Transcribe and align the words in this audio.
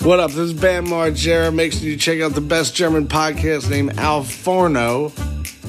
What 0.00 0.20
up? 0.20 0.28
This 0.30 0.38
is 0.52 0.54
Bam 0.54 0.86
Margera. 0.86 1.52
Make 1.52 1.72
sure 1.72 1.88
you 1.88 1.96
check 1.96 2.20
out 2.22 2.34
the 2.34 2.40
best 2.40 2.76
German 2.76 3.08
podcast 3.08 3.68
named 3.68 3.98
Al 3.98 4.22
Forno. 4.22 5.12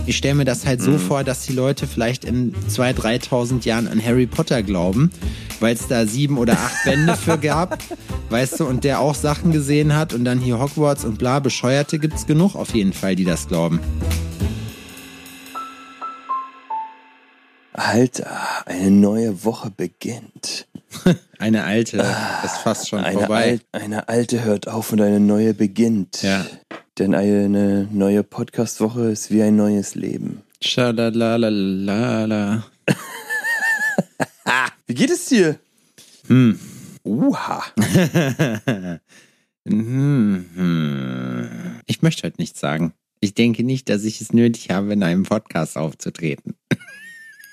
Ich 0.06 0.18
stelle 0.18 0.36
mir 0.36 0.46
das 0.46 0.66
halt 0.66 0.82
so 0.82 0.92
Mhm. 0.92 1.00
vor, 1.00 1.24
dass 1.24 1.46
die 1.46 1.54
Leute 1.54 1.88
vielleicht 1.88 2.26
in 2.26 2.54
2.000, 2.68 2.94
3.000 2.94 3.66
Jahren 3.66 3.88
an 3.88 4.04
Harry 4.04 4.28
Potter 4.28 4.64
glauben, 4.64 5.12
weil 5.60 5.74
es 5.76 5.88
da 5.88 6.06
sieben 6.06 6.38
oder 6.38 6.54
acht 6.54 6.84
Bände 6.86 7.16
für 7.16 7.38
gab, 7.38 7.80
weißt 8.30 8.60
du, 8.60 8.66
und 8.66 8.84
der 8.84 9.00
auch 9.02 9.16
Sachen 9.16 9.52
gesehen 9.52 9.96
hat 9.96 10.14
und 10.14 10.26
dann 10.26 10.40
hier 10.40 10.60
Hogwarts 10.60 11.06
und 11.06 11.18
bla, 11.18 11.40
Bescheuerte 11.40 12.00
gibt's 12.00 12.26
genug 12.26 12.56
auf 12.56 12.74
jeden 12.74 12.94
Fall, 12.94 13.16
die 13.16 13.26
das 13.26 13.48
glauben. 13.48 13.80
Alter, 17.74 18.28
eine 18.66 18.92
neue 18.92 19.44
Woche 19.44 19.72
beginnt. 19.76 20.68
Eine 21.40 21.64
alte 21.64 21.98
ist 21.98 22.58
fast 22.64 22.90
schon 22.90 23.00
Ah, 23.00 23.04
Eine, 23.04 23.20
vorbei. 23.20 23.60
Al 23.72 23.82
eine 23.82 24.10
alte 24.10 24.44
hört 24.44 24.68
auf 24.68 24.92
und 24.92 25.02
eine 25.02 25.20
neue 25.20 25.54
beginnt. 25.54 26.22
Ja. 26.22 26.46
Denn 26.98 27.16
eine 27.16 27.88
neue 27.92 28.24
Podcast-Woche 28.24 29.12
ist 29.12 29.32
wie 29.32 29.42
ein 29.44 29.56
neues 29.56 29.96
Leben. 29.96 30.42
Schalalalala. 30.62 32.66
Wie 34.88 34.96
geht 34.96 35.12
es 35.12 35.26
dir? 35.28 35.60
Hm. 36.28 36.60
Uha. 37.04 37.64
Hm, 39.68 40.46
hm. 40.56 41.50
Ich 41.86 42.02
möchte 42.02 42.24
heute 42.24 42.38
nichts 42.42 42.60
sagen. 42.60 42.94
Ich 43.20 43.36
denke 43.36 43.64
nicht, 43.64 43.90
dass 43.90 44.04
ich 44.04 44.20
es 44.22 44.34
nötig 44.34 44.70
habe, 44.72 44.94
in 44.94 45.04
einem 45.04 45.24
Podcast 45.24 45.78
aufzutreten. 45.78 46.56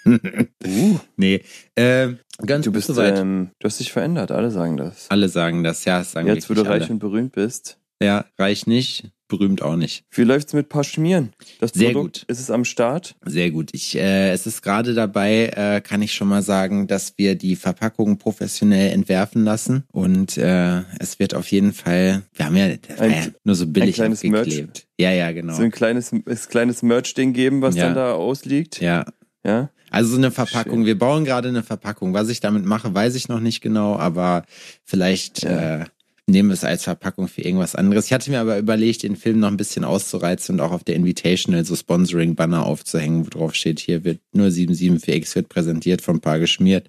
Uh, 0.06 0.98
Nee, 1.16 1.42
äh, 1.74 2.08
ganz 2.44 2.64
du 2.64 2.72
bist, 2.72 2.86
soweit. 2.88 3.18
ähm, 3.18 3.50
du 3.58 3.66
hast 3.66 3.80
dich 3.80 3.92
verändert, 3.92 4.30
alle 4.30 4.50
sagen 4.50 4.76
das. 4.76 5.06
alle 5.10 5.28
sagen 5.28 5.64
das, 5.64 5.84
ja, 5.84 5.98
das 5.98 6.12
sagen 6.12 6.28
Jetzt, 6.28 6.48
wo 6.48 6.54
du 6.54 6.60
wirklich 6.60 6.72
reich 6.74 6.82
alle. 6.84 6.92
und 6.92 6.98
berühmt 6.98 7.32
bist. 7.32 7.78
Ja, 8.02 8.26
reich 8.38 8.66
nicht, 8.66 9.10
berühmt 9.26 9.62
auch 9.62 9.74
nicht. 9.76 10.04
Wie 10.10 10.24
läuft's 10.24 10.52
mit 10.52 10.68
Paschmieren? 10.68 11.32
Das 11.60 11.70
Sehr 11.72 11.92
Produkt, 11.92 12.20
gut. 12.20 12.24
ist 12.30 12.40
es 12.40 12.50
am 12.50 12.66
Start? 12.66 13.16
Sehr 13.24 13.50
gut. 13.50 13.70
Ich, 13.72 13.96
äh, 13.96 14.32
es 14.32 14.46
ist 14.46 14.60
gerade 14.60 14.92
dabei, 14.92 15.46
äh, 15.56 15.80
kann 15.80 16.02
ich 16.02 16.12
schon 16.12 16.28
mal 16.28 16.42
sagen, 16.42 16.88
dass 16.88 17.14
wir 17.16 17.36
die 17.36 17.56
Verpackung 17.56 18.18
professionell 18.18 18.92
entwerfen 18.92 19.44
lassen. 19.44 19.84
Und 19.92 20.36
äh, 20.36 20.82
es 21.00 21.18
wird 21.18 21.34
auf 21.34 21.50
jeden 21.50 21.72
Fall, 21.72 22.22
wir 22.34 22.44
haben 22.44 22.56
ja, 22.58 22.66
Ein- 22.98 23.10
ja 23.10 23.26
nur 23.44 23.54
so 23.54 23.66
billig 23.66 23.94
kleines 23.94 24.22
aufgeklebt. 24.22 24.86
Ja, 25.00 25.10
ja, 25.12 25.32
genau. 25.32 25.54
So 25.54 25.62
ein 25.62 25.70
kleines, 25.70 26.12
es 26.26 26.48
kleines 26.50 26.82
Merch-Ding 26.82 27.32
geben, 27.32 27.62
was 27.62 27.76
Ja. 27.76 27.84
dann 27.86 27.94
da 27.94 28.12
ausliegt? 28.12 28.82
Ja, 28.82 29.06
Ja? 29.42 29.70
Also 29.90 30.10
so 30.10 30.16
eine 30.16 30.30
Verpackung. 30.30 30.78
Schön. 30.80 30.86
Wir 30.86 30.98
bauen 30.98 31.24
gerade 31.24 31.48
eine 31.48 31.62
Verpackung. 31.62 32.12
Was 32.14 32.28
ich 32.28 32.40
damit 32.40 32.64
mache, 32.64 32.94
weiß 32.94 33.14
ich 33.14 33.28
noch 33.28 33.40
nicht 33.40 33.60
genau, 33.60 33.96
aber 33.96 34.44
vielleicht 34.84 35.42
Ja. 35.42 35.80
äh, 35.82 35.84
nehmen 36.28 36.48
wir 36.48 36.54
es 36.54 36.64
als 36.64 36.82
Verpackung 36.84 37.28
für 37.28 37.42
irgendwas 37.42 37.76
anderes. 37.76 38.06
Ich 38.06 38.12
hatte 38.12 38.30
mir 38.30 38.40
aber 38.40 38.58
überlegt, 38.58 39.04
den 39.04 39.14
Film 39.16 39.38
noch 39.38 39.48
ein 39.48 39.56
bisschen 39.56 39.84
auszureizen 39.84 40.56
und 40.56 40.60
auch 40.60 40.72
auf 40.72 40.82
der 40.82 40.96
Invitational 40.96 41.64
so 41.64 41.76
Sponsoring-Banner 41.76 42.66
aufzuhängen, 42.66 43.24
wo 43.26 43.30
drauf 43.30 43.54
steht, 43.54 43.78
hier 43.78 44.04
wird 44.04 44.18
nur 44.32 44.48
774X 44.48 45.36
wird 45.36 45.48
präsentiert, 45.48 46.02
vom 46.02 46.20
Paar 46.20 46.40
geschmiert. 46.40 46.88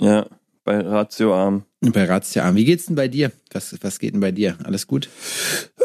Ja, 0.00 0.26
bei 0.64 0.80
Ratio 0.80 1.34
Arm. 1.34 1.64
Bei 1.80 2.04
Razzia 2.04 2.44
Arm. 2.44 2.56
Wie 2.56 2.64
geht's 2.64 2.86
denn 2.86 2.96
bei 2.96 3.08
dir? 3.08 3.30
Was, 3.52 3.74
was 3.82 3.98
geht 4.00 4.12
denn 4.14 4.20
bei 4.20 4.32
dir? 4.32 4.56
Alles 4.64 4.86
gut? 4.86 5.08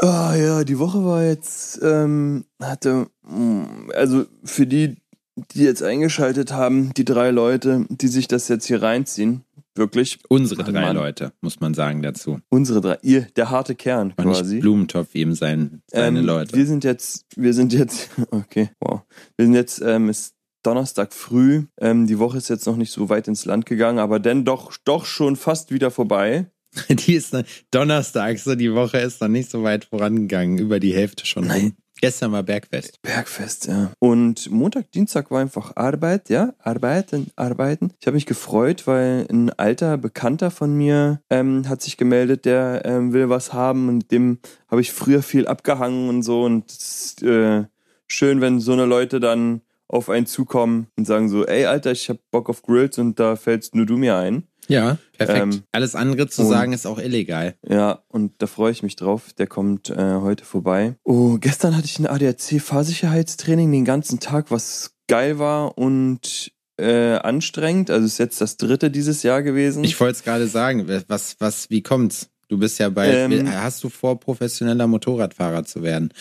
Ah 0.02 0.36
ja, 0.36 0.64
die 0.64 0.80
Woche 0.80 1.06
war 1.06 1.24
jetzt, 1.24 1.80
ähm, 1.84 2.46
hatte, 2.60 3.08
mm, 3.22 3.92
also 3.96 4.26
für 4.44 4.66
die, 4.66 4.96
die 5.36 5.64
jetzt 5.64 5.84
eingeschaltet 5.84 6.52
haben, 6.54 6.94
die 6.94 7.06
drei 7.06 7.32
Leute, 7.32 7.86
die 7.90 8.08
sich 8.08 8.28
das 8.28 8.48
jetzt 8.48 8.66
hier 8.66 8.82
reinziehen, 8.82 9.44
wirklich, 9.76 10.20
Unsere 10.30 10.64
drei 10.64 10.82
Mann. 10.82 10.96
Leute, 10.96 11.34
muss 11.42 11.60
man 11.60 11.74
sagen 11.74 12.02
dazu. 12.02 12.40
unsere 12.50 12.82
drei, 12.82 12.98
ihr, 13.02 13.22
der 13.36 13.50
harte 13.50 13.76
Kern 13.76 14.14
Und 14.16 14.28
nicht 14.28 14.38
quasi. 14.40 14.60
Blumentopf 14.60 15.16
ihm 15.16 15.34
sein, 15.34 15.82
seine 15.88 16.20
Ähm, 16.20 16.26
Leute. 16.26 16.56
Wir 16.56 16.66
sind 16.66 16.84
jetzt, 16.84 17.26
wir 17.36 17.54
sind 17.54 17.74
jetzt, 17.74 18.10
okay, 18.32 18.70
wow. 18.80 19.02
Wir 19.38 19.46
sind 19.46 19.56
jetzt, 19.56 19.82
ähm, 19.82 20.10
ist 20.10 20.36
Donnerstag 20.64 21.14
früh. 21.14 21.64
Ähm, 21.82 22.08
die 22.08 22.20
Woche 22.20 22.38
ist 22.38 22.50
jetzt 22.50 22.66
noch 22.68 22.78
nicht 22.78 22.92
so 22.92 23.10
weit 23.10 23.28
ins 23.28 23.46
Land 23.46 23.66
gegangen, 23.66 24.00
aber 24.00 24.20
dann 24.20 24.46
doch, 24.46 24.72
doch 24.86 25.06
schon 25.06 25.36
fast 25.36 25.72
wieder 25.72 25.92
vorbei. 25.92 26.48
Die 26.90 27.14
ist 27.14 27.34
noch, 27.34 27.44
Donnerstag, 27.70 28.40
so 28.40 28.56
die 28.56 28.74
Woche 28.74 28.98
ist 28.98 29.22
noch 29.22 29.28
nicht 29.28 29.52
so 29.52 29.62
weit 29.62 29.86
vorangegangen, 29.86 30.58
über 30.58 30.80
die 30.80 30.94
Hälfte 30.94 31.26
schon 31.26 31.46
Nein. 31.46 31.76
Gestern 32.04 32.34
war 32.34 32.44
Bergfest. 32.44 33.02
Bergfest, 33.02 33.68
ja. 33.68 33.94
Und 33.98 34.52
Montag, 34.52 34.92
Dienstag 34.92 35.32
war 35.32 35.40
einfach 35.40 35.78
Arbeit, 35.78 36.30
ja, 36.30 36.54
arbeiten, 36.60 37.32
arbeiten. 37.38 37.94
Ich 38.02 38.08
habe 38.08 38.16
mich 38.16 38.26
gefreut, 38.26 38.88
weil 38.88 39.26
ein 39.32 39.52
alter 39.52 39.98
Bekannter 39.98 40.52
von 40.52 40.76
mir 40.76 41.22
ähm, 41.30 41.70
hat 41.70 41.82
sich 41.82 41.96
gemeldet, 41.96 42.44
der 42.44 42.82
ähm, 42.84 43.14
will 43.14 43.30
was 43.30 43.54
haben 43.54 43.88
und 43.88 44.12
dem 44.12 44.40
habe 44.68 44.82
ich 44.82 44.92
früher 44.92 45.24
viel 45.24 45.48
abgehangen 45.48 46.10
und 46.10 46.24
so 46.24 46.44
und 46.44 46.70
es 46.70 47.06
ist 47.06 47.24
äh, 47.24 47.64
schön, 48.06 48.42
wenn 48.42 48.60
so 48.60 48.74
eine 48.74 48.84
Leute 48.84 49.22
dann 49.22 49.62
auf 49.88 50.10
einen 50.10 50.26
zukommen 50.26 50.88
und 50.98 51.06
sagen 51.06 51.30
so, 51.30 51.46
ey 51.46 51.68
Alter, 51.68 51.94
ich 51.94 52.10
hab 52.10 52.18
Bock 52.32 52.50
auf 52.50 52.64
Grills 52.64 52.98
und 52.98 53.18
da 53.18 53.38
fällst 53.38 53.76
nur 53.76 53.86
du 53.86 53.96
mir 53.96 54.18
ein. 54.18 54.44
Ja, 54.68 54.98
perfekt. 55.18 55.40
Ähm, 55.42 55.64
Alles 55.72 55.96
andere 55.96 56.28
zu 56.28 56.44
und- 56.44 56.50
sagen 56.50 56.74
ist 56.74 56.86
auch 56.86 57.00
illegal. 57.00 57.56
Ja, 57.68 58.04
und 58.08 58.34
da 58.40 58.48
freue 58.48 58.72
ich 58.72 58.84
mich 58.84 58.96
drauf. 58.96 59.34
Der 59.38 59.48
kommt 59.48 59.90
äh, 59.90 59.96
heute 60.22 60.46
vorbei. 60.46 60.96
Oh, 61.04 61.38
gestern 61.40 61.76
hatte 61.76 61.86
ich 61.86 62.00
ein 62.00 62.08
ADAC-Fahrsicherheitstraining 62.08 63.72
den 63.72 63.86
ganzen 63.86 64.20
Tag, 64.20 64.52
was 64.52 64.94
geil 65.08 65.40
war 65.40 65.78
und 65.78 66.52
äh, 66.78 67.16
anstrengend. 67.16 67.90
Also 67.92 68.06
ist 68.06 68.18
jetzt 68.18 68.42
das 68.42 68.58
dritte 68.58 68.90
dieses 68.90 69.24
Jahr 69.24 69.44
gewesen. 69.44 69.84
Ich 69.84 70.00
wollte 70.00 70.14
es 70.18 70.24
gerade 70.24 70.48
sagen, 70.48 70.88
was, 71.08 71.36
was, 71.40 71.70
wie 71.70 71.82
kommt's? 71.84 72.30
Du 72.50 72.58
bist 72.58 72.80
ja 72.80 72.90
bei, 72.90 73.10
Ähm, 73.12 73.52
hast 73.52 73.84
du 73.84 73.90
vor, 73.90 74.20
professioneller 74.20 74.88
Motorradfahrer 74.88 75.64
zu 75.66 75.82
werden? 75.84 76.14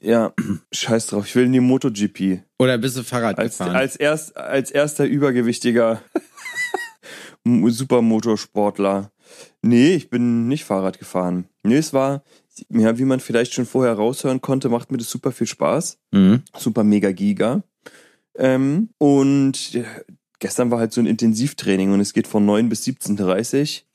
Ja, 0.00 0.32
scheiß 0.72 1.08
drauf. 1.08 1.26
Ich 1.26 1.34
will 1.34 1.46
in 1.46 1.52
die 1.52 1.60
MotoGP. 1.60 2.40
Oder 2.58 2.78
bist 2.78 2.96
du 2.96 3.02
Fahrrad 3.02 3.38
Als, 3.38 3.58
gefahren? 3.58 3.74
als, 3.74 3.96
erst, 3.96 4.36
als 4.36 4.70
erster 4.70 5.04
übergewichtiger 5.06 6.00
Supermotorsportler. 7.68 9.10
Nee, 9.62 9.94
ich 9.94 10.10
bin 10.10 10.48
nicht 10.48 10.64
Fahrrad 10.64 10.98
gefahren. 10.98 11.48
Nee, 11.62 11.76
es 11.76 11.92
war, 11.92 12.22
ja, 12.68 12.98
wie 12.98 13.04
man 13.04 13.20
vielleicht 13.20 13.54
schon 13.54 13.66
vorher 13.66 13.94
raushören 13.94 14.40
konnte, 14.40 14.68
macht 14.68 14.90
mir 14.90 14.98
das 14.98 15.10
super 15.10 15.32
viel 15.32 15.46
Spaß. 15.46 15.98
mhm. 16.12 16.42
super 16.56 16.84
mega 16.84 17.12
giga. 17.12 17.62
Ähm, 18.36 18.90
und 18.98 19.78
gestern 20.38 20.70
war 20.70 20.78
halt 20.78 20.92
so 20.92 21.00
ein 21.00 21.06
Intensivtraining 21.06 21.92
und 21.92 22.00
es 22.00 22.12
geht 22.12 22.26
von 22.26 22.44
9 22.44 22.68
bis 22.68 22.84
17.30 22.84 23.82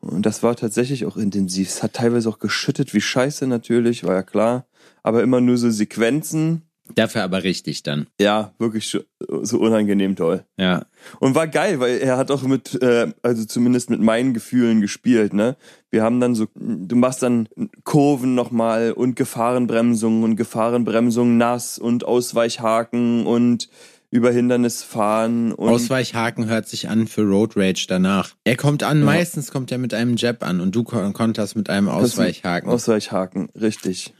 Und 0.00 0.26
das 0.26 0.42
war 0.42 0.54
tatsächlich 0.54 1.06
auch 1.06 1.16
intensiv. 1.16 1.68
Es 1.68 1.82
hat 1.82 1.94
teilweise 1.94 2.28
auch 2.28 2.38
geschüttet 2.38 2.92
wie 2.92 3.00
Scheiße 3.00 3.46
natürlich, 3.46 4.04
war 4.04 4.14
ja 4.14 4.22
klar. 4.22 4.66
Aber 5.02 5.22
immer 5.22 5.40
nur 5.40 5.56
so 5.56 5.70
Sequenzen. 5.70 6.62
Dafür 6.94 7.22
aber 7.22 7.42
richtig 7.44 7.82
dann. 7.82 8.08
Ja, 8.20 8.52
wirklich 8.58 8.88
so- 8.88 9.58
unangenehm 9.58 10.16
toll. 10.16 10.44
Ja. 10.58 10.84
Und 11.18 11.34
war 11.34 11.48
geil, 11.48 11.80
weil 11.80 11.96
er 11.98 12.18
hat 12.18 12.30
auch 12.30 12.42
mit, 12.42 12.80
äh, 12.82 13.10
also 13.22 13.44
zumindest 13.46 13.88
mit 13.88 14.00
meinen 14.00 14.34
Gefühlen 14.34 14.82
gespielt, 14.82 15.32
ne? 15.32 15.56
Wir 15.90 16.02
haben 16.02 16.20
dann 16.20 16.34
so, 16.34 16.46
du 16.54 16.94
machst 16.94 17.22
dann 17.22 17.48
Kurven 17.84 18.34
nochmal 18.34 18.92
und 18.92 19.16
Gefahrenbremsungen 19.16 20.24
und 20.24 20.36
Gefahrenbremsungen 20.36 21.38
nass 21.38 21.78
und 21.78 22.04
Ausweichhaken 22.04 23.26
und 23.26 23.68
über 24.10 24.30
Hindernis 24.30 24.82
fahren 24.84 25.52
und 25.52 25.68
Ausweichhaken 25.70 26.46
hört 26.48 26.68
sich 26.68 26.88
an 26.88 27.08
für 27.08 27.22
Road 27.22 27.56
Rage 27.56 27.86
danach. 27.88 28.30
Er 28.44 28.56
kommt 28.56 28.82
an, 28.82 29.00
Ja. 29.00 29.04
meistens 29.06 29.50
kommt 29.50 29.72
er 29.72 29.78
mit 29.78 29.92
einem 29.94 30.16
Jab 30.16 30.44
an 30.46 30.60
und 30.60 30.72
du 30.76 30.84
kon 30.84 31.12
konterst 31.14 31.56
mit 31.56 31.68
einem 31.70 31.88
Ausweichhaken. 31.88 32.68
Ausweichhaken, 32.70 33.48
richtig. 33.60 34.12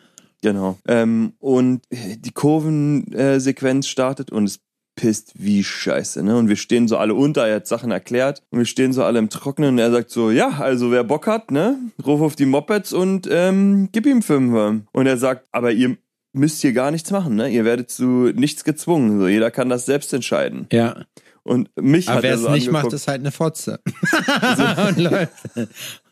Genau. 0.44 0.76
Ähm, 0.86 1.32
und 1.38 1.80
die 1.90 2.32
Kurvensequenz 2.32 3.88
startet 3.88 4.30
und 4.30 4.44
es 4.44 4.60
pisst 4.94 5.32
wie 5.36 5.64
scheiße, 5.64 6.22
ne? 6.22 6.36
Und 6.36 6.50
wir 6.50 6.56
stehen 6.56 6.86
so 6.86 6.98
alle 6.98 7.14
unter, 7.14 7.48
er 7.48 7.56
hat 7.56 7.66
Sachen 7.66 7.90
erklärt 7.90 8.42
und 8.50 8.58
wir 8.58 8.66
stehen 8.66 8.92
so 8.92 9.02
alle 9.02 9.18
im 9.20 9.30
Trockenen 9.30 9.70
und 9.70 9.78
er 9.78 9.90
sagt 9.90 10.10
so, 10.10 10.30
ja, 10.30 10.50
also 10.50 10.90
wer 10.90 11.02
Bock 11.02 11.26
hat, 11.26 11.50
ne? 11.50 11.78
Ruf 12.04 12.20
auf 12.20 12.36
die 12.36 12.44
Mopeds 12.44 12.92
und 12.92 13.26
ähm, 13.30 13.88
gib 13.90 14.04
ihm 14.04 14.20
Fünfer. 14.20 14.80
Und 14.92 15.06
er 15.06 15.16
sagt, 15.16 15.48
aber 15.50 15.72
ihr 15.72 15.96
müsst 16.34 16.60
hier 16.60 16.74
gar 16.74 16.90
nichts 16.90 17.10
machen, 17.10 17.36
ne? 17.36 17.48
Ihr 17.48 17.64
werdet 17.64 17.90
zu 17.90 18.30
nichts 18.34 18.64
gezwungen. 18.64 19.18
So, 19.18 19.26
jeder 19.26 19.50
kann 19.50 19.70
das 19.70 19.86
selbst 19.86 20.12
entscheiden. 20.12 20.66
ja. 20.70 21.04
Und 21.44 21.68
mich 21.78 22.08
Aber 22.08 22.16
hat 22.16 22.22
wer 22.22 22.30
er 22.30 22.36
es 22.36 22.42
so 22.42 22.50
nicht 22.50 22.70
macht, 22.70 22.92
ist 22.94 23.06
halt 23.06 23.20
eine 23.20 23.30
Fotze. 23.30 23.78
und 24.88 24.98
läuft 24.98 25.32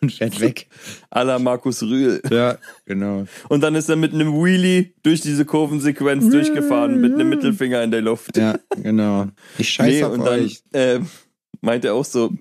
und 0.02 0.12
fährt 0.12 0.38
weg. 0.40 0.69
la 1.11 1.38
Markus 1.38 1.82
Rühl. 1.82 2.20
Ja, 2.31 2.58
genau. 2.84 3.25
Und 3.49 3.62
dann 3.62 3.75
ist 3.75 3.88
er 3.88 3.96
mit 3.96 4.12
einem 4.12 4.34
Wheelie 4.34 4.93
durch 5.02 5.23
diese 5.23 5.46
Kurvensequenz 5.46 6.29
durchgefahren, 6.29 7.00
mit 7.00 7.14
einem 7.14 7.31
Mittelfinger 7.31 7.82
in 7.82 7.90
der 7.90 8.02
Luft. 8.02 8.37
Ja, 8.37 8.58
genau. 8.76 9.29
Ich 9.56 9.70
scheiße 9.70 9.90
nee, 9.90 10.05
auf 10.05 10.12
und 10.12 10.20
dann 10.20 10.40
euch. 10.40 10.62
äh, 10.73 11.00
meint 11.62 11.87
er 11.87 11.94
auch 11.94 12.05
so, 12.05 12.34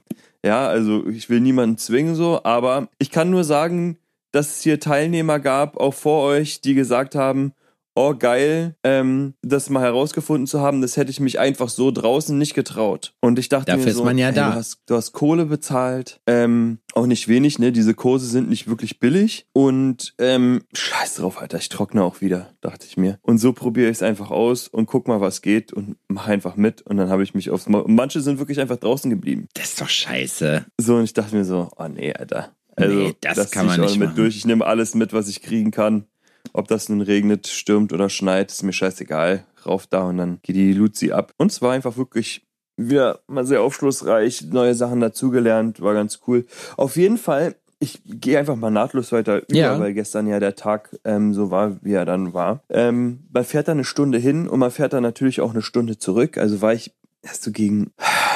ja, 0.43 0.67
also 0.67 1.07
ich 1.07 1.29
will 1.29 1.39
niemanden 1.39 1.77
zwingen 1.77 2.15
so, 2.15 2.43
aber 2.43 2.89
ich 2.99 3.09
kann 3.09 3.29
nur 3.29 3.45
sagen, 3.45 3.99
dass 4.33 4.57
es 4.57 4.63
hier 4.63 4.81
Teilnehmer 4.81 5.39
gab, 5.39 5.77
auch 5.77 5.93
vor 5.93 6.23
euch, 6.23 6.59
die 6.59 6.73
gesagt 6.73 7.15
haben, 7.15 7.53
oh 7.95 8.15
geil, 8.17 8.75
ähm, 8.83 9.33
das 9.41 9.69
mal 9.69 9.81
herausgefunden 9.81 10.47
zu 10.47 10.61
haben, 10.61 10.81
das 10.81 10.97
hätte 10.97 11.11
ich 11.11 11.19
mich 11.19 11.39
einfach 11.39 11.69
so 11.69 11.91
draußen 11.91 12.37
nicht 12.37 12.53
getraut. 12.53 13.13
Und 13.21 13.39
ich 13.39 13.49
dachte 13.49 13.65
Dafür 13.67 13.85
mir 13.85 13.91
ist 13.91 13.97
so, 13.97 14.03
man 14.03 14.17
ja 14.17 14.29
ey, 14.29 14.33
da. 14.35 14.51
Du, 14.51 14.55
hast, 14.55 14.81
du 14.85 14.95
hast 14.95 15.11
Kohle 15.11 15.45
bezahlt, 15.45 16.21
ähm, 16.27 16.79
auch 16.93 17.05
nicht 17.05 17.27
wenig, 17.27 17.59
ne? 17.59 17.71
Diese 17.71 17.93
Kurse 17.93 18.25
sind 18.27 18.49
nicht 18.49 18.67
wirklich 18.67 18.99
billig. 18.99 19.47
Und 19.53 20.13
ähm, 20.19 20.63
scheiß 20.73 21.15
drauf, 21.15 21.39
Alter, 21.41 21.57
ich 21.57 21.69
trockne 21.69 22.03
auch 22.03 22.21
wieder, 22.21 22.53
dachte 22.61 22.85
ich 22.87 22.97
mir. 22.97 23.19
Und 23.21 23.37
so 23.37 23.53
probiere 23.53 23.89
ich 23.89 23.97
es 23.97 24.03
einfach 24.03 24.31
aus 24.31 24.67
und 24.67 24.85
guck 24.85 25.07
mal, 25.07 25.21
was 25.21 25.41
geht 25.41 25.73
und 25.73 25.97
mach 26.07 26.27
einfach 26.27 26.55
mit. 26.55 26.81
Und 26.83 26.97
dann 26.97 27.09
habe 27.09 27.23
ich 27.23 27.33
mich 27.33 27.49
aufs 27.49 27.67
Mo 27.67 27.85
Manche 27.87 28.21
sind 28.21 28.39
wirklich 28.39 28.59
einfach 28.59 28.77
draußen 28.77 29.09
geblieben. 29.09 29.47
Das 29.53 29.69
ist 29.69 29.81
doch 29.81 29.89
scheiße. 29.89 30.65
So, 30.79 30.95
und 30.95 31.03
ich 31.03 31.13
dachte 31.13 31.35
mir 31.35 31.45
so, 31.45 31.69
oh 31.77 31.87
nee, 31.87 32.13
Alter. 32.13 32.55
Also, 32.75 32.95
Nee, 32.95 33.15
das 33.19 33.51
kann 33.51 33.67
zieh 33.67 33.73
ich 33.73 33.77
man 33.77 33.85
nicht 33.85 33.99
mit 33.99 34.09
machen. 34.09 34.17
durch. 34.17 34.37
Ich 34.37 34.45
nehme 34.45 34.65
alles 34.65 34.95
mit, 34.95 35.13
was 35.13 35.27
ich 35.27 35.41
kriegen 35.41 35.71
kann. 35.71 36.05
Ob 36.53 36.67
das 36.67 36.89
nun 36.89 37.01
regnet, 37.01 37.47
stürmt 37.47 37.93
oder 37.93 38.09
schneit, 38.09 38.51
ist 38.51 38.63
mir 38.63 38.73
scheißegal. 38.73 39.45
Rauf 39.65 39.87
da 39.87 40.03
und 40.03 40.17
dann 40.17 40.39
geht 40.43 40.55
die 40.55 40.73
Luzi 40.73 41.11
ab. 41.11 41.33
Und 41.37 41.51
es 41.51 41.61
war 41.61 41.71
einfach 41.73 41.97
wirklich 41.97 42.45
wieder 42.77 43.19
mal 43.27 43.45
sehr 43.45 43.61
aufschlussreich, 43.61 44.45
neue 44.51 44.73
Sachen 44.73 44.99
dazugelernt, 45.01 45.81
war 45.81 45.93
ganz 45.93 46.19
cool. 46.27 46.45
Auf 46.77 46.95
jeden 46.95 47.17
Fall, 47.17 47.55
ich 47.79 48.01
gehe 48.05 48.39
einfach 48.39 48.55
mal 48.55 48.71
nahtlos 48.71 49.11
weiter 49.11 49.37
über, 49.47 49.55
Ja. 49.55 49.79
weil 49.79 49.93
gestern 49.93 50.27
ja 50.27 50.39
der 50.39 50.55
Tag 50.55 50.97
ähm, 51.03 51.33
so 51.33 51.51
war, 51.51 51.77
wie 51.83 51.93
er 51.93 52.05
dann 52.05 52.33
war. 52.33 52.63
Ähm, 52.69 53.19
man 53.31 53.43
fährt 53.43 53.67
da 53.67 53.73
eine 53.73 53.83
Stunde 53.83 54.17
hin 54.17 54.47
und 54.47 54.59
man 54.59 54.71
fährt 54.71 54.93
da 54.93 55.01
natürlich 55.01 55.41
auch 55.41 55.51
eine 55.51 55.61
Stunde 55.61 55.97
zurück. 55.99 56.37
Also 56.37 56.61
war 56.61 56.73
ich 56.73 56.91
erst 57.21 57.43
so 57.43 57.51
gegen 57.51 57.91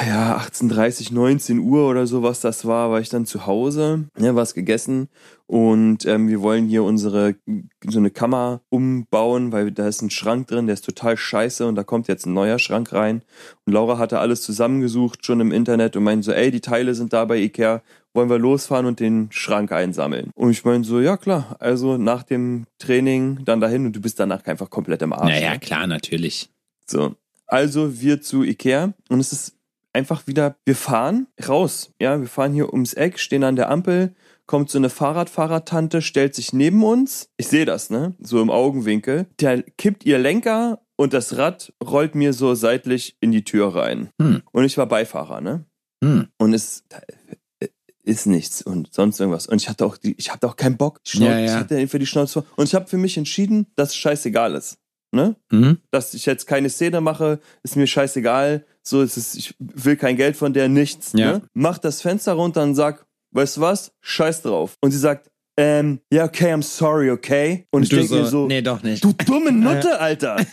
ja 0.07 0.37
18:30, 0.37 1.13
19 1.13 1.59
Uhr 1.59 1.87
oder 1.87 2.07
so, 2.07 2.23
was 2.23 2.41
das 2.41 2.65
war, 2.65 2.91
war 2.91 2.99
ich 2.99 3.09
dann 3.09 3.25
zu 3.25 3.45
Hause, 3.45 4.05
ja, 4.17 4.35
was 4.35 4.53
gegessen 4.53 5.09
und 5.47 6.05
ähm, 6.05 6.27
wir 6.27 6.41
wollen 6.41 6.67
hier 6.67 6.83
unsere 6.83 7.35
so 7.85 7.99
eine 7.99 8.09
Kammer 8.09 8.61
umbauen, 8.69 9.51
weil 9.51 9.71
da 9.71 9.87
ist 9.87 10.01
ein 10.01 10.09
Schrank 10.09 10.47
drin, 10.47 10.65
der 10.65 10.73
ist 10.73 10.85
total 10.85 11.17
scheiße 11.17 11.67
und 11.67 11.75
da 11.75 11.83
kommt 11.83 12.07
jetzt 12.07 12.25
ein 12.25 12.33
neuer 12.33 12.57
Schrank 12.57 12.93
rein 12.93 13.21
und 13.65 13.73
Laura 13.73 13.97
hatte 13.97 14.19
alles 14.19 14.41
zusammengesucht 14.41 15.25
schon 15.25 15.39
im 15.39 15.51
Internet 15.51 15.95
und 15.95 16.03
meinte 16.03 16.25
so, 16.25 16.31
ey, 16.31 16.49
die 16.51 16.61
Teile 16.61 16.95
sind 16.95 17.13
da 17.13 17.25
bei 17.25 17.37
Ikea, 17.37 17.81
wollen 18.13 18.29
wir 18.29 18.39
losfahren 18.39 18.85
und 18.85 18.99
den 18.99 19.27
Schrank 19.31 19.71
einsammeln. 19.71 20.31
Und 20.35 20.51
ich 20.51 20.63
meine 20.63 20.83
so, 20.83 20.99
ja 20.99 21.17
klar, 21.17 21.57
also 21.59 21.97
nach 21.97 22.23
dem 22.23 22.65
Training 22.79 23.41
dann 23.45 23.59
dahin 23.59 23.85
und 23.85 23.95
du 23.95 24.01
bist 24.01 24.19
danach 24.19 24.43
einfach 24.45 24.69
komplett 24.69 25.01
im 25.01 25.13
Arsch. 25.13 25.29
Naja, 25.29 25.51
ne? 25.51 25.59
klar, 25.59 25.85
natürlich. 25.85 26.49
So. 26.89 27.15
Also 27.47 28.01
wir 28.01 28.21
zu 28.21 28.43
Ikea 28.43 28.93
und 29.09 29.19
es 29.19 29.31
ist 29.31 29.55
einfach 29.95 30.27
wieder, 30.27 30.57
wir 30.65 30.75
fahren 30.75 31.27
raus. 31.47 31.91
Ja, 31.99 32.19
wir 32.19 32.27
fahren 32.27 32.53
hier 32.53 32.71
ums 32.71 32.93
Eck, 32.93 33.17
stehen 33.17 33.43
an 33.43 33.55
der 33.55 33.69
Ampel, 33.71 34.13
kommt 34.45 34.69
so 34.69 34.77
eine 34.77 34.89
Fahrradfahrertante, 34.89 36.01
stellt 36.01 36.35
sich 36.35 36.53
neben 36.53 36.83
uns. 36.83 37.29
Ich 37.37 37.47
sehe 37.47 37.65
das, 37.65 37.89
ne? 37.89 38.13
So 38.19 38.41
im 38.41 38.51
Augenwinkel. 38.51 39.27
Der 39.39 39.63
kippt 39.63 40.05
ihr 40.05 40.19
Lenker 40.19 40.81
und 40.97 41.13
das 41.13 41.37
Rad 41.37 41.73
rollt 41.83 42.13
mir 42.13 42.33
so 42.33 42.53
seitlich 42.53 43.17
in 43.21 43.31
die 43.31 43.43
Tür 43.43 43.73
rein. 43.73 44.09
Hm. 44.21 44.43
Und 44.51 44.65
ich 44.65 44.77
war 44.77 44.85
Beifahrer, 44.85 45.41
ne? 45.41 45.65
Hm. 46.03 46.27
Und 46.37 46.53
es 46.53 46.83
ist 48.03 48.27
nichts 48.27 48.61
und 48.61 48.93
sonst 48.93 49.19
irgendwas. 49.19 49.47
Und 49.47 49.61
ich 49.61 49.69
hatte 49.69 49.85
auch, 49.85 49.97
die, 49.97 50.15
ich 50.17 50.31
hatte 50.31 50.47
auch 50.47 50.55
keinen 50.55 50.77
Bock. 50.77 51.03
Die 51.05 51.11
Schnauze, 51.11 51.31
Ja, 51.31 51.39
ja. 51.39 51.45
Ich 51.45 51.53
hatte 51.53 51.87
für 51.87 51.99
die 51.99 52.05
Schnauze 52.05 52.41
voll. 52.41 52.51
Und 52.55 52.65
ich 52.65 52.75
habe 52.75 52.87
für 52.87 52.97
mich 52.97 53.17
entschieden, 53.17 53.67
dass 53.75 53.89
es 53.89 53.95
scheißegal 53.95 54.53
ist. 54.53 54.77
Ne? 55.15 55.37
Hm? 55.49 55.77
dass 55.91 56.13
ich 56.13 56.25
jetzt 56.25 56.45
keine 56.45 56.69
Szene 56.69 56.99
mache, 56.99 57.39
ist 57.63 57.77
mir 57.77 57.87
scheißegal. 57.87 58.65
So, 58.83 59.01
es 59.01 59.15
ist, 59.15 59.35
ich 59.35 59.55
will 59.57 59.95
kein 59.95 60.17
Geld 60.17 60.35
von 60.35 60.53
der, 60.53 60.67
nichts. 60.67 61.13
Ja. 61.13 61.33
Ne? 61.33 61.41
Mach 61.53 61.77
das 61.77 62.01
Fenster 62.01 62.33
runter 62.33 62.63
und 62.63 62.75
sag, 62.75 63.05
weißt 63.31 63.57
du 63.57 63.61
was? 63.61 63.93
Scheiß 64.01 64.41
drauf. 64.41 64.75
Und 64.81 64.91
sie 64.91 64.99
sagt, 64.99 65.31
ähm, 65.57 66.01
ja, 66.11 66.25
okay, 66.25 66.53
I'm 66.53 66.61
sorry, 66.61 67.09
okay? 67.09 67.65
Und 67.71 67.83
ich 67.83 67.89
du 67.89 67.95
denke 67.95 68.15
mir 68.15 68.25
so, 68.25 68.47
nee, 68.47 68.61
doch 68.61 68.83
nicht. 68.83 69.01
du 69.03 69.13
dumme 69.13 69.51
Nutte, 69.53 69.99
Alter! 69.99 70.35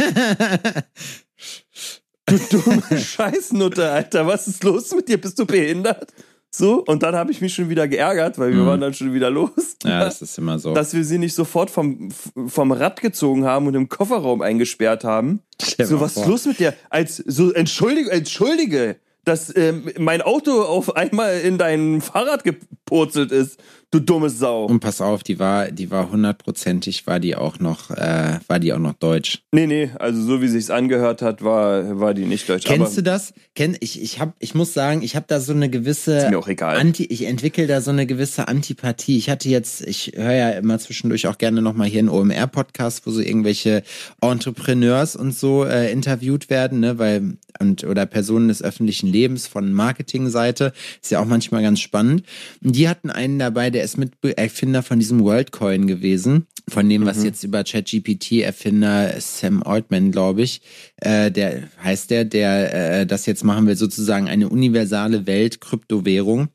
du 2.26 2.38
dumme 2.50 2.82
Scheißnutte, 2.98 3.90
Alter, 3.90 4.26
was 4.28 4.46
ist 4.46 4.62
los 4.62 4.94
mit 4.94 5.08
dir? 5.08 5.20
Bist 5.20 5.38
du 5.40 5.44
behindert? 5.44 6.12
So, 6.54 6.84
und 6.84 7.02
dann 7.02 7.14
habe 7.14 7.30
ich 7.32 7.40
mich 7.40 7.54
schon 7.54 7.70
wieder 7.70 7.88
geärgert, 7.88 8.38
weil 8.38 8.52
wir 8.52 8.60
Mhm. 8.62 8.66
waren 8.66 8.80
dann 8.82 8.92
schon 8.94 9.14
wieder 9.14 9.30
los. 9.30 9.50
ja, 9.84 10.00
das 10.04 10.20
ist 10.20 10.36
immer 10.36 10.58
so. 10.58 10.74
dass 10.74 10.92
wir 10.92 11.02
sie 11.04 11.16
nicht 11.18 11.34
sofort 11.34 11.70
vom, 11.70 12.10
vom 12.46 12.72
Rad 12.72 13.00
gezogen 13.00 13.44
haben 13.46 13.66
und 13.66 13.74
im 13.74 13.88
Kofferraum 13.88 14.42
eingesperrt 14.42 15.02
haben. 15.02 15.40
Stell 15.62 15.86
So, 15.86 15.98
was 16.00 16.12
ist 16.16 16.22
vor. 16.24 16.32
los 16.32 16.44
mit 16.46 16.58
dir? 16.58 16.74
Als 16.90 17.16
so, 17.16 17.52
entschuldige, 17.52 18.10
entschuldige, 18.10 18.96
dass 19.24 19.54
ähm, 19.56 19.88
mein 19.98 20.20
Auto 20.20 20.62
auf 20.62 20.94
einmal 20.96 21.40
in 21.40 21.56
dein 21.56 22.00
Fahrrad 22.02 22.44
gepurzelt 22.44 23.32
ist, 23.32 23.58
du 23.92 24.00
dumme 24.00 24.30
Sau. 24.30 24.64
Und 24.64 24.80
pass 24.80 25.00
auf, 25.00 25.22
die 25.22 25.38
war, 25.38 25.70
die 25.70 25.90
war 25.90 26.10
hundertprozentig, 26.10 27.06
war 27.06 27.20
die 27.20 27.36
auch 27.36 27.60
noch, 27.60 27.90
äh, 27.90 28.38
war 28.48 28.58
die 28.58 28.72
auch 28.72 28.78
noch 28.78 28.94
deutsch. 28.94 29.42
Nee, 29.52 29.66
nee, 29.66 29.90
also 29.98 30.20
so 30.22 30.42
wie 30.42 30.48
sich's 30.48 30.70
angehört 30.70 31.22
hat, 31.22 31.44
war, 31.44 32.00
war 32.00 32.14
die 32.14 32.24
nicht 32.24 32.48
deutsch. 32.48 32.64
Kennst 32.64 32.96
du 32.96 33.02
das? 33.02 33.34
Kenn, 33.54 33.76
ich, 33.80 34.02
ich, 34.02 34.18
hab, 34.18 34.34
ich 34.38 34.54
muss 34.54 34.72
sagen, 34.72 35.02
ich 35.02 35.14
habe 35.14 35.26
da 35.28 35.40
so 35.40 35.52
eine 35.52 35.68
gewisse. 35.68 36.16
ist 36.16 36.30
mir 36.30 36.38
auch 36.38 36.48
egal. 36.48 36.76
Anti, 36.76 37.04
ich 37.04 37.24
entwickle 37.26 37.66
da 37.66 37.82
so 37.82 37.90
eine 37.90 38.06
gewisse 38.06 38.48
Antipathie. 38.48 39.18
Ich 39.18 39.28
hatte 39.28 39.50
jetzt, 39.50 39.82
ich 39.82 40.12
höre 40.16 40.32
ja 40.32 40.50
immer 40.50 40.78
zwischendurch 40.78 41.26
auch 41.26 41.36
gerne 41.36 41.60
nochmal 41.60 41.88
hier 41.88 41.98
einen 41.98 42.08
OMR-Podcast, 42.08 43.06
wo 43.06 43.10
so 43.10 43.20
irgendwelche 43.20 43.82
Entrepreneurs 44.22 45.16
und 45.16 45.34
so 45.36 45.64
äh, 45.64 45.92
interviewt 45.92 46.48
werden, 46.48 46.80
ne, 46.80 46.98
weil, 46.98 47.36
und, 47.60 47.84
oder 47.84 48.06
Personen 48.06 48.48
des 48.48 48.62
öffentlichen 48.62 49.06
Lebens 49.06 49.46
von 49.46 49.70
Marketingseite. 49.70 50.72
Ist 51.02 51.10
ja 51.10 51.20
auch 51.20 51.26
manchmal 51.26 51.62
ganz 51.62 51.80
spannend. 51.80 52.24
Und 52.64 52.74
die 52.74 52.88
hatten 52.88 53.10
einen 53.10 53.38
dabei, 53.38 53.68
der 53.68 53.81
ist 53.82 53.98
Miterfinder 53.98 54.82
von 54.82 54.98
diesem 54.98 55.22
WorldCoin 55.22 55.86
gewesen. 55.86 56.46
Von 56.68 56.88
dem, 56.88 57.04
was 57.04 57.24
jetzt 57.24 57.42
über 57.44 57.64
ChatGPT-Erfinder 57.64 59.20
Sam 59.20 59.62
Altman, 59.62 60.12
glaube 60.12 60.42
ich, 60.42 60.62
äh, 60.96 61.30
der 61.30 61.68
heißt 61.82 62.10
der, 62.10 62.24
der 62.24 63.00
äh, 63.00 63.06
das 63.06 63.26
jetzt 63.26 63.44
machen 63.44 63.66
will, 63.66 63.76
sozusagen 63.76 64.28
eine 64.28 64.48
universale 64.48 65.26
Welt-Kryptowährung. 65.26 66.48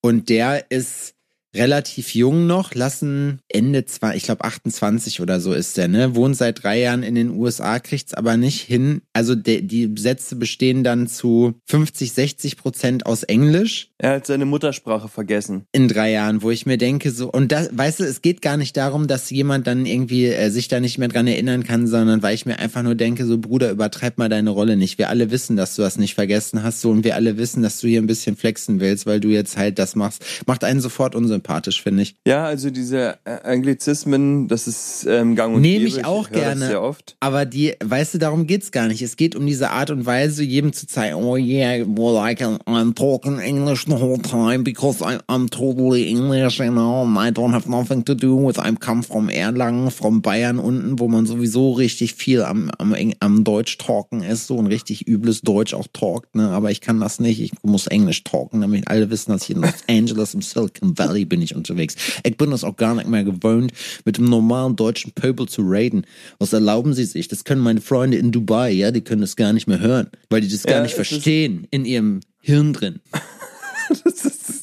Und 0.00 0.28
der 0.28 0.70
ist 0.70 1.14
relativ 1.58 2.14
jung 2.14 2.46
noch, 2.46 2.74
lassen 2.74 3.40
Ende 3.48 3.84
zwei, 3.84 4.16
ich 4.16 4.22
glaube 4.22 4.44
28 4.44 5.20
oder 5.20 5.40
so 5.40 5.52
ist 5.52 5.76
der, 5.76 5.88
ne? 5.88 6.14
Wohnt 6.14 6.36
seit 6.36 6.62
drei 6.62 6.80
Jahren 6.80 7.02
in 7.02 7.14
den 7.14 7.30
USA, 7.30 7.78
kriegt's 7.78 8.14
aber 8.14 8.36
nicht 8.36 8.62
hin. 8.62 9.02
Also 9.12 9.34
de, 9.34 9.60
die 9.60 9.92
Sätze 9.96 10.36
bestehen 10.36 10.84
dann 10.84 11.08
zu 11.08 11.54
50, 11.66 12.12
60 12.12 12.56
Prozent 12.56 13.06
aus 13.06 13.22
Englisch 13.22 13.90
er 14.00 14.12
hat 14.12 14.26
seine 14.26 14.44
Muttersprache 14.44 15.08
vergessen. 15.08 15.64
in 15.72 15.88
drei 15.88 16.12
Jahren, 16.12 16.42
wo 16.42 16.52
ich 16.52 16.66
mir 16.66 16.78
denke, 16.78 17.10
so, 17.10 17.32
und 17.32 17.50
das, 17.50 17.68
weißt 17.72 17.98
du, 17.98 18.04
es 18.04 18.22
geht 18.22 18.42
gar 18.42 18.56
nicht 18.56 18.76
darum, 18.76 19.08
dass 19.08 19.28
jemand 19.28 19.66
dann 19.66 19.86
irgendwie 19.86 20.26
äh, 20.26 20.50
sich 20.50 20.68
da 20.68 20.78
nicht 20.78 20.98
mehr 20.98 21.08
dran 21.08 21.26
erinnern 21.26 21.64
kann, 21.64 21.88
sondern 21.88 22.22
weil 22.22 22.36
ich 22.36 22.46
mir 22.46 22.60
einfach 22.60 22.84
nur 22.84 22.94
denke, 22.94 23.26
so, 23.26 23.38
Bruder, 23.38 23.72
übertreib 23.72 24.16
mal 24.16 24.28
deine 24.28 24.50
Rolle 24.50 24.76
nicht. 24.76 24.98
Wir 24.98 25.08
alle 25.08 25.32
wissen, 25.32 25.56
dass 25.56 25.74
du 25.74 25.82
das 25.82 25.98
nicht 25.98 26.14
vergessen 26.14 26.62
hast, 26.62 26.80
so, 26.80 26.90
und 26.90 27.02
wir 27.02 27.16
alle 27.16 27.38
wissen, 27.38 27.60
dass 27.60 27.80
du 27.80 27.88
hier 27.88 28.00
ein 28.00 28.06
bisschen 28.06 28.36
flexen 28.36 28.78
willst, 28.78 29.04
weil 29.04 29.18
du 29.18 29.30
jetzt 29.30 29.56
halt 29.56 29.80
das 29.80 29.96
machst. 29.96 30.24
Macht 30.46 30.62
einen 30.62 30.80
sofort 30.80 31.16
unsympathisch, 31.16 31.47
finde 31.80 32.02
ich. 32.02 32.14
Ja, 32.26 32.44
also 32.44 32.70
diese 32.70 33.18
äh, 33.24 33.42
Anglizismen, 33.42 34.48
das 34.48 34.68
ist 34.68 35.06
ähm, 35.08 35.34
gang 35.34 35.54
und 35.54 35.62
Nehme 35.62 35.86
ich 35.86 36.04
auch 36.04 36.30
höre 36.30 36.40
gerne. 36.40 36.60
Das 36.60 36.68
sehr 36.68 36.82
oft. 36.82 37.16
Aber 37.20 37.44
die, 37.46 37.74
weißt 37.82 38.14
du, 38.14 38.18
darum 38.18 38.46
geht's 38.46 38.70
gar 38.70 38.88
nicht. 38.88 39.02
Es 39.02 39.16
geht 39.16 39.34
um 39.34 39.46
diese 39.46 39.70
Art 39.70 39.90
und 39.90 40.06
Weise, 40.06 40.42
jedem 40.42 40.72
zu 40.72 40.86
zeigen, 40.86 41.16
oh 41.16 41.36
yeah, 41.36 41.84
well, 41.86 42.16
I 42.18 42.34
can, 42.34 42.58
I'm 42.66 42.94
talking 42.94 43.38
English 43.38 43.86
the 43.86 43.92
whole 43.92 44.20
time 44.20 44.62
because 44.62 45.02
I, 45.02 45.18
I'm 45.28 45.48
totally 45.48 46.08
English, 46.08 46.58
you 46.58 46.70
know, 46.70 47.02
and 47.02 47.16
I 47.18 47.30
don't 47.30 47.52
have 47.52 47.68
nothing 47.68 48.04
to 48.04 48.14
do 48.14 48.36
with, 48.36 48.58
I 48.58 48.74
come 48.74 49.02
from 49.02 49.28
Erlangen, 49.28 49.90
from 49.90 50.22
Bayern 50.22 50.58
unten, 50.58 50.98
wo 50.98 51.08
man 51.08 51.26
sowieso 51.26 51.72
richtig 51.72 52.14
viel 52.14 52.42
am, 52.42 52.70
am, 52.78 52.94
am 53.20 53.44
Deutsch 53.44 53.78
talken 53.78 54.22
ist, 54.22 54.46
so 54.46 54.58
ein 54.58 54.66
richtig 54.66 55.06
übles 55.06 55.42
Deutsch 55.42 55.74
auch 55.74 55.86
talkt, 55.92 56.34
ne, 56.34 56.48
aber 56.50 56.70
ich 56.70 56.80
kann 56.80 57.00
das 57.00 57.20
nicht, 57.20 57.40
ich 57.40 57.52
muss 57.62 57.86
Englisch 57.86 58.24
talken, 58.24 58.60
damit 58.60 58.88
alle 58.88 59.10
wissen, 59.10 59.32
dass 59.32 59.44
ich 59.44 59.50
in 59.50 59.62
Los 59.62 59.84
Angeles 59.88 60.34
im 60.34 60.42
Silicon 60.42 60.98
Valley 60.98 61.24
bin 61.28 61.42
ich 61.42 61.54
unterwegs. 61.54 61.94
Ich 62.24 62.36
bin 62.36 62.50
das 62.50 62.64
auch 62.64 62.76
gar 62.76 62.94
nicht 62.94 63.08
mehr 63.08 63.24
gewöhnt, 63.24 63.72
mit 64.04 64.18
dem 64.18 64.24
normalen 64.26 64.76
deutschen 64.76 65.12
Pöbel 65.12 65.46
zu 65.48 65.62
reden. 65.62 66.04
Was 66.38 66.52
erlauben 66.52 66.94
sie 66.94 67.04
sich? 67.04 67.28
Das 67.28 67.44
können 67.44 67.60
meine 67.62 67.80
Freunde 67.80 68.16
in 68.16 68.32
Dubai, 68.32 68.70
ja, 68.72 68.90
die 68.90 69.00
können 69.02 69.20
das 69.20 69.36
gar 69.36 69.52
nicht 69.52 69.66
mehr 69.66 69.80
hören, 69.80 70.08
weil 70.30 70.40
die 70.40 70.48
das 70.48 70.62
gar 70.64 70.76
Ja, 70.76 70.82
nicht 70.82 70.92
es 70.94 70.98
ist- 71.00 71.08
verstehen 71.08 71.66
in 71.70 71.84
ihrem 71.84 72.20
Hirn 72.40 72.72
drin. 72.72 73.00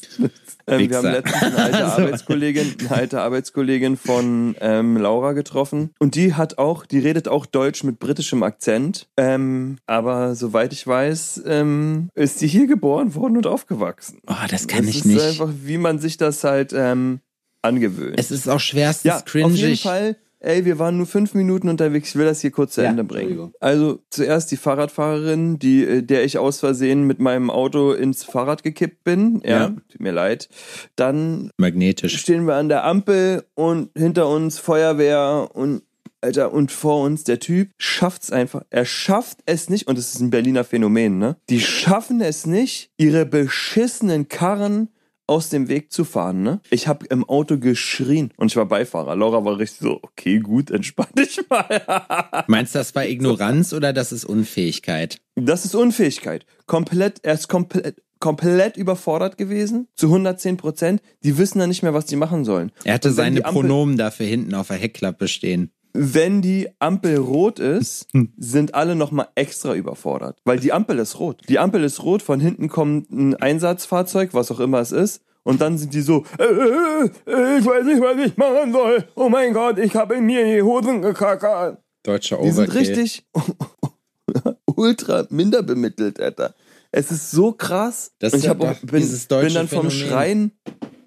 Ähm, 0.66 0.90
wir 0.90 0.96
haben 0.96 1.06
letztens 1.06 1.42
eine 1.42 1.56
alte 1.56 1.84
Arbeitskollegin, 1.92 2.74
eine 2.80 2.90
alte 2.90 3.20
Arbeitskollegin 3.20 3.96
von 3.96 4.56
ähm, 4.60 4.96
Laura 4.96 5.32
getroffen 5.32 5.90
und 5.98 6.14
die 6.14 6.34
hat 6.34 6.58
auch, 6.58 6.86
die 6.86 6.98
redet 6.98 7.28
auch 7.28 7.46
Deutsch 7.46 7.84
mit 7.84 7.98
britischem 7.98 8.42
Akzent, 8.42 9.08
ähm, 9.16 9.78
aber 9.86 10.34
soweit 10.34 10.72
ich 10.72 10.86
weiß, 10.86 11.42
ähm, 11.46 12.08
ist 12.14 12.40
sie 12.40 12.48
hier 12.48 12.66
geboren 12.66 13.14
worden 13.14 13.36
und 13.36 13.46
aufgewachsen. 13.46 14.18
Oh, 14.26 14.34
das 14.50 14.66
kann 14.66 14.86
das 14.86 14.90
ich 14.90 14.96
ist 14.98 15.04
nicht. 15.06 15.22
einfach, 15.22 15.50
wie 15.62 15.78
man 15.78 15.98
sich 15.98 16.16
das 16.16 16.42
halt 16.44 16.72
ähm, 16.74 17.20
angewöhnt. 17.62 18.18
Es 18.18 18.30
ist 18.30 18.48
auch 18.48 18.60
schwerstens 18.60 19.04
ja, 19.04 19.20
cringig. 19.20 19.52
auf 19.52 19.56
jeden 19.56 19.76
Fall. 19.76 20.16
Ey, 20.46 20.64
wir 20.64 20.78
waren 20.78 20.96
nur 20.96 21.06
fünf 21.06 21.34
Minuten 21.34 21.68
unterwegs. 21.68 22.10
Ich 22.10 22.14
will 22.16 22.24
das 22.24 22.40
hier 22.40 22.52
kurz 22.52 22.74
zu 22.74 22.82
Ja, 22.82 22.90
Ende 22.90 23.02
bringen. 23.02 23.52
Also 23.58 23.98
zuerst 24.10 24.52
die 24.52 24.56
Fahrradfahrerin, 24.56 25.58
die, 25.58 25.82
äh, 25.84 26.02
der 26.02 26.24
ich 26.24 26.38
aus 26.38 26.60
Versehen 26.60 27.04
mit 27.04 27.18
meinem 27.18 27.50
Auto 27.50 27.92
ins 27.92 28.22
Fahrrad 28.22 28.62
gekippt 28.62 29.02
bin. 29.02 29.40
Ja, 29.44 29.50
Ja. 29.50 29.66
tut 29.90 30.00
mir 30.00 30.12
leid. 30.12 30.48
Dann 30.94 31.50
Magnetisch. 31.56 32.16
stehen 32.20 32.46
wir 32.46 32.54
an 32.54 32.68
der 32.68 32.84
Ampel 32.84 33.42
und 33.54 33.90
hinter 33.98 34.28
uns 34.28 34.60
Feuerwehr 34.60 35.48
und 35.52 35.82
Alter, 36.22 36.52
und 36.52 36.72
vor 36.72 37.02
uns, 37.02 37.24
der 37.24 37.40
Typ 37.40 37.70
schafft's 37.76 38.32
einfach. 38.32 38.62
Er 38.70 38.84
schafft 38.84 39.38
es 39.46 39.68
nicht, 39.68 39.86
und 39.86 39.98
es 39.98 40.14
ist 40.14 40.20
ein 40.20 40.30
Berliner 40.30 40.64
Phänomen, 40.64 41.18
ne? 41.18 41.36
Die 41.50 41.60
schaffen 41.60 42.20
es 42.20 42.46
nicht, 42.46 42.90
ihre 42.96 43.26
beschissenen 43.26 44.26
Karren 44.28 44.88
aus 45.26 45.48
dem 45.48 45.68
Weg 45.68 45.92
zu 45.92 46.04
fahren, 46.04 46.42
ne? 46.42 46.60
Ich 46.70 46.88
habe 46.88 47.06
im 47.06 47.28
Auto 47.28 47.58
geschrien 47.58 48.32
und 48.36 48.48
ich 48.48 48.56
war 48.56 48.66
Beifahrer. 48.66 49.16
Laura 49.16 49.44
war 49.44 49.58
richtig 49.58 49.80
so, 49.80 49.98
okay, 50.02 50.38
gut, 50.38 50.70
entspann 50.70 51.08
dich 51.18 51.40
mal. 51.48 52.44
Meinst 52.46 52.74
du, 52.74 52.78
das 52.78 52.94
war 52.94 53.06
Ignoranz 53.06 53.72
oder 53.72 53.92
das 53.92 54.12
ist 54.12 54.24
Unfähigkeit? 54.24 55.18
Das 55.34 55.64
ist 55.64 55.74
Unfähigkeit. 55.74 56.46
Komplett, 56.66 57.20
er 57.24 57.34
ist 57.34 57.48
komplett, 57.48 58.02
komplett 58.20 58.76
überfordert 58.76 59.36
gewesen, 59.36 59.88
zu 59.94 60.06
110 60.06 60.56
Prozent. 60.56 61.02
Die 61.22 61.38
wissen 61.38 61.58
dann 61.58 61.68
nicht 61.68 61.82
mehr, 61.82 61.94
was 61.94 62.06
die 62.06 62.16
machen 62.16 62.44
sollen. 62.44 62.72
Er 62.84 62.94
hatte 62.94 63.12
seine 63.12 63.42
Pronomen 63.42 63.96
dafür 63.96 64.26
hinten 64.26 64.54
auf 64.54 64.68
der 64.68 64.76
Heckklappe 64.76 65.28
stehen. 65.28 65.72
Wenn 65.98 66.42
die 66.42 66.68
Ampel 66.78 67.16
rot 67.18 67.58
ist, 67.58 68.06
Hm. 68.12 68.32
sind 68.36 68.74
alle 68.74 68.94
nochmal 68.94 69.28
extra 69.34 69.74
überfordert. 69.74 70.38
Weil 70.44 70.58
die 70.60 70.72
Ampel 70.72 70.98
ist 70.98 71.18
rot. 71.18 71.42
Die 71.48 71.58
Ampel 71.58 71.82
ist 71.84 72.02
rot, 72.02 72.22
von 72.22 72.38
hinten 72.40 72.68
kommt 72.68 73.10
ein 73.10 73.34
Einsatzfahrzeug, 73.34 74.34
was 74.34 74.50
auch 74.50 74.60
immer 74.60 74.80
es 74.80 74.92
ist. 74.92 75.22
Und 75.42 75.60
dann 75.60 75.78
sind 75.78 75.94
die 75.94 76.00
so, 76.00 76.24
äh, 76.38 76.42
äh, 76.44 77.10
äh, 77.26 77.58
ich 77.58 77.64
weiß 77.66 77.84
nicht, 77.84 78.00
was 78.00 78.16
ich 78.26 78.36
machen 78.36 78.72
soll. 78.72 79.04
Oh 79.14 79.28
mein 79.28 79.52
Gott, 79.54 79.78
ich 79.78 79.94
habe 79.94 80.14
in 80.16 80.26
mir 80.26 80.44
die 80.44 80.60
Hosen 80.62 81.02
gekackert. 81.02 81.78
Deutscher 82.02 82.38
Die 82.42 82.50
sind 82.50 82.64
Overkill. 82.68 82.78
richtig 82.94 83.24
ultra 84.76 85.26
minder 85.30 85.62
bemittelt, 85.62 86.20
Alter. 86.20 86.54
Es 86.90 87.10
ist 87.10 87.30
so 87.30 87.52
krass. 87.52 88.12
Das 88.18 88.32
ist 88.32 88.40
ich 88.40 88.44
ja 88.46 88.52
auch, 88.58 88.74
bin, 88.80 89.00
dieses 89.00 89.28
deutsche 89.28 89.46
bin 89.46 89.54
dann 89.54 89.68
vom 89.68 89.90
Phänomen. 89.90 90.08
Schreien, 90.08 90.52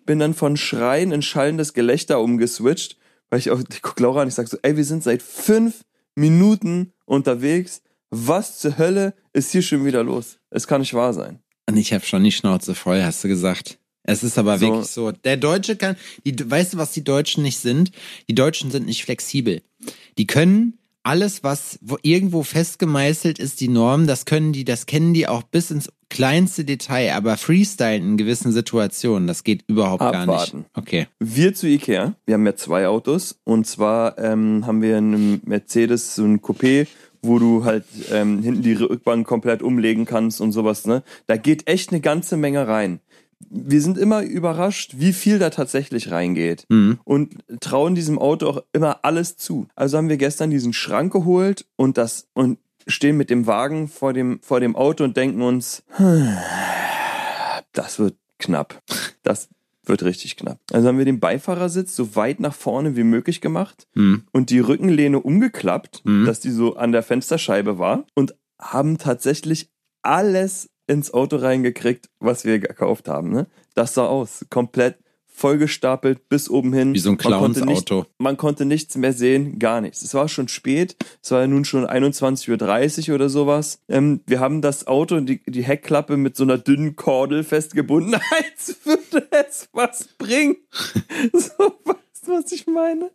bin 0.06 0.20
dann 0.20 0.34
von 0.34 0.58
Schreien 0.58 1.12
in 1.12 1.22
schallendes 1.22 1.74
Gelächter 1.74 2.20
umgeswitcht, 2.22 2.98
weil 3.30 3.40
ich 3.40 3.50
auch, 3.52 3.60
ich 3.72 3.82
guck 3.82 4.00
Laura 4.00 4.22
an, 4.22 4.28
ich 4.28 4.34
sag 4.34 4.48
so, 4.48 4.58
ey, 4.62 4.76
wir 4.78 4.84
sind 4.86 5.04
seit 5.04 5.22
fünf 5.22 5.84
Minuten 6.16 6.94
unterwegs. 7.06 7.82
Was 8.12 8.60
zur 8.60 8.78
Hölle 8.78 9.14
ist 9.34 9.52
hier 9.52 9.62
schon 9.62 9.86
wieder 9.86 10.04
los? 10.04 10.40
Es 10.50 10.66
kann 10.68 10.82
nicht 10.82 10.94
wahr 10.96 11.14
sein. 11.14 11.40
Und 11.70 11.78
ich 11.78 11.94
habe 11.94 12.04
schon 12.06 12.24
die 12.24 12.32
Schnauze 12.32 12.74
voll, 12.74 13.04
hast 13.04 13.24
du 13.24 13.28
gesagt. 13.28 13.78
Es 14.04 14.24
ist 14.24 14.40
aber 14.40 14.58
So. 14.58 14.66
wirklich 14.66 14.88
so. 14.88 15.12
Der 15.12 15.38
Deutsche 15.38 15.76
kann, 15.76 15.96
die, 16.26 16.50
weißt 16.50 16.74
du, 16.74 16.78
was 16.78 16.92
die 16.94 17.04
Deutschen 17.04 17.44
nicht 17.44 17.60
sind? 17.60 17.92
Die 18.28 18.34
Deutschen 18.34 18.72
sind 18.72 18.88
nicht 18.88 19.04
flexibel. 19.06 19.62
Die 20.18 20.26
können 20.26 20.79
alles, 21.04 21.44
was 21.44 21.80
wo 21.82 21.98
irgendwo 22.02 22.44
festgemeißelt 22.44 23.40
ist, 23.40 23.62
die 23.62 23.68
Norm, 23.68 24.08
das 24.08 24.26
können 24.26 24.54
die, 24.54 24.66
das 24.66 24.86
kennen 24.86 25.14
die 25.14 25.28
auch 25.28 25.44
bis 25.44 25.72
ins 25.72 25.90
kleinste 26.10 26.66
Detail, 26.66 27.14
aber 27.14 27.38
Freestyle 27.38 27.98
in 27.98 28.18
gewissen 28.18 28.52
Situationen, 28.52 29.28
das 29.28 29.44
geht 29.44 29.64
überhaupt 29.68 30.02
gar 30.02 30.16
Abwarten. 30.16 30.60
nicht. 30.60 30.70
Okay. 30.76 31.08
Wir 31.20 31.54
zu 31.54 31.68
Ikea, 31.68 32.16
wir 32.26 32.34
haben 32.34 32.46
ja 32.46 32.56
zwei 32.56 32.88
Autos 32.88 33.40
und 33.44 33.68
zwar 33.68 34.18
ähm, 34.18 34.66
haben 34.66 34.82
wir 34.82 34.98
einen 34.98 35.42
Mercedes, 35.46 36.16
so 36.16 36.24
ein 36.24 36.42
Coupé, 36.42 36.88
wo 37.22 37.38
du 37.40 37.66
halt 37.66 37.86
ähm, 38.12 38.42
hinten 38.42 38.64
die 38.64 38.74
Rückbank 38.74 39.28
komplett 39.28 39.62
umlegen 39.62 40.06
kannst 40.06 40.42
und 40.42 40.52
sowas, 40.52 40.86
ne? 40.86 41.04
Da 41.28 41.38
geht 41.38 41.68
echt 41.68 41.92
eine 41.92 42.02
ganze 42.02 42.38
Menge 42.38 42.68
rein. 42.68 43.02
Wir 43.50 43.82
sind 43.82 43.98
immer 43.98 44.22
überrascht, 44.24 44.96
wie 44.98 45.14
viel 45.14 45.40
da 45.40 45.50
tatsächlich 45.50 46.12
reingeht 46.12 46.66
Mhm. 46.70 47.00
und 47.06 47.36
trauen 47.62 47.96
diesem 47.96 48.20
Auto 48.20 48.48
auch 48.48 48.64
immer 48.74 49.00
alles 49.04 49.38
zu. 49.38 49.68
Also 49.76 49.98
haben 49.98 50.10
wir 50.10 50.18
gestern 50.18 50.50
diesen 50.50 50.74
Schrank 50.74 51.14
geholt 51.14 51.66
und 51.76 51.98
das 51.98 52.28
und 52.34 52.60
stehen 52.88 53.18
mit 53.18 53.30
dem 53.30 53.48
Wagen 53.48 53.88
vor 53.88 54.14
dem 54.14 54.40
vor 54.42 54.60
dem 54.60 54.76
Auto 54.76 55.04
und 55.04 55.16
denken 55.16 55.42
uns, 55.42 55.84
das 57.74 58.00
wird 58.00 58.16
knapp. 58.40 58.82
Das 59.24 59.50
wird 59.86 60.04
richtig 60.04 60.38
knapp. 60.38 60.60
Also 60.72 60.88
haben 60.88 60.98
wir 60.98 61.06
den 61.06 61.20
Beifahrersitz 61.20 61.96
so 61.96 62.16
weit 62.16 62.40
nach 62.40 62.54
vorne 62.54 62.96
wie 62.96 63.04
möglich 63.04 63.42
gemacht 63.42 63.88
Mhm. 63.96 64.24
und 64.32 64.50
die 64.50 64.60
Rückenlehne 64.60 65.20
umgeklappt, 65.20 66.02
Mhm. 66.06 66.26
dass 66.26 66.40
die 66.40 66.52
so 66.52 66.76
an 66.76 66.92
der 66.92 67.04
Fensterscheibe 67.04 67.80
war 67.80 68.06
und 68.14 68.36
haben 68.60 68.98
tatsächlich 68.98 69.70
alles 70.02 70.70
ins 70.90 71.14
Auto 71.14 71.38
reingekriegt, 71.38 72.10
was 72.20 72.46
wir 72.46 72.60
gekauft 72.60 73.08
haben. 73.08 73.30
Ne? 73.30 73.48
Das 73.76 73.94
sah 73.94 74.08
aus, 74.08 74.46
komplett 74.50 74.98
vollgestapelt 75.40 76.28
bis 76.28 76.50
oben 76.50 76.74
hin. 76.74 76.94
Wie 76.94 77.00
so 77.00 77.12
ein 77.12 77.18
Man 77.24 77.54
Clowns-Auto. 77.54 78.06
Man 78.18 78.36
konnte 78.36 78.66
nichts 78.66 78.98
mehr 78.98 79.14
sehen, 79.14 79.58
gar 79.58 79.80
nichts. 79.80 80.02
Es 80.02 80.14
war 80.14 80.28
schon 80.28 80.50
spät, 80.50 80.98
es 81.22 81.32
war 81.32 81.42
ja 81.42 81.48
nun 81.48 81.64
schon 81.64 81.86
21.30 81.86 83.10
Uhr 83.10 83.16
oder 83.16 83.30
sowas. 83.30 83.80
Ähm, 83.88 84.22
wir 84.28 84.42
haben 84.42 84.62
das 84.62 84.88
Auto 84.88 85.16
und 85.16 85.28
die, 85.28 85.42
die 85.46 85.64
Heckklappe 85.64 86.18
mit 86.18 86.36
so 86.36 86.44
einer 86.44 86.58
dünnen 86.58 86.98
Kordel 86.98 87.44
festgebunden, 87.44 88.16
als 88.38 88.76
würde 88.84 89.28
es 89.32 89.70
was 89.72 90.10
bringen. 90.18 90.58
so, 91.34 91.74
weißt 92.20 92.28
du, 92.28 92.32
was 92.44 92.52
ich 92.52 92.68
meine? 92.68 93.12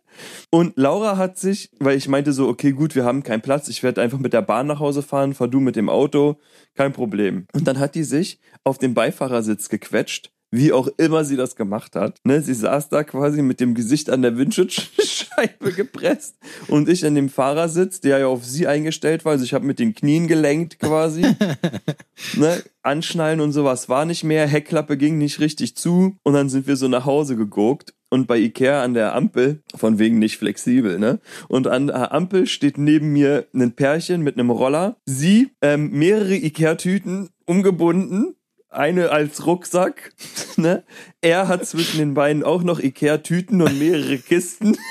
Und 0.49 0.73
Laura 0.77 1.17
hat 1.17 1.37
sich, 1.37 1.69
weil 1.79 1.97
ich 1.97 2.07
meinte 2.07 2.33
so, 2.33 2.47
okay, 2.47 2.71
gut, 2.71 2.95
wir 2.95 3.05
haben 3.05 3.23
keinen 3.23 3.41
Platz, 3.41 3.67
ich 3.67 3.83
werde 3.83 4.01
einfach 4.01 4.19
mit 4.19 4.33
der 4.33 4.41
Bahn 4.41 4.67
nach 4.67 4.79
Hause 4.79 5.03
fahren, 5.03 5.33
fahr 5.33 5.47
du 5.47 5.59
mit 5.59 5.75
dem 5.75 5.89
Auto, 5.89 6.39
kein 6.75 6.93
Problem. 6.93 7.47
Und 7.53 7.67
dann 7.67 7.79
hat 7.79 7.95
die 7.95 8.03
sich 8.03 8.39
auf 8.63 8.77
den 8.77 8.93
Beifahrersitz 8.93 9.69
gequetscht, 9.69 10.31
wie 10.55 10.73
auch 10.73 10.87
immer 10.97 11.23
sie 11.23 11.35
das 11.35 11.55
gemacht 11.55 11.95
hat. 11.95 12.19
Ne, 12.23 12.41
sie 12.41 12.53
saß 12.53 12.89
da 12.89 13.03
quasi 13.03 13.41
mit 13.41 13.59
dem 13.59 13.73
Gesicht 13.73 14.09
an 14.09 14.21
der 14.21 14.37
Windschutzscheibe 14.37 15.71
gepresst 15.75 16.35
und 16.67 16.89
ich 16.89 17.05
an 17.05 17.15
dem 17.15 17.29
Fahrersitz, 17.29 17.99
der 18.01 18.19
ja 18.19 18.27
auf 18.27 18.45
sie 18.45 18.67
eingestellt 18.67 19.25
war. 19.25 19.33
Also 19.33 19.43
ich 19.43 19.53
habe 19.53 19.65
mit 19.65 19.79
den 19.79 19.93
Knien 19.93 20.27
gelenkt 20.27 20.79
quasi. 20.79 21.21
ne, 22.35 22.63
anschnallen 22.83 23.41
und 23.41 23.51
sowas 23.51 23.89
war 23.89 24.05
nicht 24.05 24.23
mehr, 24.23 24.47
Heckklappe 24.47 24.97
ging 24.97 25.17
nicht 25.17 25.39
richtig 25.39 25.75
zu 25.75 26.15
und 26.23 26.33
dann 26.33 26.49
sind 26.49 26.67
wir 26.67 26.75
so 26.75 26.87
nach 26.87 27.05
Hause 27.05 27.35
geguckt 27.35 27.93
und 28.09 28.27
bei 28.27 28.37
Ikea 28.37 28.83
an 28.83 28.93
der 28.93 29.15
Ampel, 29.15 29.61
von 29.75 29.99
wegen 29.99 30.19
nicht 30.19 30.37
flexibel, 30.37 30.99
ne? 30.99 31.19
Und 31.47 31.67
an 31.67 31.87
der 31.87 32.13
Ampel 32.13 32.47
steht 32.47 32.77
neben 32.77 33.11
mir 33.11 33.47
ein 33.53 33.73
Pärchen 33.73 34.21
mit 34.21 34.37
einem 34.37 34.51
Roller, 34.51 34.95
sie 35.05 35.49
ähm, 35.61 35.91
mehrere 35.91 36.35
Ikea-Tüten 36.35 37.29
umgebunden, 37.45 38.35
eine 38.75 39.11
als 39.11 39.45
Rucksack, 39.45 40.13
ne? 40.57 40.83
Er 41.21 41.47
hat 41.47 41.65
zwischen 41.65 41.97
den 41.97 42.13
Beinen 42.13 42.43
auch 42.43 42.63
noch 42.63 42.79
Ikea-Tüten 42.79 43.61
und 43.61 43.79
mehrere 43.79 44.17
Kisten. 44.17 44.77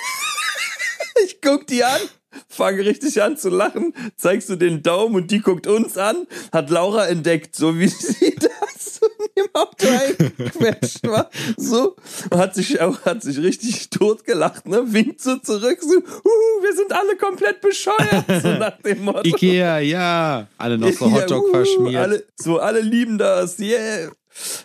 Ich 1.24 1.40
guck 1.40 1.68
die 1.68 1.84
an, 1.84 2.00
fange 2.48 2.84
richtig 2.84 3.22
an 3.22 3.36
zu 3.36 3.48
lachen, 3.48 3.94
zeigst 4.16 4.48
du 4.48 4.56
den 4.56 4.82
Daumen 4.82 5.14
und 5.14 5.30
die 5.30 5.40
guckt 5.40 5.68
uns 5.68 5.96
an, 5.96 6.26
hat 6.52 6.70
Laura 6.70 7.06
entdeckt, 7.06 7.54
so 7.54 7.78
wie 7.78 7.86
sie 7.86 8.34
das 8.40 8.50
dem 9.36 9.46
Auto 9.52 9.86
eingequetscht 9.88 11.06
war. 11.06 11.30
So, 11.56 11.96
und 12.30 12.38
hat 12.38 12.54
sich 12.54 12.80
auch, 12.80 13.04
hat 13.04 13.22
sich 13.22 13.38
richtig 13.38 13.90
totgelacht, 13.90 14.66
ne, 14.66 14.82
winkt 14.86 15.20
so 15.20 15.36
zurück, 15.36 15.78
so, 15.80 15.96
uh, 15.96 16.62
wir 16.62 16.74
sind 16.74 16.92
alle 16.92 17.16
komplett 17.16 17.60
bescheuert, 17.60 18.24
so 18.42 18.48
nach 18.48 18.80
dem 18.82 19.04
Motto. 19.04 19.24
Ikea, 19.24 19.78
ja. 19.80 20.46
Alle 20.58 20.78
noch 20.78 20.92
so 20.92 21.12
Hotdog 21.12 21.48
uh, 21.48 21.50
verschmiert. 21.50 22.02
Alle, 22.02 22.24
so, 22.36 22.58
alle 22.58 22.80
lieben 22.80 23.18
das, 23.18 23.58
yeah. 23.58 24.10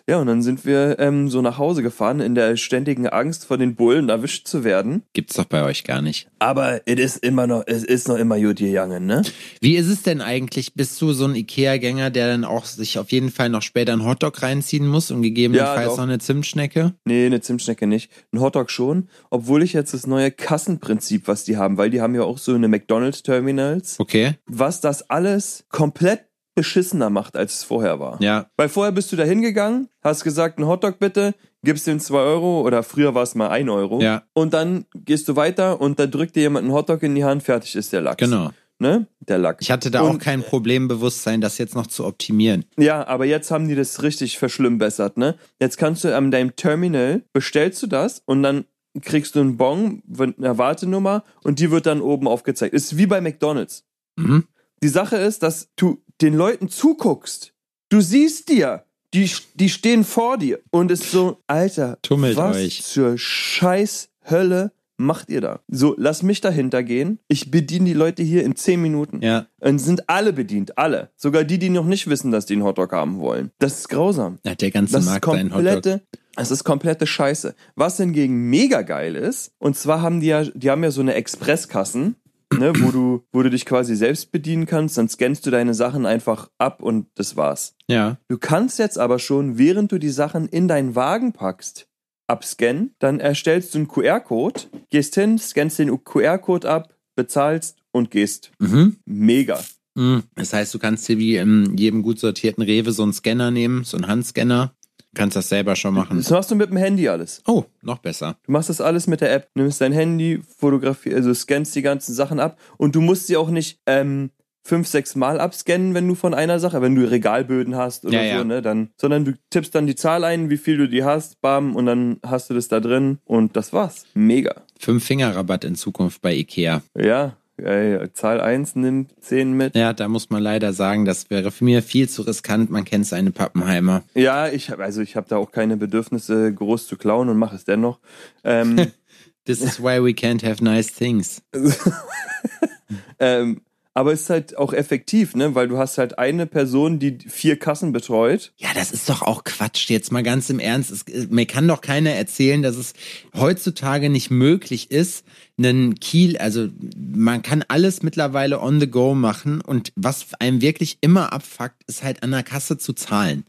Ja, 0.08 0.18
und 0.18 0.28
dann 0.28 0.42
sind 0.42 0.66
wir 0.66 0.98
ähm, 1.00 1.30
so 1.30 1.42
nach 1.42 1.58
Hause 1.58 1.84
gefahren 1.84 2.20
in 2.20 2.36
der 2.36 2.58
ständigen 2.58 3.08
Angst, 3.08 3.46
von 3.46 3.60
den 3.60 3.76
Bullen 3.76 4.10
erwischt 4.10 4.48
zu 4.48 4.64
werden. 4.64 5.04
Gibt's 5.14 5.36
doch 5.36 5.46
bei 5.46 5.64
euch 5.64 5.84
gar 5.84 6.02
nicht. 6.02 6.28
Aber 6.40 6.82
es 6.88 7.00
ist 7.00 7.18
immer 7.24 7.48
noch, 7.48 7.64
es 7.68 7.84
ist 7.84 8.08
noch 8.08 8.16
immer 8.18 8.40
gut 8.40 8.58
gegangen, 8.58 9.06
ne? 9.06 9.22
Wie 9.62 9.76
ist 9.76 9.88
es 9.88 10.02
denn 10.04 10.22
eigentlich? 10.22 10.74
Bist 10.74 11.00
du 11.02 11.14
so 11.14 11.26
ein 11.26 11.36
Ikea-Gänger, 11.36 12.10
der 12.10 12.28
dann 12.28 12.46
auch 12.46 12.66
sich 12.66 12.98
auf 12.98 13.12
jeden 13.12 13.30
Fall 13.32 13.50
noch 13.50 13.62
später 13.62 13.94
einen 13.94 14.06
Hotdog 14.06 14.42
reinziehen 14.42 14.88
muss 14.88 15.12
und 15.12 15.18
Ja, 15.24 15.30
gegebenenfalls 15.30 15.90
doch. 15.90 15.98
noch 15.98 16.04
eine 16.06 16.20
Zimtschnecke? 16.20 16.94
Nee, 17.06 17.26
eine 17.26 17.42
Zimtschnecke 17.42 17.88
nicht. 17.88 18.10
Ein 18.34 18.40
Hotdog 18.42 18.72
schon. 18.72 19.10
Obwohl 19.30 19.64
ich 19.64 19.74
jetzt 19.74 19.94
das 19.94 20.08
neue 20.08 20.32
Kassenprinzip, 20.32 21.28
was 21.28 21.44
die 21.44 21.58
haben, 21.58 21.78
weil 21.78 21.90
die 21.90 22.02
haben 22.02 22.16
ja 22.16 22.24
auch 22.24 22.38
so 22.38 22.54
eine 22.56 22.68
McDonalds-Terminals, 22.68 24.00
Okay. 24.00 24.36
was 24.46 24.82
das 24.82 25.10
alles 25.10 25.66
komplett 25.70 26.22
beschissener 26.64 27.10
macht, 27.10 27.36
als 27.38 27.54
es 27.60 27.64
vorher 27.64 28.00
war. 28.00 28.22
Ja. 28.22 28.48
Weil 28.58 28.68
vorher 28.70 28.92
bist 28.92 29.12
du 29.12 29.16
da 29.16 29.24
hingegangen, 29.24 29.88
hast 30.04 30.24
gesagt, 30.26 30.60
ein 30.60 30.68
Hotdog 30.68 31.00
bitte, 31.00 31.34
gibst 31.64 31.88
ihm 31.88 32.00
zwei 32.00 32.20
Euro 32.20 32.62
oder 32.62 32.84
früher 32.84 33.16
war 33.16 33.24
es 33.24 33.34
mal 33.36 33.50
ein 33.50 33.70
Euro. 33.70 34.02
Ja. 34.02 34.24
Und 34.34 34.54
dann 34.54 34.86
gehst 34.94 35.28
du 35.30 35.36
weiter 35.36 35.80
und 35.80 36.00
da 36.00 36.06
drückt 36.08 36.36
dir 36.36 36.42
jemand 36.42 36.66
einen 36.66 36.74
Hotdog 36.74 37.02
in 37.04 37.16
die 37.16 37.24
Hand, 37.24 37.44
fertig 37.44 37.76
ist 37.76 37.94
der 37.94 38.02
Lachs. 38.02 38.18
Genau. 38.18 38.52
Ne? 38.82 39.08
Der 39.20 39.38
Lachs. 39.38 39.62
Ich 39.62 39.72
hatte 39.72 39.90
da 39.92 40.02
auch 40.02 40.10
Und- 40.12 40.20
kein 40.20 40.42
Problembewusstsein, 40.44 41.42
das 41.42 41.58
jetzt 41.58 41.76
noch 41.76 41.88
zu 41.88 42.06
optimieren. 42.06 42.66
Ja, 42.78 43.06
aber 43.08 43.26
jetzt 43.26 43.52
haben 43.52 43.68
die 43.68 43.76
das 43.76 44.04
richtig 44.04 44.38
verschlimmbessert, 44.40 45.18
ne? 45.18 45.36
Jetzt 45.60 45.78
kannst 45.78 46.04
du 46.04 46.16
an 46.16 46.32
deinem 46.32 46.56
Terminal, 46.56 47.24
bestellst 47.34 47.82
du 47.84 47.88
das 47.88 48.22
und 48.26 48.42
dann 48.44 48.66
kriegst 49.02 49.36
du 49.36 49.42
einen 49.42 49.58
Bon, 49.58 50.02
eine 50.18 50.58
Wartenummer 50.58 51.24
und 51.44 51.60
die 51.60 51.72
wird 51.72 51.86
dann 51.86 52.00
oben 52.02 52.28
aufgezeigt. 52.28 52.74
Ist 52.74 52.98
wie 52.98 53.06
bei 53.06 53.20
McDonalds. 53.22 53.84
Mhm. 54.18 54.46
Die 54.82 54.88
Sache 54.88 55.18
ist, 55.18 55.44
dass 55.44 55.68
du 55.76 56.02
den 56.22 56.34
Leuten 56.34 56.70
zuguckst. 56.70 57.54
Du 57.90 58.02
siehst 58.02 58.50
dir, 58.50 58.84
die, 59.14 59.30
die 59.56 59.70
stehen 59.70 60.04
vor 60.04 60.38
dir 60.38 60.60
und 60.72 60.92
ist 60.92 61.12
so, 61.12 61.38
Alter, 61.48 61.98
Tummelt 62.02 62.38
was 62.38 62.58
euch. 62.58 62.84
zur 62.84 63.18
scheiß 63.18 64.10
Hölle 64.30 64.72
macht 64.98 65.30
ihr 65.30 65.42
da? 65.42 65.62
So, 65.70 65.96
lass 65.98 66.22
mich 66.24 66.42
dahinter 66.42 66.84
gehen. 66.84 67.20
Ich 67.30 67.50
bediene 67.50 67.86
die 67.86 67.94
Leute 67.94 68.22
hier 68.22 68.44
in 68.44 68.56
10 68.56 68.82
Minuten. 68.82 69.22
Ja. 69.22 69.48
Und 69.62 69.80
sind 69.80 70.10
alle 70.10 70.34
bedient, 70.34 70.78
alle. 70.78 71.10
Sogar 71.16 71.46
die, 71.46 71.58
die 71.58 71.70
noch 71.70 71.86
nicht 71.86 72.08
wissen, 72.08 72.32
dass 72.32 72.46
die 72.46 72.54
einen 72.54 72.64
Hotdog 72.64 72.92
haben 72.92 73.20
wollen. 73.20 73.52
Das 73.60 73.80
ist 73.80 73.90
grausam. 73.90 74.40
Hat 74.46 74.62
der 74.62 74.72
ganze 74.72 74.94
Das 74.94 75.04
ist 75.04 75.10
Markt 75.10 75.26
Hotdog. 75.26 75.50
komplette, 75.52 76.02
das 76.36 76.52
ist 76.52 76.64
komplette 76.66 77.08
Scheiße. 77.08 77.56
Was 77.76 77.98
hingegen 77.98 78.50
mega 78.50 78.82
geil 78.82 79.16
ist, 79.16 79.54
und 79.58 79.78
zwar 79.78 80.02
haben 80.02 80.20
die 80.20 80.28
ja, 80.28 80.44
die 80.44 80.70
haben 80.70 80.84
ja 80.84 80.92
so 80.92 81.02
eine 81.02 81.14
Expresskassen, 81.16 82.16
ne, 82.58 82.74
wo 82.80 82.92
du, 82.92 83.24
wo 83.32 83.44
du 83.44 83.50
dich 83.50 83.66
quasi 83.66 83.96
selbst 83.96 84.32
bedienen 84.32 84.66
kannst, 84.66 84.98
dann 84.98 85.10
scannst 85.10 85.46
du 85.46 85.52
deine 85.52 85.74
Sachen 85.74 86.06
einfach 86.06 86.50
ab 86.58 86.82
und 86.82 87.08
das 87.16 87.36
war's. 87.36 87.76
Ja. 87.88 88.18
Du 88.28 88.38
kannst 88.38 88.80
jetzt 88.80 88.98
aber 88.98 89.20
schon, 89.20 89.58
während 89.58 89.92
du 89.92 89.98
die 89.98 90.10
Sachen 90.10 90.48
in 90.48 90.68
deinen 90.68 90.96
Wagen 90.96 91.34
packst, 91.34 91.88
abscannen, 92.28 92.96
dann 93.00 93.20
erstellst 93.20 93.74
du 93.74 93.80
einen 93.80 93.88
QR-Code, 93.88 94.62
gehst 94.90 95.16
hin, 95.16 95.38
scannst 95.38 95.80
den 95.80 96.04
QR-Code 96.04 96.70
ab, 96.70 96.94
bezahlst 97.16 97.78
und 97.92 98.12
gehst. 98.12 98.52
Mhm. 98.60 98.98
Mega. 99.06 99.60
Mhm. 99.96 100.24
Das 100.36 100.54
heißt, 100.54 100.74
du 100.74 100.80
kannst 100.80 101.08
dir 101.08 101.18
wie 101.18 101.36
in 101.38 101.76
jedem 101.78 102.04
gut 102.04 102.20
sortierten 102.20 102.64
Rewe 102.64 102.92
so 102.92 103.04
einen 103.04 103.14
Scanner 103.14 103.52
nehmen, 103.52 103.84
so 103.84 103.98
einen 103.98 104.08
Handscanner. 104.08 104.74
Kannst 105.16 105.36
das 105.36 105.50
selber 105.50 105.76
schon 105.76 105.94
machen. 105.96 106.18
Das 106.18 106.30
machst 106.30 106.52
du 106.52 106.56
mit 106.56 106.70
dem 106.70 106.78
Handy 106.78 107.10
alles. 107.10 107.42
Oh, 107.48 107.64
noch 107.82 107.98
besser. 107.98 108.38
Du 108.46 108.52
machst 108.52 108.70
das 108.70 108.80
alles 108.80 109.08
mit 109.08 109.22
der 109.22 109.34
App. 109.34 109.48
Nimmst 109.56 109.82
dein 109.82 109.92
Handy, 109.92 110.42
fotografierst, 110.58 111.16
also 111.18 111.34
scannst 111.34 111.76
die 111.76 111.82
ganzen 111.82 112.14
Sachen 112.14 112.40
ab 112.40 112.60
und 112.78 112.96
du 112.96 113.02
musst 113.02 113.28
sie 113.28 113.36
auch 113.38 113.50
nicht 113.50 113.80
ähm, 113.88 114.30
fünf, 114.64 114.88
sechs 114.88 115.16
Mal 115.16 115.40
abscannen, 115.40 115.96
wenn 115.96 116.08
du 116.08 116.14
von 116.14 116.36
einer 116.36 116.60
Sache, 116.60 116.82
wenn 116.84 116.94
du 116.94 117.10
Regalböden 117.10 117.76
hast 117.76 118.06
oder 118.06 118.22
Ja, 118.22 118.32
so, 118.34 118.38
ja. 118.40 118.44
ne, 118.44 118.62
dann, 118.62 118.90
sondern 118.98 119.26
du 119.26 119.34
tippst 119.50 119.74
dann 119.74 119.88
die 119.88 119.96
Zahl 119.96 120.24
ein, 120.24 120.52
wie 120.52 120.58
viel 120.58 120.78
du 120.78 120.88
die 120.88 121.04
hast, 121.04 121.42
bam, 121.42 121.76
und 121.76 121.88
dann 121.88 122.18
hast 122.24 122.52
du 122.52 122.54
das 122.54 122.68
da 122.68 122.80
drin 122.80 123.18
und 123.26 123.56
das 123.56 123.74
war's. 123.74 124.06
Mega. 124.14 124.62
Fünf 124.78 125.04
Finger 125.04 125.36
Rabatt 125.36 125.64
in 125.64 125.74
Zukunft 125.76 126.22
bei 126.22 126.36
Ikea. 126.36 126.84
Ja, 126.96 127.36
ey, 127.64 128.12
Zahl 128.14 128.42
1 128.42 128.76
nimmt 128.76 129.14
10 129.22 129.54
mit. 129.54 129.76
Ja, 129.76 129.94
da 129.94 130.08
muss 130.08 130.30
man 130.30 130.42
leider 130.42 130.74
sagen, 130.74 131.06
das 131.06 131.30
wäre 131.30 131.52
für 131.52 131.64
mir 131.64 131.84
viel 131.84 132.10
zu 132.10 132.24
riskant. 132.24 132.70
Man 132.70 132.86
kennt 132.86 133.06
seine 133.06 133.32
Pappenheimer. 133.32 134.04
Ja, 134.14 134.48
ich 134.48 134.70
habe 134.70 134.84
also 134.84 135.02
ich 135.02 135.16
habe 135.16 135.28
da 135.30 135.38
auch 135.38 135.52
keine 135.52 135.78
Bedürfnisse 135.78 136.54
groß 136.54 136.88
zu 136.88 136.98
klauen 136.98 137.30
und 137.30 137.38
mache 137.38 137.56
es 137.56 137.66
dennoch. 137.66 138.00
Ähm, 138.44 138.78
This 139.46 139.62
is 139.62 139.80
why 139.80 140.00
we 140.00 140.14
can't 140.14 140.44
have 140.44 140.64
nice 140.64 140.94
things. 140.94 141.42
ähm, 143.20 143.62
aber 143.94 144.14
ist 144.14 144.30
halt 144.30 144.58
auch 144.58 144.72
effektiv, 144.72 145.36
ne, 145.36 145.56
weil 145.56 145.68
du 145.68 145.78
hast 145.78 145.98
halt 145.98 146.20
eine 146.20 146.46
Person, 146.46 147.00
die 147.00 147.18
vier 147.28 147.58
Kassen 147.58 147.92
betreut. 147.92 148.54
Ja, 148.58 148.70
das 148.74 148.92
ist 148.92 149.10
doch 149.10 149.22
auch 149.22 149.44
Quatsch. 149.44 149.90
Jetzt 149.90 150.12
mal 150.12 150.24
ganz 150.24 150.50
im 150.50 150.60
Ernst. 150.60 150.92
Es, 150.92 151.30
mir 151.30 151.46
kann 151.46 151.68
doch 151.68 151.82
keiner 151.82 152.12
erzählen, 152.12 152.62
dass 152.62 152.78
es 152.78 152.94
heutzutage 153.36 154.10
nicht 154.10 154.30
möglich 154.30 154.92
ist, 154.92 155.26
einen 155.58 155.96
Kiel, 156.00 156.38
also 156.38 156.70
man 156.96 157.42
kann 157.42 157.66
alles 157.68 158.02
mittlerweile 158.02 158.62
on 158.62 158.80
the 158.80 158.88
go 158.88 159.14
machen 159.14 159.60
und 159.60 159.92
was 159.96 160.28
einem 160.40 160.62
wirklich 160.62 160.98
immer 161.02 161.34
abfuckt, 161.34 161.84
ist 161.88 162.04
halt 162.04 162.24
an 162.24 162.32
der 162.32 162.44
Kasse 162.44 162.78
zu 162.78 162.94
zahlen. 162.94 163.44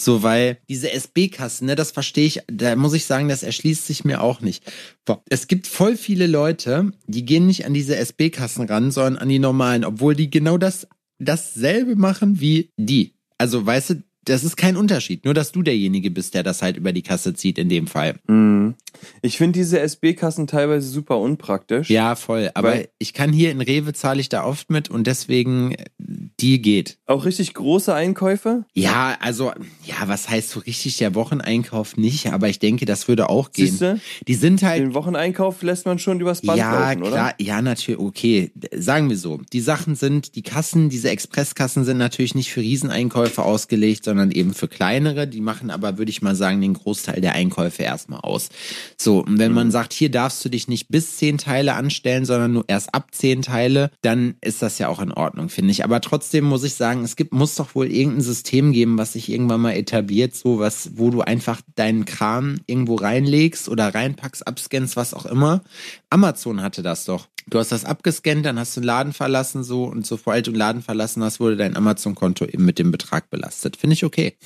So, 0.00 0.22
weil 0.22 0.56
diese 0.66 0.90
SB-Kassen, 0.92 1.66
ne, 1.66 1.74
das 1.74 1.90
verstehe 1.90 2.24
ich, 2.24 2.40
da 2.46 2.74
muss 2.74 2.94
ich 2.94 3.04
sagen, 3.04 3.28
das 3.28 3.42
erschließt 3.42 3.86
sich 3.86 4.02
mir 4.02 4.22
auch 4.22 4.40
nicht. 4.40 4.64
Es 5.28 5.46
gibt 5.46 5.66
voll 5.66 5.94
viele 5.94 6.26
Leute, 6.26 6.92
die 7.06 7.26
gehen 7.26 7.46
nicht 7.46 7.66
an 7.66 7.74
diese 7.74 7.96
SB-Kassen 7.96 8.66
ran, 8.66 8.90
sondern 8.92 9.18
an 9.18 9.28
die 9.28 9.38
normalen, 9.38 9.84
obwohl 9.84 10.14
die 10.14 10.30
genau 10.30 10.56
das, 10.56 10.88
dasselbe 11.18 11.96
machen 11.96 12.40
wie 12.40 12.70
die. 12.78 13.12
Also, 13.36 13.66
weißt 13.66 13.90
du, 13.90 14.02
das 14.24 14.44
ist 14.44 14.56
kein 14.56 14.76
Unterschied. 14.76 15.24
Nur, 15.24 15.34
dass 15.34 15.52
du 15.52 15.62
derjenige 15.62 16.10
bist, 16.10 16.34
der 16.34 16.42
das 16.42 16.62
halt 16.62 16.76
über 16.76 16.92
die 16.92 17.02
Kasse 17.02 17.34
zieht 17.34 17.58
in 17.58 17.68
dem 17.68 17.86
Fall. 17.86 18.16
Mhm. 18.26 18.74
Ich 19.22 19.36
finde 19.38 19.58
diese 19.58 19.80
SB-Kassen 19.80 20.46
teilweise 20.46 20.88
super 20.88 21.18
unpraktisch. 21.18 21.88
Ja, 21.90 22.16
voll. 22.16 22.50
Aber 22.54 22.76
ich 22.98 23.14
kann 23.14 23.32
hier 23.32 23.50
in 23.50 23.60
Rewe 23.60 23.92
zahle 23.92 24.20
ich 24.20 24.28
da 24.28 24.44
oft 24.44 24.70
mit 24.70 24.90
und 24.90 25.06
deswegen, 25.06 25.72
äh, 25.72 25.84
die 26.40 26.60
geht. 26.60 26.98
Auch 27.06 27.24
richtig 27.24 27.54
große 27.54 27.94
Einkäufe. 27.94 28.64
Ja, 28.74 29.16
also, 29.20 29.52
ja, 29.84 29.94
was 30.06 30.28
heißt 30.28 30.50
so 30.50 30.60
richtig 30.60 30.96
der 30.98 31.14
Wocheneinkauf 31.14 31.96
nicht, 31.96 32.26
aber 32.32 32.48
ich 32.48 32.58
denke, 32.58 32.84
das 32.84 33.08
würde 33.08 33.28
auch 33.30 33.52
gehen. 33.52 33.68
Siehste? 33.68 34.00
Die 34.26 34.34
sind 34.34 34.62
halt. 34.62 34.82
Den 34.82 34.94
Wocheneinkauf 34.94 35.62
lässt 35.62 35.86
man 35.86 35.98
schon 35.98 36.20
übers 36.20 36.42
Band 36.42 36.58
Ja, 36.58 36.88
laufen, 36.90 37.02
oder? 37.02 37.10
klar, 37.10 37.34
ja, 37.38 37.62
natürlich, 37.62 38.00
okay. 38.00 38.52
Sagen 38.76 39.08
wir 39.08 39.16
so. 39.16 39.40
Die 39.52 39.60
Sachen 39.60 39.94
sind, 39.94 40.34
die 40.34 40.42
Kassen, 40.42 40.88
diese 40.90 41.10
Expresskassen 41.10 41.84
sind 41.84 41.98
natürlich 41.98 42.34
nicht 42.34 42.52
für 42.52 42.60
Rieseneinkäufe 42.60 43.42
ausgelegt, 43.42 44.04
sondern 44.10 44.32
eben 44.32 44.54
für 44.54 44.66
kleinere. 44.66 45.28
Die 45.28 45.40
machen 45.40 45.70
aber, 45.70 45.98
würde 45.98 46.10
ich 46.10 46.20
mal 46.20 46.34
sagen, 46.34 46.60
den 46.60 46.74
Großteil 46.74 47.20
der 47.20 47.34
Einkäufe 47.34 47.84
erstmal 47.84 48.20
aus. 48.20 48.48
So, 48.98 49.20
und 49.24 49.38
wenn 49.38 49.52
Mhm. 49.52 49.54
man 49.54 49.70
sagt, 49.70 49.92
hier 49.92 50.10
darfst 50.10 50.44
du 50.44 50.48
dich 50.48 50.66
nicht 50.66 50.88
bis 50.88 51.16
zehn 51.16 51.38
Teile 51.38 51.74
anstellen, 51.74 52.24
sondern 52.24 52.52
nur 52.52 52.64
erst 52.66 52.92
ab 52.92 53.08
zehn 53.12 53.42
Teile, 53.42 53.90
dann 54.02 54.34
ist 54.40 54.62
das 54.62 54.78
ja 54.78 54.88
auch 54.88 55.00
in 55.00 55.12
Ordnung, 55.12 55.48
finde 55.48 55.70
ich. 55.70 55.84
Aber 55.84 56.00
trotzdem 56.00 56.44
muss 56.44 56.64
ich 56.64 56.74
sagen, 56.74 57.04
es 57.04 57.14
gibt, 57.14 57.32
muss 57.32 57.54
doch 57.54 57.76
wohl 57.76 57.86
irgendein 57.86 58.22
System 58.22 58.72
geben, 58.72 58.98
was 58.98 59.12
sich 59.12 59.30
irgendwann 59.30 59.60
mal 59.60 59.72
etabliert, 59.74 60.34
so 60.34 60.58
was, 60.58 60.90
wo 60.96 61.10
du 61.10 61.20
einfach 61.20 61.60
deinen 61.76 62.04
Kram 62.04 62.56
irgendwo 62.66 62.96
reinlegst 62.96 63.68
oder 63.68 63.94
reinpackst, 63.94 64.46
abscannst, 64.46 64.96
was 64.96 65.14
auch 65.14 65.26
immer. 65.26 65.62
Amazon 66.10 66.60
hatte 66.60 66.82
das 66.82 67.04
doch. 67.04 67.28
Du 67.46 67.58
hast 67.58 67.72
das 67.72 67.84
abgescannt, 67.84 68.44
dann 68.44 68.58
hast 68.58 68.76
du 68.76 68.80
den 68.80 68.86
Laden 68.86 69.12
verlassen 69.12 69.64
so 69.64 69.84
und 69.84 70.06
sobald 70.06 70.46
du 70.46 70.50
den 70.50 70.58
Laden 70.58 70.82
verlassen 70.82 71.22
hast, 71.22 71.40
wurde 71.40 71.56
dein 71.56 71.76
Amazon-Konto 71.76 72.44
eben 72.44 72.64
mit 72.64 72.78
dem 72.78 72.90
Betrag 72.90 73.30
belastet. 73.30 73.76
Finde 73.76 73.94
ich 73.94 74.04
okay. 74.04 74.36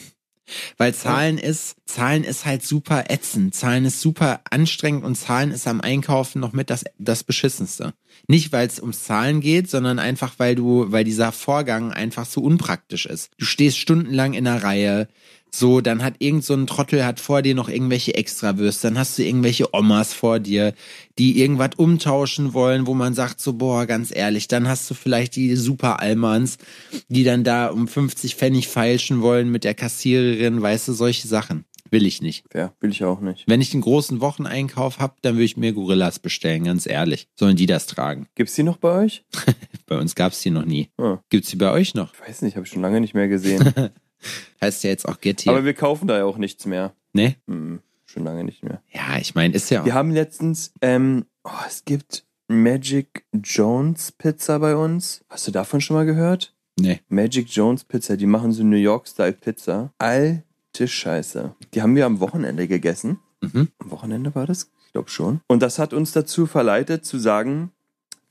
Weil 0.77 0.95
Zahlen 0.95 1.39
ist, 1.39 1.77
Zahlen 1.87 2.23
ist 2.23 2.45
halt 2.45 2.63
super 2.63 3.05
ätzend. 3.09 3.55
Zahlen 3.55 3.87
ist 3.87 4.01
super 4.01 4.41
anstrengend 4.51 5.05
und 5.05 5.17
Zahlen 5.17 5.51
ist 5.51 5.67
am 5.67 5.81
Einkaufen 5.81 6.41
noch 6.41 6.53
mit 6.53 6.69
das, 6.71 6.85
das 6.99 7.25
Beschissenste. 7.25 7.95
Nicht, 8.29 8.53
weil 8.53 8.67
es 8.67 8.81
ums 8.81 9.05
Zahlen 9.05 9.41
geht, 9.41 9.71
sondern 9.71 9.99
einfach, 9.99 10.35
weil 10.39 10.55
du, 10.55 10.93
weil 10.93 11.05
dieser 11.05 11.33
Vorgang 11.33 11.93
einfach 11.93 12.27
so 12.27 12.43
unpraktisch 12.43 13.07
ist. 13.07 13.31
Du 13.39 13.47
stehst 13.47 13.79
stundenlang 13.79 14.35
in 14.35 14.45
der 14.45 14.63
Reihe, 14.63 15.09
so, 15.59 15.81
dann 15.81 16.03
hat 16.03 16.15
irgend 16.19 16.45
so 16.45 16.55
ein 16.55 16.67
Trottel 16.67 17.05
hat 17.05 17.21
vor 17.21 17.43
dir 17.43 17.55
noch 17.55 17.69
irgendwelche 17.69 18.15
Extrawürste, 18.15 18.89
dann 18.89 18.99
hast 18.99 19.19
du 19.19 19.23
irgendwelche 19.23 19.73
Omas 19.73 20.13
vor 20.13 20.41
dir, 20.41 20.75
die 21.19 21.41
irgendwas 21.41 21.71
umtauschen 21.77 22.55
wollen, 22.55 22.87
wo 22.87 22.95
man 22.95 23.15
sagt 23.15 23.41
so, 23.41 23.53
boah, 23.55 23.87
ganz 23.87 24.15
ehrlich, 24.15 24.49
dann 24.49 24.69
hast 24.69 24.91
du 24.91 24.95
vielleicht 24.95 25.37
die 25.37 25.57
Super 25.57 26.01
Almans, 26.01 26.59
die 27.09 27.25
dann 27.25 27.45
da 27.45 27.69
um 27.69 27.89
50 27.89 28.37
Pfennig 28.37 28.69
feilschen 28.69 29.23
wollen 29.23 29.51
mit 29.51 29.65
der 29.65 29.75
Kassiererin, 29.75 30.61
weißt 30.61 30.89
du, 30.89 30.93
solche 30.93 31.29
Sachen. 31.29 31.65
Will 31.91 32.07
ich 32.07 32.23
nicht. 32.23 32.45
Ja, 32.53 32.73
will 32.81 32.91
ich 32.91 33.05
auch 33.05 33.21
nicht. 33.21 33.45
Wenn 33.47 33.61
ich 33.61 33.73
einen 33.73 33.83
großen 33.83 34.21
Wocheneinkauf 34.21 34.99
hab, 34.99 35.23
dann 35.23 35.35
würde 35.35 35.45
ich 35.45 35.57
mir 35.57 35.73
Gorillas 35.73 36.19
bestellen, 36.19 36.65
ganz 36.65 36.87
ehrlich. 36.87 37.29
Sollen 37.39 37.55
die 37.55 37.67
das 37.67 37.87
tragen? 37.87 38.27
Gibt's 38.35 38.55
die 38.55 38.65
noch 38.65 38.79
bei 38.79 39.05
euch? 39.05 39.25
Bei 39.87 39.99
uns 39.99 40.15
gab's 40.15 40.41
die 40.41 40.51
noch 40.51 40.65
nie. 40.65 40.89
Hm. 40.99 41.19
Gibt's 41.29 41.51
die 41.51 41.57
bei 41.57 41.71
euch 41.71 41.95
noch? 41.95 42.15
Ich 42.15 42.21
weiß 42.27 42.41
nicht, 42.41 42.57
habe 42.57 42.65
ich 42.65 42.73
schon 42.73 42.81
lange 42.81 43.03
nicht 43.03 43.13
mehr 43.13 43.29
gesehen. 43.29 43.71
Heißt 44.61 44.85
ja 44.85 44.91
jetzt 44.91 45.07
auch 45.09 45.21
Getty. 45.21 45.49
Aber 45.49 45.65
wir 45.65 45.75
kaufen 45.75 46.07
da 46.09 46.17
ja 46.19 46.25
auch 46.25 46.37
nichts 46.39 46.67
mehr. 46.67 46.95
ne? 47.13 47.37
Hm, 47.47 47.81
schon 48.07 48.25
lange 48.25 48.45
nicht 48.45 48.63
mehr. 48.63 48.81
Ja, 48.93 49.19
ich 49.21 49.35
meine, 49.35 49.55
ist 49.55 49.71
ja 49.71 49.85
Wir 49.85 49.95
haben 49.95 50.11
letztens, 50.11 50.73
ähm, 50.81 51.27
oh, 51.45 51.51
es 51.67 51.85
gibt 51.85 52.25
Magic 52.49 53.25
Jones 53.33 54.13
Pizza 54.13 54.59
bei 54.59 54.77
uns. 54.77 55.25
Hast 55.29 55.47
du 55.47 55.51
davon 55.51 55.81
schon 55.81 55.97
mal 55.97 56.07
gehört? 56.07 56.55
ne. 56.79 57.01
Magic 57.09 57.49
Jones 57.51 57.85
Pizza, 57.85 58.17
die 58.17 58.27
machen 58.27 58.53
so 58.53 58.63
New 58.65 58.77
York 58.77 59.07
Style 59.09 59.33
Pizza. 59.33 59.93
Alte 59.99 60.89
Scheiße. 60.89 61.55
Die 61.73 61.83
haben 61.83 61.95
wir 61.97 62.05
am 62.07 62.21
Wochenende 62.21 62.67
gegessen. 62.69 63.19
Mhm. 63.41 63.69
Am 63.79 63.91
Wochenende 63.91 64.35
war 64.35 64.47
das? 64.47 64.71
Ich 64.87 64.93
glaube 64.93 65.09
schon. 65.11 65.41
Und 65.49 65.63
das 65.63 65.79
hat 65.79 65.93
uns 65.93 66.13
dazu 66.13 66.47
verleitet 66.47 67.05
zu 67.05 67.19
sagen, 67.19 67.71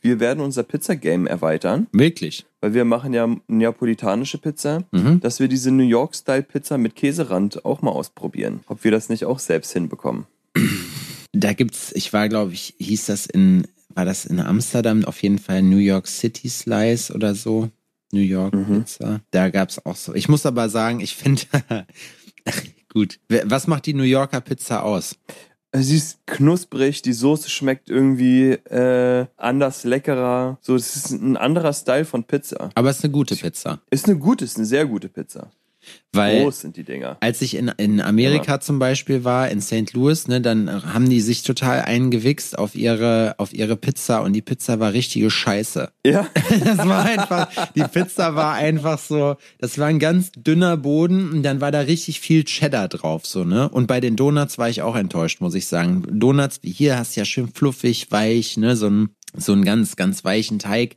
wir 0.03 0.19
werden 0.19 0.41
unser 0.41 0.61
Pizza-Game 0.63 1.25
erweitern, 1.25 1.87
Wirklich. 1.91 2.45
weil 2.61 2.73
wir 2.75 2.85
machen 2.85 3.13
ja 3.13 3.27
neapolitanische 3.47 4.37
Pizza, 4.37 4.83
Mhm. 4.91 5.19
dass 5.21 5.39
wir 5.39 5.47
diese 5.47 5.71
New 5.71 5.83
York-Style-Pizza 5.87 6.77
mit 6.77 6.95
Käserand 6.95 7.65
auch 7.65 7.81
mal 7.81 7.91
ausprobieren. 7.91 8.59
Ob 8.67 8.83
wir 8.83 8.91
das 8.91 9.09
nicht 9.09 9.25
auch 9.25 9.39
selbst 9.39 9.73
hinbekommen. 9.73 10.25
Da 11.31 11.53
gibt's, 11.53 11.91
ich 11.95 12.13
war, 12.13 12.29
glaube 12.29 12.53
ich, 12.53 12.75
hieß 12.77 13.07
das 13.07 13.25
in, 13.25 13.65
war 13.95 14.05
das 14.05 14.25
in 14.25 14.39
Amsterdam, 14.39 15.03
auf 15.05 15.23
jeden 15.23 15.39
Fall 15.39 15.63
New 15.63 15.77
York 15.77 16.07
City 16.07 16.47
Slice 16.49 17.11
oder 17.13 17.33
so. 17.33 17.69
New 18.11 18.19
York 18.19 18.53
Mhm. 18.53 18.81
Pizza. 18.83 19.21
Da 19.31 19.49
gab's 19.49 19.83
auch 19.85 19.95
so. 19.95 20.13
Ich 20.13 20.29
muss 20.29 20.45
aber 20.45 20.69
sagen, 20.69 20.99
ich 20.99 21.15
finde, 21.15 21.41
gut. 22.93 23.19
Was 23.45 23.65
macht 23.67 23.85
die 23.87 23.93
New 23.95 24.03
Yorker 24.03 24.41
Pizza 24.41 24.83
aus? 24.83 25.15
Sie 25.75 25.97
ist 25.97 26.27
knusprig, 26.27 27.01
die 27.01 27.13
Soße 27.13 27.49
schmeckt 27.49 27.89
irgendwie 27.89 28.51
äh, 28.51 29.25
anders 29.37 29.83
leckerer. 29.83 30.59
So, 30.61 30.75
es 30.75 30.95
ist 30.95 31.09
ein 31.11 31.35
anderer 31.35 31.73
Style 31.73 32.05
von 32.05 32.25
Pizza. 32.25 32.69
Aber 32.75 32.91
es 32.91 32.99
ist 32.99 33.05
eine 33.05 33.13
gute 33.13 33.35
Pizza. 33.35 33.81
Ist 33.89 34.07
eine 34.07 34.19
gute, 34.19 34.45
ist 34.45 34.57
eine 34.57 34.67
sehr 34.67 34.85
gute 34.85 35.09
Pizza. 35.09 35.49
Weil, 36.15 36.43
Groß 36.43 36.61
sind 36.61 36.77
die 36.77 36.83
Dinger. 36.83 37.17
als 37.21 37.41
ich 37.41 37.55
in, 37.55 37.69
in 37.77 37.99
Amerika 37.99 38.59
zum 38.59 38.77
Beispiel 38.77 39.23
war, 39.23 39.49
in 39.49 39.61
St. 39.61 39.93
Louis, 39.93 40.27
ne, 40.27 40.41
dann 40.41 40.93
haben 40.93 41.09
die 41.09 41.21
sich 41.21 41.41
total 41.41 41.81
eingewichst 41.81 42.57
auf 42.57 42.75
ihre, 42.75 43.35
auf 43.39 43.51
ihre 43.51 43.75
Pizza 43.75 44.21
und 44.21 44.33
die 44.33 44.43
Pizza 44.43 44.79
war 44.79 44.93
richtige 44.93 45.31
Scheiße. 45.31 45.91
Ja, 46.05 46.27
Das 46.63 46.77
war 46.77 47.03
einfach, 47.03 47.49
die 47.73 47.83
Pizza 47.83 48.35
war 48.35 48.53
einfach 48.53 48.99
so, 48.99 49.37
das 49.57 49.79
war 49.79 49.87
ein 49.87 49.99
ganz 49.99 50.31
dünner 50.33 50.77
Boden 50.77 51.31
und 51.31 51.43
dann 51.43 51.61
war 51.61 51.71
da 51.71 51.79
richtig 51.79 52.19
viel 52.19 52.43
Cheddar 52.43 52.87
drauf, 52.89 53.25
so, 53.25 53.43
ne? 53.43 53.69
Und 53.69 53.87
bei 53.87 53.99
den 53.99 54.15
Donuts 54.15 54.57
war 54.57 54.69
ich 54.69 54.81
auch 54.83 54.95
enttäuscht, 54.95 55.41
muss 55.41 55.55
ich 55.55 55.65
sagen. 55.67 56.05
Donuts, 56.11 56.59
wie 56.61 56.71
hier 56.71 56.97
hast 56.97 57.15
du 57.15 57.21
ja 57.21 57.25
schön 57.25 57.47
fluffig, 57.47 58.11
weich, 58.11 58.57
ne? 58.57 58.75
So 58.75 58.87
ein, 58.87 59.09
so 59.35 59.53
ein 59.53 59.65
ganz, 59.65 59.95
ganz 59.95 60.23
weichen 60.23 60.59
Teig, 60.59 60.95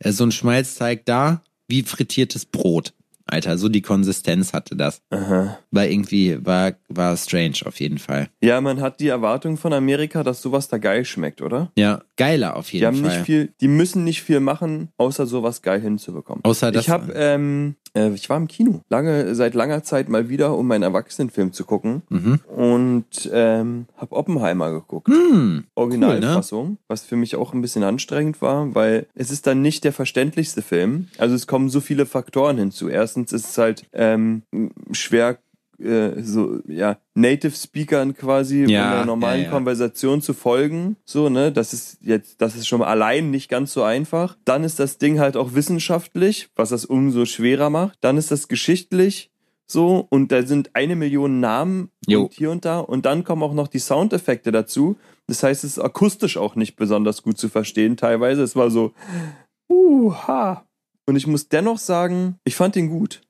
äh, 0.00 0.10
so 0.10 0.24
ein 0.24 0.32
Schmalzteig 0.32 1.04
da, 1.04 1.42
wie 1.68 1.82
frittiertes 1.82 2.46
Brot. 2.46 2.94
Alter. 3.26 3.58
So 3.58 3.68
die 3.68 3.82
Konsistenz 3.82 4.52
hatte 4.52 4.76
das. 4.76 5.00
Aha. 5.10 5.58
War 5.70 5.86
irgendwie, 5.86 6.38
war, 6.44 6.72
war 6.88 7.16
strange 7.16 7.56
auf 7.64 7.80
jeden 7.80 7.98
Fall. 7.98 8.28
Ja, 8.42 8.60
man 8.60 8.80
hat 8.80 9.00
die 9.00 9.08
Erwartung 9.08 9.56
von 9.56 9.72
Amerika, 9.72 10.22
dass 10.22 10.40
sowas 10.42 10.68
da 10.68 10.78
geil 10.78 11.04
schmeckt, 11.04 11.42
oder? 11.42 11.70
Ja, 11.76 12.02
geiler 12.16 12.56
auf 12.56 12.68
Die 12.70 12.74
jeden 12.78 12.86
haben 12.86 12.96
Fall. 13.04 13.16
nicht 13.16 13.26
viel, 13.26 13.52
die 13.60 13.68
müssen 13.68 14.04
nicht 14.04 14.22
viel 14.22 14.40
machen, 14.40 14.88
außer 14.96 15.26
sowas 15.26 15.62
geil 15.62 15.80
hinzubekommen. 15.80 16.44
Außer 16.44 16.70
das- 16.72 16.84
ich 16.84 16.90
habe, 16.90 17.12
ähm, 17.14 17.74
äh, 17.94 18.10
ich 18.10 18.30
war 18.30 18.36
im 18.36 18.46
Kino 18.48 18.80
lange, 18.88 19.34
seit 19.34 19.54
langer 19.54 19.82
Zeit 19.82 20.08
mal 20.08 20.28
wieder, 20.28 20.56
um 20.56 20.66
meinen 20.68 20.82
Erwachsenenfilm 20.84 21.52
zu 21.52 21.64
gucken 21.64 22.02
Mhm. 22.08 22.40
und 22.46 23.28
ähm, 23.32 23.86
habe 23.96 24.14
Oppenheimer 24.16 24.70
geguckt. 24.72 25.08
Hm, 25.08 25.64
Originalfassung, 25.74 26.78
was 26.88 27.02
für 27.04 27.16
mich 27.16 27.36
auch 27.36 27.52
ein 27.52 27.60
bisschen 27.60 27.82
anstrengend 27.82 28.40
war, 28.42 28.74
weil 28.74 29.06
es 29.14 29.30
ist 29.30 29.46
dann 29.46 29.62
nicht 29.62 29.84
der 29.84 29.92
verständlichste 29.92 30.62
Film. 30.62 31.08
Also 31.18 31.34
es 31.34 31.46
kommen 31.46 31.68
so 31.68 31.80
viele 31.80 32.06
Faktoren 32.06 32.58
hinzu. 32.58 32.88
Erstens 33.16 33.32
ist 33.32 33.50
es 33.50 33.58
halt 33.58 33.86
ähm, 33.94 34.42
schwer 34.92 35.38
äh, 35.78 36.22
so 36.22 36.60
ja 36.68 36.98
Native 37.14 37.56
Speakern 37.56 38.14
quasi 38.14 38.64
Ja, 38.64 38.82
von 38.82 38.96
der 38.96 39.04
normalen 39.06 39.40
ja, 39.40 39.46
ja. 39.46 39.50
Konversation 39.50 40.20
zu 40.20 40.34
folgen, 40.34 40.96
so 41.06 41.30
ne, 41.30 41.50
das 41.50 41.72
ist 41.72 41.98
jetzt 42.02 42.42
das 42.42 42.56
ist 42.56 42.68
schon 42.68 42.82
allein 42.82 43.30
nicht 43.30 43.48
ganz 43.48 43.72
so 43.72 43.82
einfach. 43.82 44.36
Dann 44.44 44.64
ist 44.64 44.78
das 44.78 44.98
Ding 44.98 45.18
halt 45.18 45.36
auch 45.36 45.54
wissenschaftlich, 45.54 46.50
was 46.56 46.68
das 46.68 46.84
umso 46.84 47.24
schwerer 47.24 47.70
macht. 47.70 47.96
Dann 48.02 48.18
ist 48.18 48.30
das 48.30 48.48
geschichtlich 48.48 49.30
so 49.66 50.06
und 50.10 50.30
da 50.30 50.42
sind 50.42 50.70
eine 50.74 50.94
Million 50.94 51.40
Namen 51.40 51.90
Jo. 52.06 52.24
und 52.24 52.34
hier 52.34 52.50
und 52.50 52.66
da 52.66 52.80
und 52.80 53.06
dann 53.06 53.24
kommen 53.24 53.42
auch 53.42 53.54
noch 53.54 53.68
die 53.68 53.78
Soundeffekte 53.78 54.52
dazu. 54.52 54.96
Das 55.26 55.42
heißt, 55.42 55.64
es 55.64 55.78
ist 55.78 55.82
akustisch 55.82 56.36
auch 56.36 56.54
nicht 56.54 56.76
besonders 56.76 57.22
gut 57.22 57.38
zu 57.38 57.48
verstehen 57.48 57.96
teilweise. 57.96 58.42
Es 58.42 58.56
war 58.56 58.70
so, 58.70 58.92
uh, 59.70 60.12
ha. 60.12 60.66
Und 61.06 61.16
ich 61.16 61.26
muss 61.26 61.48
dennoch 61.48 61.78
sagen, 61.78 62.38
ich 62.44 62.56
fand 62.56 62.74
den 62.74 62.88
gut. 62.88 63.22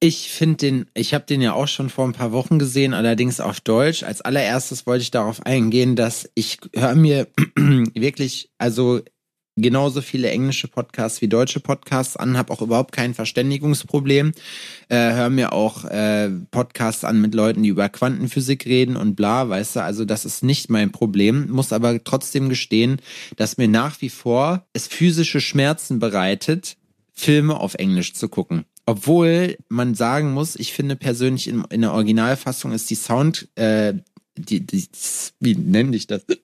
Ich 0.00 0.30
finde 0.30 0.56
den, 0.56 0.86
ich 0.94 1.14
habe 1.14 1.26
den 1.26 1.40
ja 1.40 1.52
auch 1.52 1.68
schon 1.68 1.90
vor 1.90 2.06
ein 2.06 2.14
paar 2.14 2.32
Wochen 2.32 2.58
gesehen, 2.58 2.94
allerdings 2.94 3.38
auf 3.38 3.60
Deutsch. 3.60 4.02
Als 4.02 4.22
allererstes 4.22 4.86
wollte 4.86 5.02
ich 5.02 5.10
darauf 5.10 5.44
eingehen, 5.44 5.94
dass 5.94 6.28
ich 6.34 6.58
höre 6.74 6.94
mir 6.94 7.28
wirklich, 7.94 8.50
also 8.58 9.02
genauso 9.56 10.00
viele 10.00 10.30
englische 10.30 10.68
Podcasts 10.68 11.20
wie 11.20 11.28
deutsche 11.28 11.60
Podcasts 11.60 12.16
an, 12.16 12.36
habe 12.36 12.52
auch 12.52 12.62
überhaupt 12.62 12.92
kein 12.92 13.14
Verständigungsproblem. 13.14 14.32
Äh, 14.88 15.12
höre 15.12 15.30
mir 15.30 15.52
auch 15.52 15.84
äh, 15.84 16.30
Podcasts 16.50 17.04
an 17.04 17.20
mit 17.20 17.34
Leuten, 17.34 17.62
die 17.62 17.68
über 17.68 17.88
Quantenphysik 17.88 18.66
reden 18.66 18.96
und 18.96 19.16
bla, 19.16 19.48
weißt 19.48 19.76
du, 19.76 19.82
also 19.82 20.04
das 20.04 20.24
ist 20.24 20.42
nicht 20.42 20.70
mein 20.70 20.92
Problem, 20.92 21.50
muss 21.50 21.72
aber 21.72 22.02
trotzdem 22.02 22.48
gestehen, 22.48 23.00
dass 23.36 23.58
mir 23.58 23.68
nach 23.68 24.00
wie 24.00 24.10
vor 24.10 24.66
es 24.72 24.86
physische 24.86 25.40
Schmerzen 25.40 25.98
bereitet, 25.98 26.76
Filme 27.20 27.60
auf 27.60 27.74
Englisch 27.74 28.14
zu 28.14 28.28
gucken. 28.28 28.64
Obwohl 28.86 29.56
man 29.68 29.94
sagen 29.94 30.32
muss, 30.32 30.56
ich 30.56 30.72
finde 30.72 30.96
persönlich 30.96 31.48
in, 31.48 31.64
in 31.70 31.82
der 31.82 31.92
Originalfassung 31.92 32.72
ist 32.72 32.88
die 32.90 32.94
Sound, 32.94 33.48
äh, 33.56 33.94
die, 34.36 34.66
die, 34.66 34.88
wie 35.38 35.54
nenne 35.54 35.94
ich 35.94 36.06
das? 36.06 36.24
Die 36.26 36.36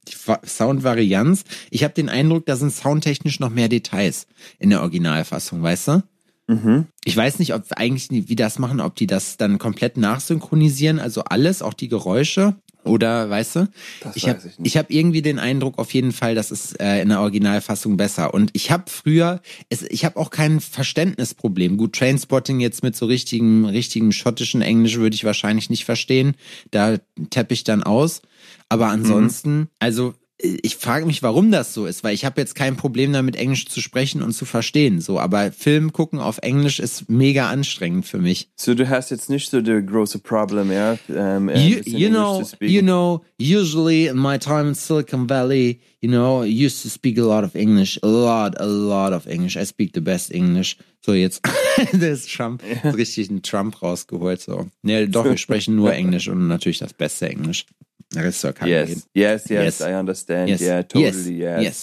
Soundvarianz. 0.44 1.44
Ich 1.70 1.82
habe 1.82 1.94
den 1.94 2.08
Eindruck, 2.08 2.46
da 2.46 2.56
sind 2.56 2.72
soundtechnisch 2.72 3.40
noch 3.40 3.50
mehr 3.50 3.68
Details 3.68 4.26
in 4.58 4.70
der 4.70 4.82
Originalfassung, 4.82 5.62
weißt 5.62 5.88
du? 5.88 6.02
Mhm. 6.48 6.86
Ich 7.04 7.16
weiß 7.16 7.38
nicht, 7.38 7.54
ob 7.54 7.64
eigentlich 7.74 8.08
wie 8.10 8.36
das 8.36 8.58
machen, 8.58 8.80
ob 8.80 8.94
die 8.94 9.06
das 9.06 9.36
dann 9.36 9.58
komplett 9.58 9.96
nachsynchronisieren, 9.96 11.00
also 11.00 11.24
alles, 11.24 11.62
auch 11.62 11.74
die 11.74 11.88
Geräusche. 11.88 12.56
Oder 12.86 13.28
weißt 13.30 13.56
du? 13.56 13.68
Das 14.00 14.16
ich 14.16 14.28
habe 14.28 14.40
ich 14.44 14.54
ich 14.62 14.76
hab 14.76 14.90
irgendwie 14.90 15.22
den 15.22 15.38
Eindruck 15.38 15.78
auf 15.78 15.92
jeden 15.94 16.12
Fall, 16.12 16.34
das 16.34 16.50
ist 16.50 16.80
äh, 16.80 17.00
in 17.02 17.08
der 17.08 17.20
Originalfassung 17.20 17.96
besser. 17.96 18.34
Und 18.34 18.50
ich 18.52 18.70
habe 18.70 18.84
früher, 18.88 19.40
es, 19.68 19.82
ich 19.82 20.04
habe 20.04 20.16
auch 20.18 20.30
kein 20.30 20.60
Verständnisproblem. 20.60 21.76
Gut, 21.76 21.94
Trainspotting 21.94 22.60
jetzt 22.60 22.82
mit 22.82 22.96
so 22.96 23.06
richtigen, 23.06 23.66
richtigen 23.66 24.12
schottischen 24.12 24.62
Englisch 24.62 24.96
würde 24.96 25.14
ich 25.14 25.24
wahrscheinlich 25.24 25.70
nicht 25.70 25.84
verstehen. 25.84 26.34
Da 26.70 26.98
teppe 27.30 27.54
ich 27.54 27.64
dann 27.64 27.82
aus. 27.82 28.22
Aber 28.68 28.88
ansonsten, 28.88 29.68
also 29.78 30.14
ich 30.38 30.76
frage 30.76 31.06
mich, 31.06 31.22
warum 31.22 31.50
das 31.50 31.72
so 31.72 31.86
ist, 31.86 32.04
weil 32.04 32.14
ich 32.14 32.26
habe 32.26 32.40
jetzt 32.40 32.54
kein 32.54 32.76
Problem 32.76 33.12
damit, 33.12 33.36
Englisch 33.36 33.66
zu 33.66 33.80
sprechen 33.80 34.22
und 34.22 34.32
zu 34.32 34.44
verstehen. 34.44 35.00
So, 35.00 35.18
aber 35.18 35.50
Film 35.50 35.94
gucken 35.94 36.18
auf 36.18 36.38
Englisch 36.38 36.78
ist 36.78 37.08
mega 37.08 37.48
anstrengend 37.48 38.04
für 38.04 38.18
mich. 38.18 38.50
So, 38.54 38.74
du 38.74 38.88
hast 38.88 39.10
jetzt 39.10 39.30
nicht 39.30 39.48
so 39.48 39.62
der 39.62 39.80
große 39.80 40.18
Problem, 40.18 40.70
ja? 40.70 40.98
Ähm, 41.08 41.48
ein 41.48 41.66
You, 41.66 41.78
you 41.86 42.10
know, 42.10 42.42
you 42.60 42.82
know, 42.82 43.24
usually 43.40 44.08
in 44.08 44.18
my 44.18 44.38
time 44.38 44.68
in 44.68 44.74
Silicon 44.74 45.28
Valley, 45.28 45.80
you 46.02 46.10
know, 46.10 46.44
I 46.44 46.66
used 46.66 46.82
to 46.82 46.90
speak 46.90 47.18
a 47.18 47.24
lot 47.24 47.42
of 47.42 47.54
English, 47.54 47.98
a 48.02 48.06
lot, 48.06 48.60
a 48.60 48.66
lot 48.66 49.14
of 49.14 49.26
English. 49.26 49.56
I 49.56 49.64
speak 49.64 49.92
the 49.94 50.02
best 50.02 50.30
English. 50.30 50.76
So 51.00 51.14
jetzt, 51.14 51.40
da 51.92 52.06
ist 52.06 52.30
Trump, 52.30 52.62
ist 52.84 52.96
richtig 52.96 53.30
ein 53.30 53.42
Trump 53.42 53.80
rausgeholt. 53.80 54.42
So, 54.42 54.66
nee, 54.82 55.06
doch, 55.06 55.24
wir 55.24 55.38
sprechen 55.38 55.76
nur 55.76 55.92
Englisch 55.94 56.28
und 56.28 56.46
natürlich 56.46 56.78
das 56.78 56.92
beste 56.92 57.30
Englisch. 57.30 57.64
Yes, 58.14 59.08
yes, 59.14 59.48
yes, 59.48 59.48
Yes. 59.50 59.80
I 59.80 59.94
understand. 59.94 60.48
Yes. 60.48 60.60
Yeah, 60.60 60.82
totally. 60.82 61.06
Yes. 61.06 61.26
Yes. 61.28 61.62
Yes. 61.62 61.76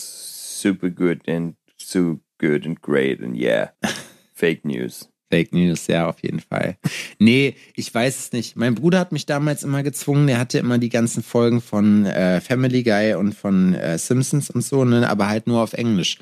Super 0.62 0.89
good 0.89 1.27
and 1.27 1.55
so 1.77 2.19
good 2.38 2.65
and 2.65 2.81
great 2.81 3.21
and 3.21 3.36
yeah. 3.36 3.69
Fake 4.33 4.65
news. 4.65 5.07
Fake 5.33 5.51
News, 5.51 5.88
ja, 5.88 6.07
auf 6.07 6.21
jeden 6.21 6.41
Fall. 6.41 6.77
Nee, 7.17 7.55
ich 7.75 7.91
weiß 7.91 8.19
es 8.19 8.31
nicht. 8.33 8.55
Mein 8.55 8.75
Bruder 8.75 8.99
hat 8.99 9.12
mich 9.12 9.25
damals 9.25 9.63
immer 9.63 9.81
gezwungen, 9.81 10.27
der 10.27 10.38
hatte 10.38 10.59
immer 10.59 10.77
die 10.77 10.89
ganzen 10.89 11.23
Folgen 11.23 11.59
von 11.59 12.05
äh, 12.05 12.39
Family 12.39 12.83
Guy 12.83 13.15
und 13.15 13.33
von 13.33 13.73
äh, 13.73 13.97
Simpsons 13.97 14.51
und 14.51 14.62
so, 14.63 14.86
ne, 14.86 15.09
aber 15.09 15.27
halt 15.29 15.47
nur 15.47 15.62
auf 15.62 15.73
Englisch. 15.73 16.19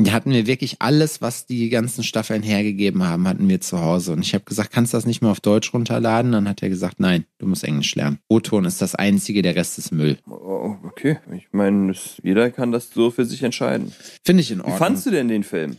Die 0.00 0.10
hatten 0.10 0.32
wir 0.32 0.48
wirklich 0.48 0.76
alles, 0.80 1.22
was 1.22 1.46
die 1.46 1.68
ganzen 1.68 2.02
Staffeln 2.02 2.42
hergegeben 2.42 3.04
haben, 3.04 3.28
hatten 3.28 3.48
wir 3.48 3.60
zu 3.60 3.80
Hause. 3.80 4.12
Und 4.12 4.22
ich 4.22 4.34
habe 4.34 4.44
gesagt, 4.44 4.72
kannst 4.72 4.92
du 4.92 4.96
das 4.96 5.06
nicht 5.06 5.22
mal 5.22 5.30
auf 5.30 5.40
Deutsch 5.40 5.72
runterladen? 5.72 6.32
Dann 6.32 6.48
hat 6.48 6.64
er 6.64 6.68
gesagt, 6.68 6.98
nein, 6.98 7.26
du 7.38 7.46
musst 7.46 7.62
Englisch 7.62 7.94
lernen. 7.94 8.18
O-Ton 8.28 8.64
ist 8.64 8.82
das 8.82 8.96
einzige, 8.96 9.42
der 9.42 9.54
Rest 9.54 9.78
ist 9.78 9.92
Müll. 9.92 10.18
Oh, 10.28 10.74
okay. 10.84 11.18
Ich 11.36 11.46
meine, 11.52 11.94
jeder 12.24 12.50
kann 12.50 12.72
das 12.72 12.90
so 12.90 13.12
für 13.12 13.24
sich 13.24 13.44
entscheiden. 13.44 13.92
Finde 14.24 14.40
ich 14.42 14.50
in 14.50 14.58
Wie 14.58 14.62
Ordnung. 14.62 14.78
fandst 14.78 15.06
du 15.06 15.10
denn 15.10 15.28
den 15.28 15.44
Film? 15.44 15.76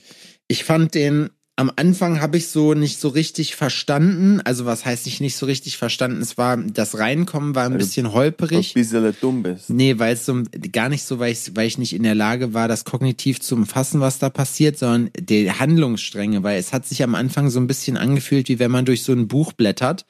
Ich 0.48 0.64
fand 0.64 0.94
den 0.96 1.30
am 1.58 1.72
Anfang 1.78 2.20
habe 2.20 2.36
ich 2.38 2.50
so 2.50 2.74
nicht 2.74 3.00
so 3.00 3.08
richtig 3.08 3.56
verstanden. 3.56 4.42
Also 4.42 4.66
was 4.66 4.84
heißt 4.86 5.08
ich 5.08 5.22
nicht 5.22 5.38
so 5.38 5.46
richtig 5.46 5.78
verstanden? 5.78 6.22
Es 6.22 6.38
war 6.38 6.58
das 6.58 6.98
Reinkommen 6.98 7.56
war 7.56 7.64
ein 7.66 7.74
Also, 7.74 7.86
bisschen 7.86 8.08
Ein 8.08 8.14
holperig. 8.14 8.74
bisschen 8.74 9.16
dumm 9.22 9.44
bist. 9.44 9.70
Nee, 9.70 9.98
weil 9.98 10.16
es 10.16 10.26
so 10.26 10.44
gar 10.74 10.90
nicht 10.90 11.04
so, 11.04 11.20
weil 11.20 11.32
ich, 11.32 11.56
weil 11.56 11.68
ich 11.68 11.78
nicht 11.78 11.94
in 11.94 12.04
der 12.04 12.16
Lage 12.16 12.54
war, 12.54 12.68
das 12.68 12.84
kognitiv 12.84 13.40
zu 13.40 13.56
umfassen, 13.56 14.02
was 14.02 14.20
da 14.20 14.30
passiert, 14.30 14.78
sondern 14.78 15.12
die 15.18 15.50
Handlungsstränge, 15.50 16.44
weil 16.44 16.60
es 16.60 16.74
hat 16.74 16.86
sich 16.86 17.02
am 17.04 17.16
Anfang 17.16 17.50
so 17.50 17.60
ein 17.62 17.68
bisschen 17.68 17.96
angefühlt, 17.96 18.50
wie 18.50 18.60
wenn 18.60 18.72
man 18.72 18.84
durch 18.84 19.04
so 19.04 19.14
ein 19.14 19.30
Buch 19.30 19.54
blättert 19.54 20.06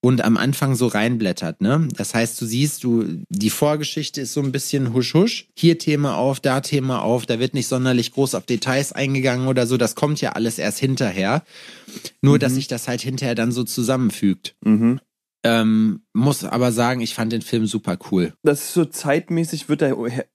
und 0.00 0.22
am 0.22 0.36
Anfang 0.36 0.76
so 0.76 0.86
reinblättert, 0.86 1.60
ne? 1.60 1.88
Das 1.96 2.14
heißt, 2.14 2.40
du 2.40 2.46
siehst, 2.46 2.84
du, 2.84 3.04
die 3.28 3.50
Vorgeschichte 3.50 4.20
ist 4.20 4.32
so 4.32 4.40
ein 4.40 4.52
bisschen 4.52 4.92
husch 4.94 5.14
husch. 5.14 5.48
Hier 5.56 5.78
Thema 5.78 6.16
auf, 6.16 6.38
da 6.40 6.60
Thema 6.60 7.02
auf, 7.02 7.26
da 7.26 7.40
wird 7.40 7.54
nicht 7.54 7.66
sonderlich 7.66 8.12
groß 8.12 8.34
auf 8.34 8.46
Details 8.46 8.92
eingegangen 8.92 9.48
oder 9.48 9.66
so. 9.66 9.76
Das 9.76 9.96
kommt 9.96 10.20
ja 10.20 10.32
alles 10.32 10.58
erst 10.58 10.78
hinterher. 10.78 11.42
Nur, 12.22 12.38
dass 12.38 12.54
sich 12.54 12.68
das 12.68 12.86
halt 12.86 13.00
hinterher 13.00 13.34
dann 13.34 13.50
so 13.50 13.64
zusammenfügt. 13.64 14.54
Mhm. 14.64 15.00
Ähm, 15.44 16.02
muss 16.12 16.42
aber 16.44 16.72
sagen, 16.72 17.00
ich 17.00 17.14
fand 17.14 17.32
den 17.32 17.42
Film 17.42 17.66
super 17.66 17.96
cool. 18.10 18.32
Das 18.42 18.60
ist 18.60 18.74
so 18.74 18.84
zeitmäßig, 18.84 19.68
wird 19.68 19.82
da 19.82 19.92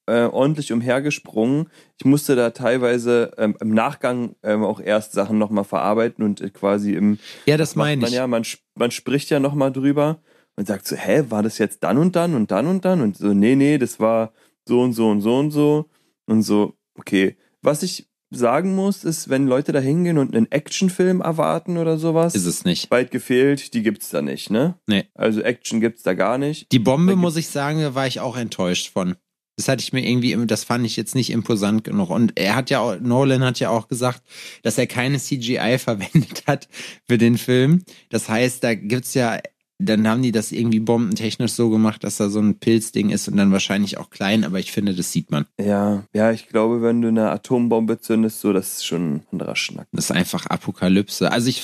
äh, 0.07 0.25
ordentlich 0.27 0.71
umhergesprungen. 0.71 1.69
Ich 1.99 2.05
musste 2.05 2.35
da 2.37 2.51
teilweise 2.51 3.31
ähm, 3.37 3.57
im 3.59 3.73
Nachgang 3.73 4.35
ähm, 4.43 4.63
auch 4.63 4.79
erst 4.79 5.11
Sachen 5.11 5.37
nochmal 5.37 5.65
verarbeiten 5.65 6.23
und 6.23 6.39
äh, 6.39 6.49
quasi 6.49 6.93
im 6.93 7.19
Ja, 7.45 7.57
das 7.57 7.75
meine 7.75 8.01
man 8.01 8.09
ich. 8.09 8.15
ja, 8.15 8.27
man, 8.27 8.43
man 8.75 8.91
spricht 8.91 9.29
ja 9.29 9.41
nochmal 9.41 9.73
drüber 9.73 10.21
und 10.55 10.67
sagt 10.67 10.87
so, 10.87 10.95
hä, 10.95 11.25
war 11.29 11.43
das 11.43 11.57
jetzt 11.57 11.83
dann 11.83 11.97
und 11.97 12.15
dann 12.15 12.33
und 12.33 12.51
dann 12.51 12.67
und 12.67 12.85
dann? 12.85 13.01
Und 13.01 13.17
so, 13.17 13.33
nee, 13.33 13.55
nee, 13.55 13.77
das 13.77 13.99
war 13.99 14.31
so 14.65 14.81
und 14.81 14.93
so 14.93 15.09
und 15.09 15.21
so 15.21 15.37
und 15.37 15.51
so. 15.51 15.89
Und 16.27 16.43
so, 16.43 16.75
okay. 16.97 17.35
Was 17.61 17.83
ich 17.83 18.07
sagen 18.35 18.75
muss, 18.75 19.03
ist, 19.03 19.29
wenn 19.29 19.47
Leute 19.47 19.71
da 19.71 19.79
hingehen 19.79 20.17
und 20.17 20.35
einen 20.35 20.51
Actionfilm 20.51 21.21
erwarten 21.21 21.77
oder 21.77 21.97
sowas, 21.97 22.35
Ist 22.35 22.45
es 22.45 22.65
nicht. 22.65 22.89
weit 22.91 23.11
gefehlt, 23.11 23.73
die 23.73 23.83
gibt's 23.83 24.09
da 24.09 24.21
nicht, 24.21 24.49
ne? 24.49 24.75
Nee. 24.87 25.05
Also 25.15 25.41
Action 25.41 25.81
gibt's 25.81 26.03
da 26.03 26.13
gar 26.13 26.37
nicht. 26.37 26.71
Die 26.71 26.79
Bombe, 26.79 27.15
muss 27.15 27.35
ich 27.37 27.47
sagen, 27.49 27.81
da 27.81 27.95
war 27.95 28.07
ich 28.07 28.19
auch 28.19 28.37
enttäuscht 28.37 28.91
von. 28.91 29.15
Das 29.55 29.67
hatte 29.67 29.81
ich 29.83 29.93
mir 29.93 30.03
irgendwie, 30.03 30.35
das 30.47 30.63
fand 30.63 30.83
ich 30.83 30.95
jetzt 30.95 31.13
nicht 31.13 31.29
imposant 31.29 31.83
genug. 31.83 32.09
Und 32.09 32.33
er 32.39 32.55
hat 32.55 32.71
ja 32.71 32.79
auch, 32.79 32.99
Nolan 32.99 33.43
hat 33.43 33.59
ja 33.59 33.69
auch 33.69 33.87
gesagt, 33.87 34.23
dass 34.63 34.79
er 34.79 34.87
keine 34.87 35.19
CGI 35.19 35.77
verwendet 35.79 36.43
hat 36.47 36.67
für 37.07 37.19
den 37.19 37.37
Film. 37.37 37.83
Das 38.09 38.29
heißt, 38.29 38.63
da 38.63 38.73
gibt's 38.73 39.13
ja, 39.13 39.39
dann 39.83 40.07
haben 40.07 40.21
die 40.21 40.31
das 40.31 40.51
irgendwie 40.51 40.79
bombentechnisch 40.79 41.51
so 41.51 41.69
gemacht, 41.69 42.03
dass 42.03 42.17
da 42.17 42.29
so 42.29 42.39
ein 42.39 42.55
Pilzding 42.55 43.09
ist 43.09 43.27
und 43.27 43.37
dann 43.37 43.51
wahrscheinlich 43.51 43.97
auch 43.97 44.09
klein, 44.09 44.43
aber 44.43 44.59
ich 44.59 44.71
finde, 44.71 44.93
das 44.93 45.11
sieht 45.11 45.31
man. 45.31 45.45
Ja, 45.59 46.03
ja, 46.13 46.31
ich 46.31 46.47
glaube, 46.47 46.81
wenn 46.81 47.01
du 47.01 47.07
eine 47.07 47.29
Atombombe 47.29 47.99
zündest, 47.99 48.41
so, 48.41 48.53
das 48.53 48.77
ist 48.77 48.85
schon 48.85 49.15
ein 49.15 49.21
anderer 49.31 49.55
Schnack. 49.55 49.87
Das 49.91 50.05
ist 50.05 50.11
einfach 50.11 50.45
Apokalypse. 50.47 51.31
Also 51.31 51.49
ich, 51.49 51.61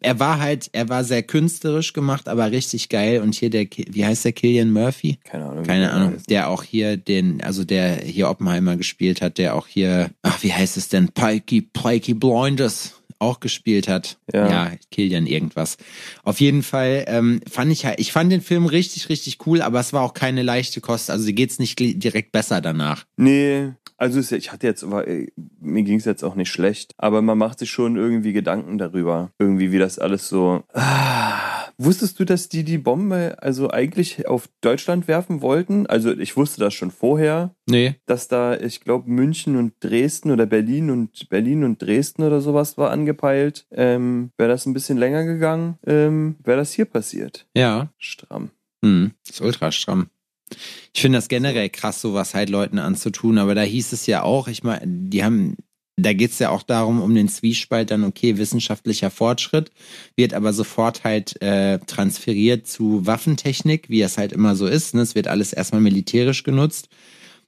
er 0.00 0.20
war 0.20 0.40
halt, 0.40 0.70
er 0.72 0.88
war 0.88 1.04
sehr 1.04 1.22
künstlerisch 1.22 1.92
gemacht, 1.92 2.28
aber 2.28 2.50
richtig 2.50 2.88
geil. 2.88 3.20
Und 3.20 3.34
hier 3.34 3.50
der, 3.50 3.66
wie 3.66 4.04
heißt 4.04 4.24
der, 4.24 4.32
Killian 4.32 4.72
Murphy? 4.72 5.18
Keine 5.24 5.46
Ahnung. 5.46 5.64
Keine 5.64 5.90
Ahnung, 5.92 6.16
der 6.28 6.48
auch 6.48 6.62
hier 6.62 6.96
den, 6.96 7.42
also 7.42 7.64
der 7.64 7.96
hier 7.96 8.28
Oppenheimer 8.28 8.76
gespielt 8.76 9.22
hat, 9.22 9.38
der 9.38 9.54
auch 9.54 9.66
hier, 9.66 10.10
ach, 10.22 10.42
wie 10.42 10.52
heißt 10.52 10.76
es 10.76 10.88
denn? 10.88 11.08
Pikey, 11.08 11.62
Pikey 11.62 12.14
Blinders 12.14 12.99
auch 13.20 13.40
gespielt 13.40 13.86
hat. 13.88 14.18
Ja. 14.32 14.48
ja 14.48 14.72
Kilian 14.90 15.26
irgendwas. 15.26 15.76
Auf 16.24 16.40
jeden 16.40 16.62
Fall 16.62 17.04
ähm, 17.06 17.40
fand 17.48 17.70
ich 17.70 17.86
halt, 17.86 18.00
ich 18.00 18.12
fand 18.12 18.32
den 18.32 18.40
Film 18.40 18.66
richtig, 18.66 19.08
richtig 19.08 19.46
cool, 19.46 19.62
aber 19.62 19.78
es 19.80 19.92
war 19.92 20.02
auch 20.02 20.14
keine 20.14 20.42
leichte 20.42 20.80
Kost. 20.80 21.10
Also 21.10 21.32
geht's 21.32 21.58
nicht 21.58 21.78
direkt 21.78 22.32
besser 22.32 22.60
danach. 22.60 23.04
Nee, 23.16 23.72
also 24.00 24.34
ich 24.34 24.50
hatte 24.50 24.66
jetzt, 24.66 24.82
aber 24.82 25.06
äh, 25.06 25.26
mir 25.60 25.82
ging 25.82 25.98
es 25.98 26.06
jetzt 26.06 26.24
auch 26.24 26.34
nicht 26.34 26.50
schlecht. 26.50 26.94
Aber 26.96 27.20
man 27.20 27.36
macht 27.36 27.58
sich 27.58 27.70
schon 27.70 27.96
irgendwie 27.96 28.32
Gedanken 28.32 28.78
darüber. 28.78 29.30
Irgendwie, 29.38 29.72
wie 29.72 29.78
das 29.78 29.98
alles 29.98 30.26
so. 30.26 30.64
Ah, 30.72 31.59
wusstest 31.84 32.18
du, 32.20 32.24
dass 32.24 32.48
die 32.48 32.64
die 32.64 32.78
Bombe 32.78 33.36
also 33.40 33.70
eigentlich 33.70 34.26
auf 34.28 34.48
Deutschland 34.60 35.08
werfen 35.08 35.40
wollten? 35.42 35.86
Also 35.86 36.12
ich 36.16 36.36
wusste 36.36 36.60
das 36.60 36.74
schon 36.74 36.90
vorher, 36.90 37.54
Nee. 37.68 37.96
dass 38.06 38.28
da, 38.28 38.56
ich 38.58 38.80
glaube, 38.80 39.10
München 39.10 39.56
und 39.56 39.74
Dresden 39.80 40.30
oder 40.30 40.46
Berlin 40.46 40.90
und 40.90 41.28
Berlin 41.28 41.64
und 41.64 41.80
Dresden 41.82 42.22
oder 42.22 42.40
sowas 42.40 42.76
war 42.78 42.90
angepeilt. 42.90 43.66
Ähm, 43.72 44.30
wäre 44.36 44.50
das 44.50 44.66
ein 44.66 44.74
bisschen 44.74 44.98
länger 44.98 45.24
gegangen, 45.24 45.78
ähm, 45.86 46.36
wäre 46.44 46.58
das 46.58 46.72
hier 46.72 46.84
passiert. 46.84 47.46
Ja. 47.56 47.92
Stramm. 47.98 48.50
Hm, 48.84 49.12
ist 49.28 49.40
ultra 49.40 49.72
stramm. 49.72 50.08
Ich 50.92 51.00
finde 51.02 51.18
das 51.18 51.28
generell 51.28 51.68
krass, 51.70 52.00
sowas 52.00 52.34
halt 52.34 52.50
Leuten 52.50 52.78
anzutun, 52.78 53.38
aber 53.38 53.54
da 53.54 53.62
hieß 53.62 53.92
es 53.92 54.06
ja 54.06 54.22
auch, 54.22 54.48
ich 54.48 54.64
meine, 54.64 54.82
die 54.86 55.22
haben, 55.22 55.56
da 55.96 56.12
geht's 56.12 56.38
ja 56.38 56.50
auch 56.50 56.62
darum, 56.62 57.00
um 57.00 57.14
den 57.14 57.28
Zwiespalt 57.28 57.90
dann, 57.90 58.04
okay, 58.04 58.38
wissenschaftlicher 58.38 59.10
Fortschritt, 59.10 59.70
wird 60.16 60.34
aber 60.34 60.52
sofort 60.52 61.04
halt 61.04 61.40
äh, 61.42 61.78
transferiert 61.80 62.66
zu 62.66 63.06
Waffentechnik, 63.06 63.88
wie 63.88 64.02
es 64.02 64.18
halt 64.18 64.32
immer 64.32 64.56
so 64.56 64.66
ist. 64.66 64.94
Ne? 64.94 65.02
Es 65.02 65.14
wird 65.14 65.28
alles 65.28 65.52
erstmal 65.52 65.80
militärisch 65.80 66.42
genutzt. 66.42 66.88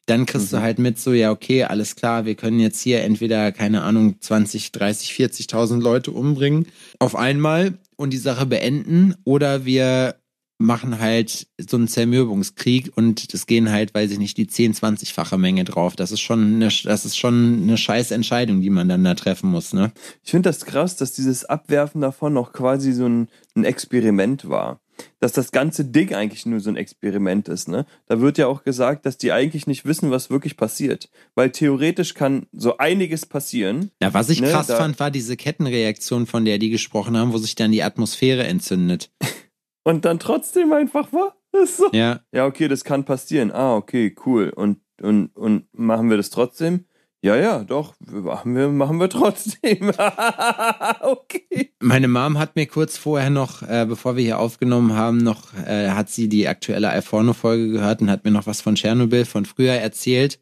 Dann 0.06 0.26
kriegst 0.26 0.52
du 0.52 0.60
halt 0.60 0.80
mit 0.80 0.98
so, 0.98 1.12
ja, 1.12 1.30
okay, 1.30 1.62
alles 1.62 1.94
klar, 1.94 2.24
wir 2.24 2.34
können 2.34 2.58
jetzt 2.58 2.80
hier 2.80 3.02
entweder, 3.02 3.52
keine 3.52 3.82
Ahnung, 3.82 4.16
20, 4.20 4.72
30, 4.72 5.12
40.000 5.12 5.80
Leute 5.80 6.10
umbringen 6.10 6.66
auf 6.98 7.14
einmal 7.14 7.78
und 7.96 8.12
die 8.12 8.18
Sache 8.18 8.46
beenden 8.46 9.14
oder 9.24 9.64
wir 9.64 10.16
machen 10.62 10.98
halt 10.98 11.46
so 11.58 11.76
einen 11.76 11.88
Zermürbungskrieg 11.88 12.92
und 12.96 13.32
es 13.34 13.46
gehen 13.46 13.70
halt, 13.70 13.94
weiß 13.94 14.10
ich 14.12 14.18
nicht, 14.18 14.36
die 14.36 14.46
10, 14.46 14.74
20-fache 14.74 15.36
Menge 15.38 15.64
drauf. 15.64 15.96
Das 15.96 16.12
ist 16.12 16.20
schon 16.20 16.54
eine, 16.54 16.68
das 16.84 17.04
ist 17.04 17.16
schon 17.18 17.62
eine 17.62 17.76
scheiß 17.76 18.10
Entscheidung, 18.12 18.60
die 18.60 18.70
man 18.70 18.88
dann 18.88 19.04
da 19.04 19.14
treffen 19.14 19.50
muss, 19.50 19.72
ne? 19.72 19.92
Ich 20.24 20.30
finde 20.30 20.48
das 20.48 20.64
krass, 20.64 20.96
dass 20.96 21.12
dieses 21.12 21.44
Abwerfen 21.44 22.00
davon 22.00 22.32
noch 22.32 22.52
quasi 22.52 22.92
so 22.92 23.06
ein, 23.06 23.28
ein 23.54 23.64
Experiment 23.64 24.48
war. 24.48 24.80
Dass 25.20 25.32
das 25.32 25.50
ganze 25.52 25.86
Ding 25.86 26.14
eigentlich 26.14 26.44
nur 26.46 26.60
so 26.60 26.68
ein 26.70 26.76
Experiment 26.76 27.48
ist, 27.48 27.66
ne? 27.66 27.86
Da 28.06 28.20
wird 28.20 28.36
ja 28.38 28.46
auch 28.46 28.62
gesagt, 28.62 29.04
dass 29.06 29.16
die 29.18 29.32
eigentlich 29.32 29.66
nicht 29.66 29.84
wissen, 29.84 30.10
was 30.10 30.28
wirklich 30.30 30.56
passiert. 30.56 31.08
Weil 31.34 31.50
theoretisch 31.50 32.14
kann 32.14 32.46
so 32.52 32.76
einiges 32.76 33.24
passieren. 33.26 33.90
Ja, 34.02 34.12
was 34.14 34.28
ich 34.28 34.42
Ne, 34.42 34.50
krass 34.50 34.66
da- 34.68 34.76
fand, 34.76 35.00
war 35.00 35.10
diese 35.10 35.36
Kettenreaktion, 35.36 36.26
von 36.26 36.44
der 36.44 36.58
die 36.58 36.70
gesprochen 36.70 37.16
haben, 37.16 37.32
wo 37.32 37.38
sich 37.38 37.54
dann 37.54 37.72
die 37.72 37.82
Atmosphäre 37.82 38.44
entzündet. 38.44 39.10
Und 39.84 40.04
dann 40.04 40.18
trotzdem 40.18 40.72
einfach 40.72 41.12
war. 41.12 41.36
So. 41.66 41.90
Ja, 41.92 42.20
Ja, 42.32 42.46
okay, 42.46 42.68
das 42.68 42.82
kann 42.84 43.04
passieren. 43.04 43.50
Ah, 43.50 43.76
okay, 43.76 44.14
cool. 44.24 44.50
Und, 44.54 44.78
und, 45.00 45.26
und 45.36 45.66
machen 45.72 46.08
wir 46.08 46.16
das 46.16 46.30
trotzdem? 46.30 46.86
Ja, 47.24 47.36
ja, 47.36 47.62
doch, 47.62 47.94
machen 48.00 48.56
wir, 48.56 48.68
machen 48.68 48.98
wir 48.98 49.08
trotzdem. 49.08 49.90
okay. 51.02 51.72
Meine 51.80 52.08
Mom 52.08 52.38
hat 52.38 52.56
mir 52.56 52.66
kurz 52.66 52.96
vorher 52.96 53.30
noch, 53.30 53.62
äh, 53.62 53.86
bevor 53.88 54.16
wir 54.16 54.24
hier 54.24 54.38
aufgenommen 54.40 54.94
haben, 54.94 55.18
noch, 55.18 55.54
äh, 55.54 55.90
hat 55.90 56.10
sie 56.10 56.28
die 56.28 56.48
aktuelle 56.48 56.90
Alforno-Folge 56.90 57.68
gehört 57.68 58.00
und 58.00 58.10
hat 58.10 58.24
mir 58.24 58.30
noch 58.32 58.46
was 58.46 58.60
von 58.60 58.74
Tschernobyl 58.74 59.24
von 59.24 59.44
früher 59.44 59.74
erzählt 59.74 60.40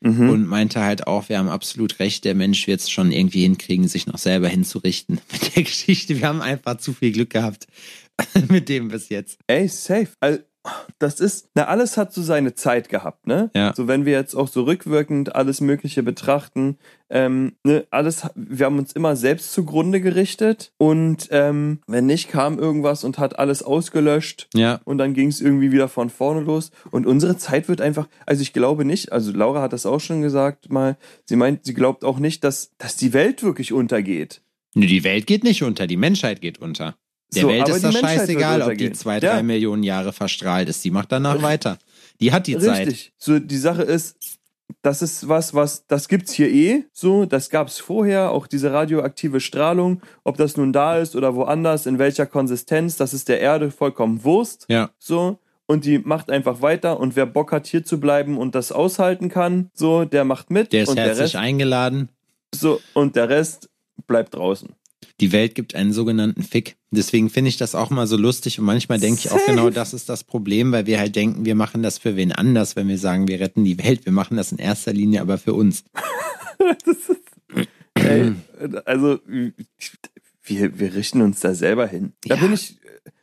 Mhm. 0.00 0.28
und 0.28 0.46
meinte 0.46 0.82
halt 0.82 1.06
auch, 1.06 1.30
wir 1.30 1.38
haben 1.38 1.48
absolut 1.48 1.98
recht, 1.98 2.26
der 2.26 2.34
Mensch 2.34 2.66
wird 2.66 2.80
es 2.80 2.90
schon 2.90 3.10
irgendwie 3.10 3.40
hinkriegen, 3.42 3.88
sich 3.88 4.06
noch 4.06 4.18
selber 4.18 4.48
hinzurichten 4.48 5.18
mit 5.32 5.56
der 5.56 5.62
Geschichte. 5.62 6.20
Wir 6.20 6.28
haben 6.28 6.42
einfach 6.42 6.76
zu 6.76 6.92
viel 6.92 7.10
Glück 7.10 7.30
gehabt 7.30 7.66
mit 8.48 8.68
dem 8.68 8.88
bis 8.88 9.08
jetzt. 9.08 9.38
Ey, 9.46 9.68
safe. 9.68 10.08
Also, 10.20 10.40
das 10.98 11.20
ist, 11.20 11.50
na, 11.54 11.64
alles 11.64 11.98
hat 11.98 12.14
so 12.14 12.22
seine 12.22 12.54
Zeit 12.54 12.88
gehabt, 12.88 13.26
ne? 13.26 13.50
Ja. 13.54 13.74
So, 13.76 13.86
wenn 13.86 14.06
wir 14.06 14.12
jetzt 14.12 14.34
auch 14.34 14.48
so 14.48 14.62
rückwirkend 14.62 15.34
alles 15.34 15.60
Mögliche 15.60 16.02
betrachten, 16.02 16.78
ähm, 17.10 17.52
ne, 17.64 17.86
alles, 17.90 18.22
wir 18.34 18.64
haben 18.64 18.78
uns 18.78 18.92
immer 18.92 19.14
selbst 19.14 19.52
zugrunde 19.52 20.00
gerichtet 20.00 20.72
und 20.78 21.28
ähm, 21.30 21.80
wenn 21.86 22.06
nicht, 22.06 22.30
kam 22.30 22.58
irgendwas 22.58 23.04
und 23.04 23.18
hat 23.18 23.38
alles 23.38 23.62
ausgelöscht 23.62 24.48
Ja, 24.54 24.80
und 24.84 24.96
dann 24.96 25.12
ging 25.12 25.28
es 25.28 25.42
irgendwie 25.42 25.70
wieder 25.70 25.88
von 25.88 26.08
vorne 26.08 26.40
los. 26.40 26.70
Und 26.90 27.06
unsere 27.06 27.36
Zeit 27.36 27.68
wird 27.68 27.82
einfach, 27.82 28.08
also 28.24 28.40
ich 28.40 28.54
glaube 28.54 28.86
nicht, 28.86 29.12
also 29.12 29.32
Laura 29.32 29.60
hat 29.60 29.74
das 29.74 29.84
auch 29.84 30.00
schon 30.00 30.22
gesagt 30.22 30.70
mal, 30.70 30.96
sie 31.26 31.36
meint, 31.36 31.66
sie 31.66 31.74
glaubt 31.74 32.04
auch 32.04 32.18
nicht, 32.18 32.42
dass, 32.42 32.70
dass 32.78 32.96
die 32.96 33.12
Welt 33.12 33.42
wirklich 33.42 33.74
untergeht. 33.74 34.40
Nö, 34.74 34.86
die 34.86 35.04
Welt 35.04 35.26
geht 35.26 35.44
nicht 35.44 35.62
unter, 35.62 35.86
die 35.86 35.96
Menschheit 35.96 36.40
geht 36.40 36.58
unter. 36.58 36.96
Der 37.34 37.42
So, 37.42 37.48
Welt 37.48 37.68
ist 37.68 37.84
das 37.84 37.94
scheißegal, 37.98 38.62
ob 38.62 38.76
die 38.76 38.92
zwei, 38.92 39.14
Ja. 39.18 39.34
drei 39.34 39.42
Millionen 39.42 39.82
Jahre 39.82 40.12
verstrahlt 40.12 40.68
ist. 40.68 40.84
Die 40.84 40.90
macht 40.90 41.12
danach 41.12 41.40
weiter. 41.42 41.78
Die 42.20 42.32
hat 42.32 42.46
die 42.46 42.58
Zeit. 42.58 42.86
Richtig. 42.88 43.12
So, 43.18 43.38
die 43.38 43.56
Sache 43.58 43.82
ist, 43.82 44.16
das 44.82 45.02
ist 45.02 45.28
was, 45.28 45.52
was, 45.54 45.86
das 45.86 46.08
gibt's 46.08 46.32
hier 46.32 46.48
eh, 46.50 46.84
so, 46.92 47.24
das 47.26 47.50
gab's 47.50 47.78
vorher, 47.78 48.30
auch 48.30 48.46
diese 48.46 48.72
radioaktive 48.72 49.40
Strahlung, 49.40 50.00
ob 50.24 50.36
das 50.36 50.56
nun 50.56 50.72
da 50.72 50.98
ist 50.98 51.16
oder 51.16 51.34
woanders, 51.34 51.86
in 51.86 51.98
welcher 51.98 52.26
Konsistenz, 52.26 52.96
das 52.96 53.12
ist 53.14 53.28
der 53.28 53.40
Erde 53.40 53.70
vollkommen 53.70 54.24
Wurst, 54.24 54.66
Ja. 54.68 54.90
so, 54.98 55.38
und 55.66 55.84
die 55.84 55.98
macht 55.98 56.30
einfach 56.30 56.60
weiter 56.62 56.98
und 57.00 57.16
wer 57.16 57.26
Bock 57.26 57.52
hat, 57.52 57.66
hier 57.66 57.84
zu 57.84 57.98
bleiben 58.00 58.36
und 58.38 58.54
das 58.54 58.72
aushalten 58.72 59.28
kann, 59.28 59.70
so, 59.74 60.04
der 60.04 60.24
macht 60.24 60.50
mit 60.50 60.72
Der 60.72 60.82
ist 60.84 60.88
und 60.90 60.96
der 60.96 61.06
herzlich 61.06 61.24
Rest, 61.24 61.36
eingeladen. 61.36 62.08
so, 62.54 62.80
und 62.94 63.16
der 63.16 63.28
Rest 63.28 63.68
bleibt 64.06 64.34
draußen. 64.34 64.70
Die 65.20 65.30
Welt 65.32 65.54
gibt 65.54 65.74
einen 65.76 65.92
sogenannten 65.92 66.42
Fick. 66.42 66.76
Deswegen 66.90 67.30
finde 67.30 67.48
ich 67.48 67.56
das 67.56 67.74
auch 67.76 67.90
mal 67.90 68.06
so 68.08 68.16
lustig 68.16 68.58
und 68.58 68.64
manchmal 68.64 68.98
denke 68.98 69.20
ich 69.20 69.30
auch 69.30 69.44
genau, 69.46 69.70
das 69.70 69.94
ist 69.94 70.08
das 70.08 70.24
Problem, 70.24 70.72
weil 70.72 70.86
wir 70.86 70.98
halt 70.98 71.14
denken, 71.14 71.44
wir 71.44 71.54
machen 71.54 71.82
das 71.84 71.98
für 71.98 72.16
wen 72.16 72.32
anders, 72.32 72.74
wenn 72.74 72.88
wir 72.88 72.98
sagen, 72.98 73.28
wir 73.28 73.38
retten 73.38 73.64
die 73.64 73.78
Welt. 73.78 74.04
Wir 74.06 74.12
machen 74.12 74.36
das 74.36 74.50
in 74.50 74.58
erster 74.58 74.92
Linie 74.92 75.20
aber 75.20 75.38
für 75.38 75.54
uns. 75.54 75.84
Ey, 77.94 78.32
also 78.84 79.20
wir, 80.42 80.78
wir 80.78 80.94
richten 80.94 81.20
uns 81.22 81.40
da 81.40 81.54
selber 81.54 81.86
hin. 81.86 82.12
Da 82.24 82.34
Ja. 82.34 82.40
bin 82.40 82.52
ich, 82.52 82.76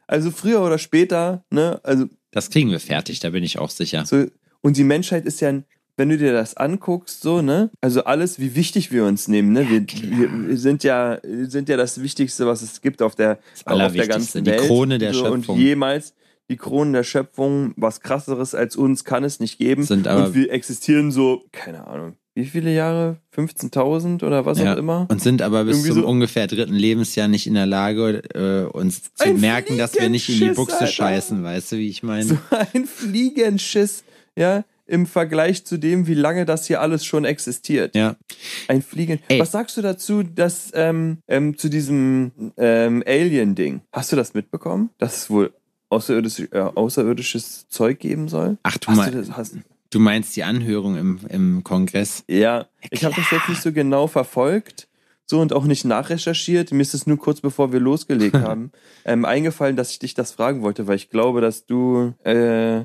also 0.08 0.32
früher 0.32 0.62
oder 0.62 0.77
später, 0.77 1.43
ne, 1.51 1.80
also 1.84 2.06
Das 2.32 2.49
kriegen 2.49 2.71
wir 2.71 2.80
fertig, 2.80 3.19
da 3.19 3.30
bin 3.32 3.43
ich 3.43 3.60
auch 3.60 3.69
sicher. 3.69 4.06
so, 4.06 4.25
und 4.62 4.77
die 4.77 4.84
Menschheit 4.84 5.25
ist 5.25 5.41
ja, 5.41 5.49
ein- 5.49 5.65
wenn 5.97 6.10
du 6.10 6.17
dir 6.17 6.34
das 6.34 6.56
anguckst, 6.58 7.21
so, 7.21 7.41
ne, 7.41 7.69
also 7.82 8.04
alles, 8.06 8.39
wie 8.39 8.56
wichtig 8.56 8.91
wir 8.91 9.06
uns 9.06 9.27
nehmen, 9.27 9.51
ne, 9.54 9.69
wir, 9.69 9.82
wir, 9.88 10.47
wir 10.49 10.58
sind 10.58 10.84
ja, 10.84 11.19
sind 11.23 11.69
ja 11.69 11.77
das 11.77 12.01
Wichtigste, 12.01 12.47
was 12.47 12.62
es 12.62 12.82
gibt 12.82 13.01
auf 13.01 13.15
der, 13.15 13.39
auf 13.65 13.91
der 13.93 14.08
ganzen 14.08 14.43
die 14.43 14.51
Welt. 14.51 14.62
Krone 14.62 14.97
der 14.97 15.13
so, 15.13 15.25
Schöpfung. 15.25 15.56
Und 15.56 15.62
jemals 15.62 16.13
die 16.49 16.58
Krone 16.58 16.91
der 16.91 17.04
Schöpfung, 17.04 17.73
was 17.77 18.01
krasseres 18.01 18.54
als 18.56 18.75
uns 18.75 19.06
kann 19.06 19.23
es 19.23 19.39
nicht 19.39 19.58
geben. 19.58 19.84
Sind 19.84 20.08
aber- 20.08 20.25
und 20.27 20.36
wir 20.36 20.51
existieren 20.51 21.12
so, 21.12 21.43
keine 21.54 21.88
Ahnung, 21.88 22.15
wie 22.36 22.45
viele 22.45 22.73
Jahre? 22.73 23.17
15.000 23.36 24.23
oder 24.23 24.45
was 24.45 24.60
Ja. 24.60 24.73
auch 24.73 24.77
immer? 24.77 25.06
Und 25.10 25.21
sind 25.21 25.41
aber 25.41 25.63
bis 25.65 25.77
Irgendwie 25.77 25.91
zum 25.93 26.01
so- 26.04 26.08
ungefähr 26.08 26.47
dritten 26.47 26.73
Lebensjahr 26.73 27.27
nicht 27.27 27.47
in 27.47 27.54
der 27.54 27.65
Lage, 27.65 28.21
äh, 28.34 28.69
uns 28.69 29.13
zu 29.13 29.34
merken, 29.34 29.77
dass 29.77 29.93
wir 29.99 30.10
nicht 30.10 30.27
in 30.30 30.39
die 30.39 30.49
Buchse 30.56 30.73
Alter. 30.80 30.88
scheißen. 30.88 31.43
Weißt 31.43 31.71
du, 31.73 31.77
wie 31.77 31.89
ich 31.89 32.04
meine? 32.04 32.25
So 32.25 32.38
ein 32.73 32.86
Fliegenschiss, 32.86 34.04
ja, 34.38 34.63
im 34.91 35.06
Vergleich 35.06 35.65
zu 35.65 35.77
dem, 35.77 36.06
wie 36.06 36.13
lange 36.13 36.45
das 36.45 36.67
hier 36.67 36.82
alles 36.82 37.06
schon 37.06 37.23
existiert. 37.23 37.95
Ja. 37.95 38.17
Ein 38.67 38.82
Fliegen. 38.82 39.19
Ey. 39.30 39.39
Was 39.39 39.51
sagst 39.51 39.77
du 39.77 39.82
dazu, 39.82 40.21
dass 40.21 40.71
ähm, 40.73 41.19
ähm, 41.30 41.58
zu 41.58 41.69
diesem 41.69 42.32
ähm, 42.58 43.01
Alien-Ding? 43.08 43.82
Hast 43.93 44.12
du 44.12 44.17
das 44.17 44.34
mitbekommen? 44.34 44.89
Dass 44.97 45.15
es 45.15 45.30
wohl 45.30 45.54
außerirdisch, 45.89 46.49
äh, 46.51 46.60
außerirdisches 46.60 47.69
Zeug 47.69 47.99
geben 47.99 48.27
soll? 48.27 48.58
Ach, 48.63 48.77
du, 48.77 48.89
Hast 48.89 49.08
du 49.08 49.12
das, 49.12 49.32
hast, 49.32 49.56
du 49.89 49.99
meinst 49.99 50.36
die 50.36 50.43
Anhörung 50.43 50.97
im, 50.97 51.19
im 51.30 51.63
Kongress? 51.63 52.25
ja, 52.27 52.67
ich 52.89 53.06
habe 53.06 53.15
das 53.15 53.32
jetzt 53.32 53.47
nicht 53.47 53.62
so 53.62 53.71
genau 53.71 54.08
verfolgt. 54.08 54.89
So 55.25 55.39
und 55.39 55.54
auch 55.54 55.63
nicht 55.63 55.86
nachrecherchiert. 55.86 56.73
Mir 56.73 56.82
ist 56.82 56.93
es 56.93 57.08
nur 57.08 57.17
kurz 57.17 57.39
bevor 57.39 57.71
wir 57.71 57.80
losgelegt 57.80 58.36
haben 58.41 58.73
ähm, 59.06 59.23
eingefallen, 59.23 59.77
dass 59.77 59.91
ich 59.91 59.99
dich 59.99 60.13
das 60.13 60.34
fragen 60.34 60.62
wollte, 60.62 60.88
weil 60.88 60.97
ich 60.97 61.10
glaube, 61.10 61.39
dass 61.39 61.65
du 61.65 62.13
äh, 62.25 62.84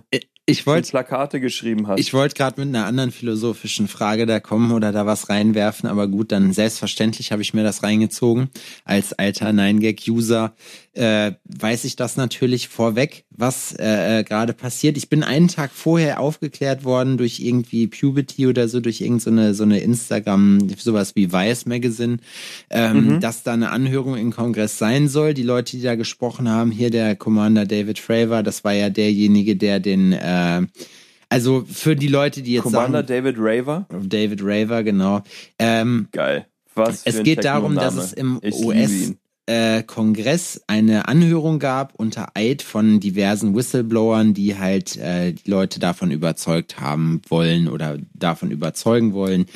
Ich 0.48 0.64
wollte 0.64 0.90
Plakate 0.90 1.40
geschrieben 1.40 1.88
hast. 1.88 1.98
Ich 1.98 2.14
wollte 2.14 2.36
gerade 2.36 2.60
mit 2.60 2.72
einer 2.72 2.86
anderen 2.86 3.10
philosophischen 3.10 3.88
Frage 3.88 4.26
da 4.26 4.38
kommen 4.38 4.70
oder 4.70 4.92
da 4.92 5.04
was 5.04 5.28
reinwerfen, 5.28 5.88
aber 5.88 6.06
gut, 6.06 6.30
dann 6.30 6.52
selbstverständlich 6.52 7.32
habe 7.32 7.42
ich 7.42 7.52
mir 7.52 7.64
das 7.64 7.82
reingezogen. 7.82 8.48
Als 8.84 9.12
alter 9.12 9.48
9gag-User 9.48 10.54
äh, 10.92 11.32
weiß 11.44 11.84
ich 11.84 11.96
das 11.96 12.16
natürlich 12.16 12.68
vorweg, 12.68 13.24
was 13.30 13.72
äh, 13.72 14.20
äh, 14.20 14.22
gerade 14.22 14.52
passiert. 14.52 14.96
Ich 14.96 15.08
bin 15.08 15.24
einen 15.24 15.48
Tag 15.48 15.72
vorher 15.72 16.20
aufgeklärt 16.20 16.84
worden 16.84 17.18
durch 17.18 17.40
irgendwie 17.40 17.88
Puberty 17.88 18.46
oder 18.46 18.68
so, 18.68 18.78
durch 18.78 19.00
irgendeine 19.00 19.52
so 19.52 19.64
eine 19.64 19.80
Instagram, 19.80 20.68
sowas 20.78 21.16
wie 21.16 21.32
Vice 21.32 21.66
Magazine, 21.66 22.18
ähm, 22.70 23.18
dass 23.20 23.42
da 23.42 23.52
eine 23.52 23.70
Anhörung 23.70 24.16
im 24.16 24.32
Kongress 24.32 24.78
sein 24.78 25.08
soll. 25.08 25.34
Die 25.34 25.42
Leute, 25.42 25.76
die 25.76 25.82
da 25.82 25.96
gesprochen 25.96 26.48
haben, 26.48 26.70
hier 26.70 26.90
der 26.90 27.16
Commander 27.16 27.66
David 27.66 27.98
Fravor, 27.98 28.44
das 28.44 28.62
war 28.62 28.74
ja 28.74 28.90
derjenige, 28.90 29.56
der 29.56 29.80
den 29.80 30.12
äh, 30.12 30.35
also 31.28 31.64
für 31.68 31.96
die 31.96 32.08
Leute, 32.08 32.42
die 32.42 32.54
jetzt 32.54 32.64
Commander 32.64 32.98
sagen, 32.98 33.08
David 33.08 33.36
Raver. 33.38 33.86
David 33.90 34.40
Raver, 34.42 34.82
genau. 34.82 35.22
Ähm, 35.58 36.08
Geil. 36.12 36.46
Was 36.74 37.02
Es 37.04 37.22
geht 37.22 37.44
darum, 37.44 37.74
dass 37.74 37.96
es 37.96 38.12
im 38.12 38.38
Ich 38.42 38.54
liebe 38.54 38.66
US 38.66 38.90
ihn. 38.90 39.18
äh, 39.46 39.82
Kongress 39.82 40.62
eine 40.66 41.08
Anhörung 41.08 41.58
gab 41.58 41.94
unter 41.94 42.28
Eid 42.34 42.62
von 42.62 43.00
diversen 43.00 43.56
Whistleblowern, 43.56 44.34
die 44.34 44.58
halt 44.58 44.96
äh, 44.96 45.32
die 45.32 45.50
Leute 45.50 45.80
davon 45.80 46.10
überzeugt 46.10 46.78
haben 46.80 47.22
wollen 47.28 47.68
oder 47.68 47.98
davon 48.12 48.50
überzeugen 48.50 49.14
wollen, 49.14 49.46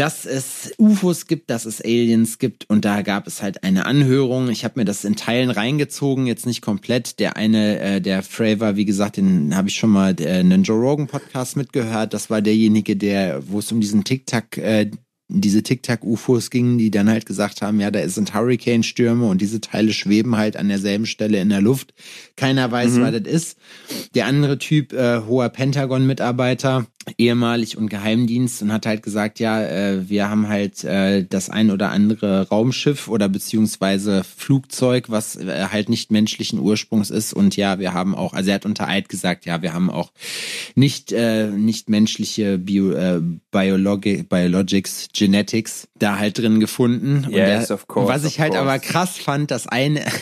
dass 0.00 0.24
es 0.24 0.72
UFOs 0.78 1.26
gibt, 1.26 1.50
dass 1.50 1.66
es 1.66 1.82
Aliens 1.82 2.38
gibt 2.38 2.64
und 2.70 2.86
da 2.86 3.02
gab 3.02 3.26
es 3.26 3.42
halt 3.42 3.64
eine 3.64 3.84
Anhörung. 3.84 4.48
Ich 4.48 4.64
habe 4.64 4.80
mir 4.80 4.86
das 4.86 5.04
in 5.04 5.14
Teilen 5.14 5.50
reingezogen, 5.50 6.26
jetzt 6.26 6.46
nicht 6.46 6.62
komplett. 6.62 7.18
Der 7.18 7.36
eine, 7.36 7.78
äh, 7.78 8.00
der 8.00 8.22
Fravor, 8.22 8.76
wie 8.76 8.86
gesagt, 8.86 9.18
den 9.18 9.54
habe 9.54 9.68
ich 9.68 9.76
schon 9.76 9.90
mal 9.90 10.16
äh, 10.18 10.38
einen 10.38 10.62
Joe 10.62 10.80
Rogan 10.80 11.06
Podcast 11.06 11.54
mitgehört. 11.58 12.14
Das 12.14 12.30
war 12.30 12.40
derjenige, 12.40 12.96
der, 12.96 13.42
wo 13.46 13.58
es 13.58 13.70
um 13.72 13.82
diesen 13.82 14.02
TikTok 14.02 14.56
äh, 14.56 14.90
diese 15.32 15.62
Tic-Tac-UFOs 15.62 16.50
gingen, 16.50 16.78
die 16.78 16.90
dann 16.90 17.08
halt 17.08 17.24
gesagt 17.24 17.62
haben, 17.62 17.78
ja, 17.80 17.90
da 17.90 18.06
sind 18.08 18.34
Hurricane-Stürme 18.34 19.26
und 19.26 19.40
diese 19.40 19.60
Teile 19.60 19.92
schweben 19.92 20.36
halt 20.36 20.56
an 20.56 20.68
derselben 20.68 21.06
Stelle 21.06 21.40
in 21.40 21.50
der 21.50 21.60
Luft. 21.60 21.94
Keiner 22.36 22.70
weiß, 22.72 23.00
was 23.00 23.12
das 23.12 23.32
ist. 23.32 23.58
Der 24.14 24.26
andere 24.26 24.58
Typ, 24.58 24.92
äh, 24.92 25.20
hoher 25.20 25.48
Pentagon-Mitarbeiter, 25.50 26.86
ehemalig 27.16 27.76
und 27.78 27.88
Geheimdienst 27.88 28.62
und 28.62 28.72
hat 28.72 28.86
halt 28.86 29.02
gesagt, 29.02 29.40
ja, 29.40 29.62
äh, 29.62 30.08
wir 30.08 30.28
haben 30.28 30.48
halt 30.48 30.84
äh, 30.84 31.24
das 31.24 31.48
ein 31.48 31.70
oder 31.70 31.90
andere 31.90 32.48
Raumschiff 32.48 33.08
oder 33.08 33.28
beziehungsweise 33.28 34.22
Flugzeug, 34.22 35.06
was 35.08 35.36
äh, 35.36 35.66
halt 35.70 35.88
nicht 35.88 36.10
menschlichen 36.10 36.58
Ursprungs 36.58 37.10
ist 37.10 37.32
und 37.32 37.56
ja, 37.56 37.78
wir 37.78 37.94
haben 37.94 38.14
auch, 38.14 38.34
also 38.34 38.50
er 38.50 38.56
hat 38.56 38.66
unter 38.66 38.86
Eid 38.86 39.08
gesagt, 39.08 39.46
ja, 39.46 39.62
wir 39.62 39.72
haben 39.72 39.90
auch 39.90 40.12
nicht 40.74 41.12
äh, 41.12 41.48
nicht 41.48 41.88
menschliche 41.88 42.58
Bio, 42.58 42.92
äh, 42.92 43.20
Biologi 43.50 44.22
Biologics, 44.22 45.08
Genetics 45.14 45.88
da 45.98 46.18
halt 46.18 46.38
drin 46.38 46.60
gefunden. 46.60 47.24
und 47.24 47.32
Yes, 47.32 47.68
der, 47.68 47.74
of 47.76 47.88
course, 47.88 48.08
was 48.12 48.24
ich 48.24 48.40
halt 48.40 48.52
course. 48.52 48.62
aber 48.62 48.78
krass 48.78 49.16
fand, 49.16 49.50
das 49.50 49.66
eine 49.66 50.04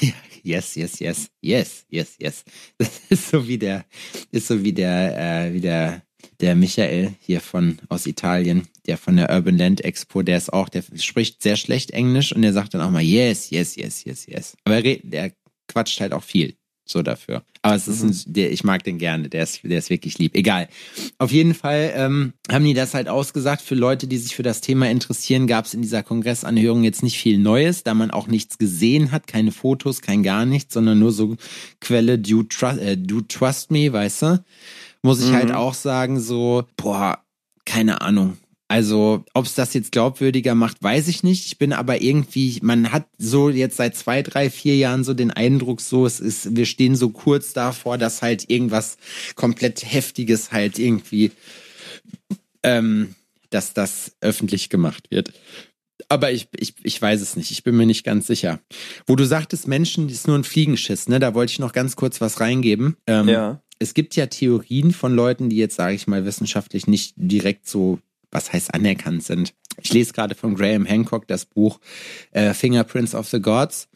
Yes, 0.45 0.77
yes, 0.77 1.01
yes, 1.01 1.31
yes, 1.43 1.85
yes, 1.91 2.15
yes. 2.19 2.45
Das 2.79 3.01
ist 3.11 3.31
so 3.31 3.47
wie 3.49 3.59
der, 3.59 3.85
ist 4.31 4.47
so 4.49 4.63
wie 4.65 4.73
der, 4.73 5.47
äh, 5.47 5.53
wie 5.53 5.61
der, 5.61 6.03
der 6.41 6.55
Michael 6.55 7.15
hier 7.21 7.41
von 7.41 7.79
aus 7.89 8.07
Italien, 8.07 8.69
der 8.87 8.97
von 8.97 9.17
der 9.17 9.31
Urban 9.31 9.59
Land 9.59 9.85
Expo, 9.85 10.23
der 10.23 10.39
ist 10.39 10.53
auch, 10.53 10.69
der 10.69 10.85
spricht 10.97 11.43
sehr 11.43 11.57
schlecht 11.57 11.91
Englisch 11.91 12.33
und 12.33 12.43
der 12.43 12.53
sagt 12.53 12.75
dann 12.75 12.81
auch 12.81 12.91
mal 12.91 13.03
yes, 13.03 13.51
yes, 13.51 13.77
yes, 13.77 14.05
yes, 14.05 14.27
yes. 14.27 14.57
Aber 14.65 14.83
er, 14.83 14.99
der 15.03 15.33
quatscht 15.67 16.01
halt 16.01 16.13
auch 16.13 16.23
viel 16.23 16.55
so 16.91 17.03
dafür. 17.03 17.43
Aber 17.63 17.75
es 17.75 17.87
ist 17.87 18.03
ein, 18.03 18.33
der, 18.33 18.51
ich 18.51 18.65
mag 18.65 18.83
den 18.83 18.99
gerne, 18.99 19.29
der 19.29 19.43
ist, 19.43 19.61
der 19.63 19.79
ist 19.79 19.91
wirklich 19.91 20.19
lieb. 20.19 20.35
Egal. 20.35 20.69
Auf 21.19 21.31
jeden 21.33 21.55
Fall 21.55 21.93
ähm, 21.95 22.33
haben 22.51 22.65
die 22.65 22.75
das 22.75 22.95
halt 22.95 23.09
ausgesagt. 23.09 23.63
Für 23.63 23.75
Leute, 23.75 24.07
die 24.07 24.17
sich 24.17 24.35
für 24.35 24.43
das 24.43 24.61
Thema 24.61 24.91
interessieren, 24.91 25.47
gab 25.47 25.67
es 25.67 25.75
in 25.75 25.83
dieser 25.83 26.03
Kongressanhörung 26.03 26.85
jetzt 26.85 27.03
nicht 27.03 27.19
viel 27.19 27.39
Neues, 27.39 27.83
da 27.83 27.95
man 27.95 28.11
auch 28.11 28.27
nichts 28.27 28.59
gesehen 28.59 29.13
hat, 29.13 29.27
keine 29.27 29.53
Fotos, 29.53 30.01
kein 30.01 30.23
gar 30.23 30.47
nichts, 30.47 30.75
sondern 30.75 30.99
nur 30.99 31.13
so 31.13 31.37
Quelle, 31.81 32.19
do, 32.19 32.43
tru 32.45 32.69
äh, 32.79 32.97
do 32.97 33.21
trust 33.21 33.71
me, 33.71 33.93
weißt 33.93 34.23
du? 34.23 34.45
Muss 35.03 35.23
ich 35.23 35.33
halt 35.33 35.53
auch 35.53 35.75
sagen, 35.75 36.21
so, 36.21 36.65
boah, 36.77 37.23
keine 37.65 38.01
Ahnung. 38.01 38.37
Also, 38.71 39.25
ob 39.33 39.47
es 39.47 39.55
das 39.55 39.73
jetzt 39.73 39.93
glaubwürdiger 39.93 40.55
macht, 40.55 40.83
weiß 40.83 41.09
ich 41.09 41.23
nicht. 41.23 41.47
Ich 41.47 41.57
bin 41.57 41.73
aber 41.73 42.03
irgendwie, 42.03 42.59
man 42.61 42.93
hat 42.93 43.07
so 43.17 43.49
jetzt 43.49 43.79
seit 43.79 43.97
zwei, 43.97 44.23
drei, 44.23 44.51
vier 44.51 44.77
Jahren 44.77 45.05
so 45.05 45.15
den 45.15 45.31
Eindruck, 45.31 45.81
so 45.81 46.05
es 46.05 46.21
ist, 46.21 46.55
wir 46.55 46.67
stehen 46.67 46.95
so 46.95 47.09
kurz 47.09 47.55
davor, 47.55 47.97
dass 47.97 48.21
halt 48.21 48.51
irgendwas 48.51 48.99
komplett 49.37 49.91
Heftiges 49.91 50.53
halt 50.53 50.79
irgendwie, 50.79 51.31
ähm, 52.63 53.15
dass 53.49 53.73
das 53.73 54.13
öffentlich 54.21 54.69
gemacht 54.69 55.11
wird. 55.11 55.33
Aber 56.11 56.31
ich, 56.31 56.49
ich, 56.55 56.75
ich 56.83 57.01
weiß 57.01 57.23
es 57.23 57.37
nicht. 57.37 57.51
Ich 57.51 57.65
bin 57.65 57.75
mir 57.77 57.87
nicht 57.87 58.05
ganz 58.05 58.27
sicher. 58.27 58.61
Wo 59.07 59.17
du 59.17 59.25
sagtest, 59.25 59.67
Menschen, 59.67 60.09
das 60.09 60.19
ist 60.19 60.27
nur 60.29 60.39
ein 60.39 60.45
Fliegenschiss, 60.45 61.09
ne? 61.09 61.19
Da 61.19 61.35
wollte 61.35 61.53
ich 61.53 61.59
noch 61.59 61.73
ganz 61.73 61.97
kurz 61.97 62.21
was 62.21 62.41
reingeben. 62.41 62.97
Ähm, 63.07 63.29
Ja. 63.29 63.63
Es 63.79 63.95
gibt 63.95 64.17
ja 64.17 64.27
Theorien 64.27 64.93
von 64.93 65.15
Leuten, 65.15 65.49
die 65.49 65.57
jetzt, 65.57 65.77
sage 65.77 65.95
ich 65.95 66.07
mal, 66.07 66.25
wissenschaftlich 66.25 66.87
nicht 66.87 67.15
direkt 67.17 67.69
so, 67.69 67.99
was 68.31 68.53
heißt 68.53 68.75
anerkannt 68.75 69.23
sind. 69.23 69.55
Ich 69.81 69.93
lese 69.93 70.13
gerade 70.13 70.35
von 70.35 70.55
Graham 70.55 70.85
Hancock 70.85 71.27
das 71.29 71.47
Buch 71.47 71.81
äh, 72.33 72.53
Fingerprints 72.55 73.15
of 73.15 73.29
the 73.29 73.41
Gods. 73.41 73.89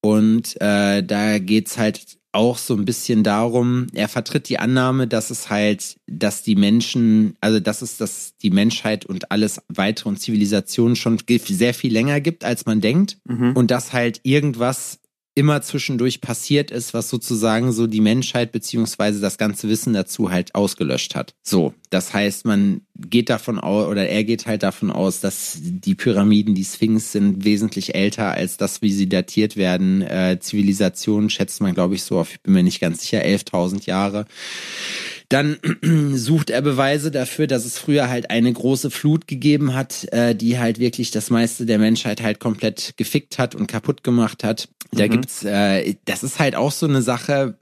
Und 0.00 0.60
äh, 0.60 1.02
da 1.02 1.38
geht's 1.38 1.78
halt 1.78 2.18
auch 2.32 2.58
so 2.58 2.74
ein 2.74 2.84
bisschen 2.84 3.22
darum, 3.22 3.86
er 3.94 4.08
vertritt 4.08 4.48
die 4.48 4.58
Annahme, 4.58 5.06
dass 5.06 5.30
es 5.30 5.50
halt, 5.50 5.96
dass 6.06 6.42
die 6.42 6.56
Menschen, 6.56 7.36
also 7.40 7.60
dass 7.60 7.80
es, 7.80 7.96
dass 7.96 8.36
die 8.42 8.50
Menschheit 8.50 9.06
und 9.06 9.30
alles 9.30 9.62
weitere 9.68 10.08
und 10.08 10.18
Zivilisationen 10.18 10.96
schon 10.96 11.18
sehr 11.26 11.74
viel 11.74 11.92
länger 11.92 12.20
gibt, 12.20 12.44
als 12.44 12.66
man 12.66 12.80
denkt. 12.80 13.18
Und 13.54 13.70
dass 13.70 13.92
halt 13.92 14.20
irgendwas 14.24 14.98
immer 15.36 15.60
zwischendurch 15.62 16.20
passiert 16.20 16.70
ist, 16.70 16.94
was 16.94 17.08
sozusagen 17.08 17.72
so 17.72 17.86
die 17.86 18.00
Menschheit 18.00 18.52
beziehungsweise 18.52 19.20
das 19.20 19.36
ganze 19.36 19.68
Wissen 19.68 19.92
dazu 19.92 20.30
halt 20.30 20.54
ausgelöscht 20.54 21.16
hat. 21.16 21.34
So, 21.42 21.74
das 21.90 22.14
heißt, 22.14 22.44
man 22.44 22.82
geht 22.96 23.30
davon 23.30 23.58
aus, 23.58 23.88
oder 23.88 24.08
er 24.08 24.22
geht 24.22 24.46
halt 24.46 24.62
davon 24.62 24.92
aus, 24.92 25.20
dass 25.20 25.58
die 25.60 25.96
Pyramiden, 25.96 26.54
die 26.54 26.64
Sphinx 26.64 27.10
sind 27.12 27.44
wesentlich 27.44 27.96
älter 27.96 28.30
als 28.30 28.56
das, 28.56 28.80
wie 28.80 28.92
sie 28.92 29.08
datiert 29.08 29.56
werden. 29.56 30.02
Äh, 30.02 30.38
Zivilisationen 30.40 31.30
schätzt 31.30 31.60
man, 31.60 31.74
glaube 31.74 31.96
ich, 31.96 32.04
so 32.04 32.20
auf, 32.20 32.30
ich 32.30 32.40
bin 32.40 32.54
mir 32.54 32.62
nicht 32.62 32.80
ganz 32.80 33.02
sicher, 33.02 33.24
11.000 33.24 33.86
Jahre. 33.86 34.26
Dann 35.28 35.56
sucht 36.14 36.50
er 36.50 36.62
Beweise 36.62 37.10
dafür, 37.10 37.46
dass 37.46 37.64
es 37.64 37.78
früher 37.78 38.08
halt 38.08 38.30
eine 38.30 38.52
große 38.52 38.90
Flut 38.90 39.26
gegeben 39.26 39.74
hat, 39.74 40.06
äh, 40.12 40.34
die 40.34 40.58
halt 40.58 40.78
wirklich 40.78 41.10
das 41.10 41.30
meiste 41.30 41.66
der 41.66 41.78
Menschheit 41.78 42.22
halt 42.22 42.40
komplett 42.40 42.94
gefickt 42.96 43.38
hat 43.38 43.54
und 43.54 43.66
kaputt 43.66 44.04
gemacht 44.04 44.44
hat. 44.44 44.68
Da 44.92 45.08
gibt's, 45.08 45.44
äh, 45.44 45.94
das 46.04 46.22
ist 46.22 46.38
halt 46.38 46.54
auch 46.54 46.70
so 46.70 46.86
eine 46.86 47.02
Sache, 47.02 47.56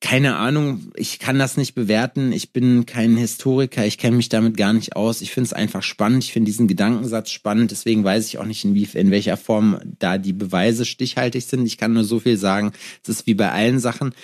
keine 0.00 0.36
Ahnung, 0.36 0.92
ich 0.94 1.18
kann 1.18 1.38
das 1.38 1.56
nicht 1.56 1.74
bewerten. 1.74 2.30
Ich 2.30 2.52
bin 2.52 2.84
kein 2.84 3.16
Historiker, 3.16 3.86
ich 3.86 3.96
kenne 3.96 4.16
mich 4.16 4.28
damit 4.28 4.56
gar 4.56 4.72
nicht 4.72 4.94
aus. 4.94 5.22
Ich 5.22 5.32
finde 5.32 5.46
es 5.46 5.52
einfach 5.54 5.82
spannend. 5.82 6.22
Ich 6.22 6.32
finde 6.32 6.50
diesen 6.50 6.68
Gedankensatz 6.68 7.30
spannend. 7.30 7.70
Deswegen 7.70 8.04
weiß 8.04 8.28
ich 8.28 8.38
auch 8.38 8.44
nicht, 8.44 8.64
in, 8.64 8.74
wie, 8.74 8.86
in 8.92 9.10
welcher 9.10 9.38
Form 9.38 9.80
da 9.98 10.18
die 10.18 10.34
Beweise 10.34 10.84
stichhaltig 10.84 11.46
sind. 11.46 11.64
Ich 11.64 11.78
kann 11.78 11.94
nur 11.94 12.04
so 12.04 12.20
viel 12.20 12.36
sagen. 12.36 12.72
Es 13.02 13.08
ist 13.08 13.26
wie 13.26 13.34
bei 13.34 13.50
allen 13.50 13.80
Sachen. 13.80 14.14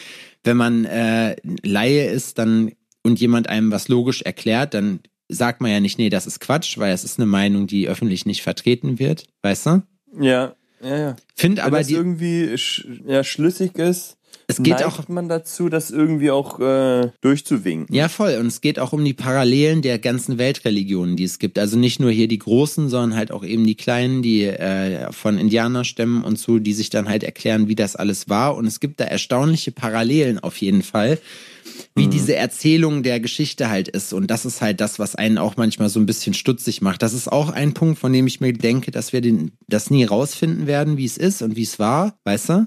Wenn 0.45 0.57
man 0.57 0.85
äh, 0.85 1.37
Laie 1.63 2.07
ist, 2.07 2.39
dann 2.39 2.73
und 3.03 3.21
jemand 3.21 3.49
einem 3.49 3.71
was 3.71 3.89
logisch 3.89 4.23
erklärt, 4.23 4.75
dann 4.75 5.01
sagt 5.29 5.61
man 5.61 5.71
ja 5.71 5.81
nicht, 5.81 5.99
nee, 5.99 6.11
das 6.11 6.27
ist 6.27 6.41
Quatsch, 6.41 6.79
weil 6.79 6.93
es 6.93 7.05
ist 7.05 7.19
eine 7.19 7.27
Meinung, 7.27 7.67
die 7.67 7.89
öffentlich 7.89 8.27
nicht 8.27 8.43
vertreten 8.43 8.99
wird, 8.99 9.27
weißt 9.43 9.67
du? 9.67 9.83
Ja, 10.21 10.55
ja, 10.83 10.97
ja. 10.99 11.17
Find 11.35 11.59
Wenn 11.59 11.65
aber 11.65 11.79
das 11.79 11.89
die, 11.89 11.95
irgendwie 11.95 12.57
sch 12.59 12.87
ja, 13.07 13.25
schlüssig 13.25 13.77
ist, 13.79 14.19
es 14.47 14.57
geht 14.57 14.81
neigt 14.81 14.85
auch 14.85 15.09
man 15.09 15.29
dazu, 15.29 15.69
das 15.69 15.91
irgendwie 15.91 16.31
auch 16.31 16.61
äh, 16.61 17.11
durchzuwinken. 17.21 17.95
Ja, 17.95 18.09
voll. 18.09 18.37
Und 18.41 18.47
es 18.47 18.61
geht 18.61 18.79
auch 18.79 18.93
um 18.93 19.05
die 19.05 19.15
Parallelen 19.15 19.83
der 19.83 19.99
ganzen 19.99 20.39
Weltreligionen, 20.39 21.17
die 21.17 21.25
es 21.25 21.39
gibt. 21.39 21.59
Also 21.59 21.79
nicht 21.79 22.01
nur 22.01 22.11
hier 22.11 22.29
die 22.29 22.39
großen, 22.39 22.89
sondern 22.89 23.17
halt 23.17 23.33
auch 23.33 23.45
eben 23.45 23.67
die 23.67 23.75
kleinen, 23.75 24.23
die 24.23 24.45
äh, 24.45 25.13
von 25.13 25.39
Indianerstämmen 25.39 26.25
und 26.25 26.39
so, 26.39 26.59
die 26.59 26.73
sich 26.73 26.91
dann 26.91 27.09
halt 27.09 27.25
erklären, 27.25 27.69
wie 27.69 27.75
das 27.75 27.97
alles 27.97 28.29
war. 28.29 28.57
Und 28.57 28.67
es 28.67 28.81
gibt 28.81 29.01
da 29.01 29.05
erstaunliche 29.05 29.73
Parallelen 29.73 30.39
auf 30.39 30.57
jeden 30.59 30.83
Fall, 30.83 31.19
wie 31.95 32.07
diese 32.07 32.35
Erzählung 32.35 33.03
der 33.03 33.21
Geschichte 33.21 33.69
halt 33.69 33.89
ist. 33.89 34.13
Und 34.15 34.31
das 34.31 34.47
ist 34.47 34.63
halt 34.63 34.81
das, 34.81 34.99
was 34.99 35.15
einen 35.15 35.37
auch 35.37 35.57
manchmal 35.57 35.91
so 35.91 36.01
ein 36.01 36.07
bisschen 36.07 36.33
stutzig 36.33 36.81
macht. 36.81 37.03
Das 37.03 37.13
ist 37.13 37.31
auch 37.31 37.51
ein 37.51 37.75
Punkt, 37.75 37.99
von 37.99 38.13
dem 38.13 38.27
ich 38.27 38.41
mir 38.41 38.53
denke, 38.55 38.91
dass 38.91 39.13
wir 39.13 39.21
den, 39.21 39.53
das 39.69 39.91
nie 39.91 40.05
rausfinden 40.05 40.67
werden, 40.67 40.97
wie 40.97 41.05
es 41.05 41.19
ist 41.19 41.43
und 41.43 41.55
wie 41.55 41.63
es 41.63 41.79
war, 41.79 42.17
weißt 42.25 42.49
du? 42.49 42.67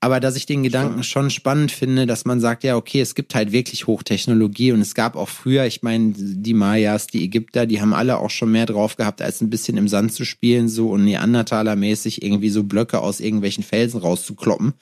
Aber 0.00 0.20
dass 0.20 0.36
ich 0.36 0.46
den 0.46 0.62
Gedanken 0.62 1.02
schon 1.02 1.28
spannend 1.30 1.70
finde, 1.70 2.06
dass 2.06 2.24
man 2.24 2.40
sagt, 2.40 2.64
ja, 2.64 2.76
okay, 2.76 3.00
es 3.00 3.14
gibt 3.14 3.34
halt 3.34 3.52
wirklich 3.52 3.86
Hochtechnologie 3.86 4.72
und 4.72 4.80
es 4.80 4.94
gab 4.94 5.16
auch 5.16 5.28
früher, 5.28 5.66
ich 5.66 5.82
meine, 5.82 6.14
die 6.16 6.54
Mayas, 6.54 7.06
die 7.08 7.24
Ägypter, 7.24 7.66
die 7.66 7.80
haben 7.80 7.92
alle 7.92 8.18
auch 8.18 8.30
schon 8.30 8.52
mehr 8.52 8.66
drauf 8.66 8.96
gehabt, 8.96 9.20
als 9.20 9.42
ein 9.42 9.50
bisschen 9.50 9.76
im 9.76 9.88
Sand 9.88 10.14
zu 10.14 10.24
spielen, 10.24 10.68
so 10.68 10.90
und 10.90 11.04
Neandertaler-mäßig 11.04 12.22
irgendwie 12.22 12.50
so 12.50 12.62
Blöcke 12.62 13.00
aus 13.00 13.20
irgendwelchen 13.20 13.64
Felsen 13.64 14.00
rauszukloppen 14.00 14.72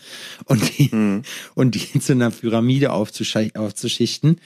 und 0.44 0.78
die, 0.78 0.90
und 1.54 1.74
die 1.74 1.98
zu 1.98 2.12
einer 2.12 2.30
Pyramide 2.30 2.92
aufzuschi- 2.92 3.54
aufzuschichten. 3.80 4.36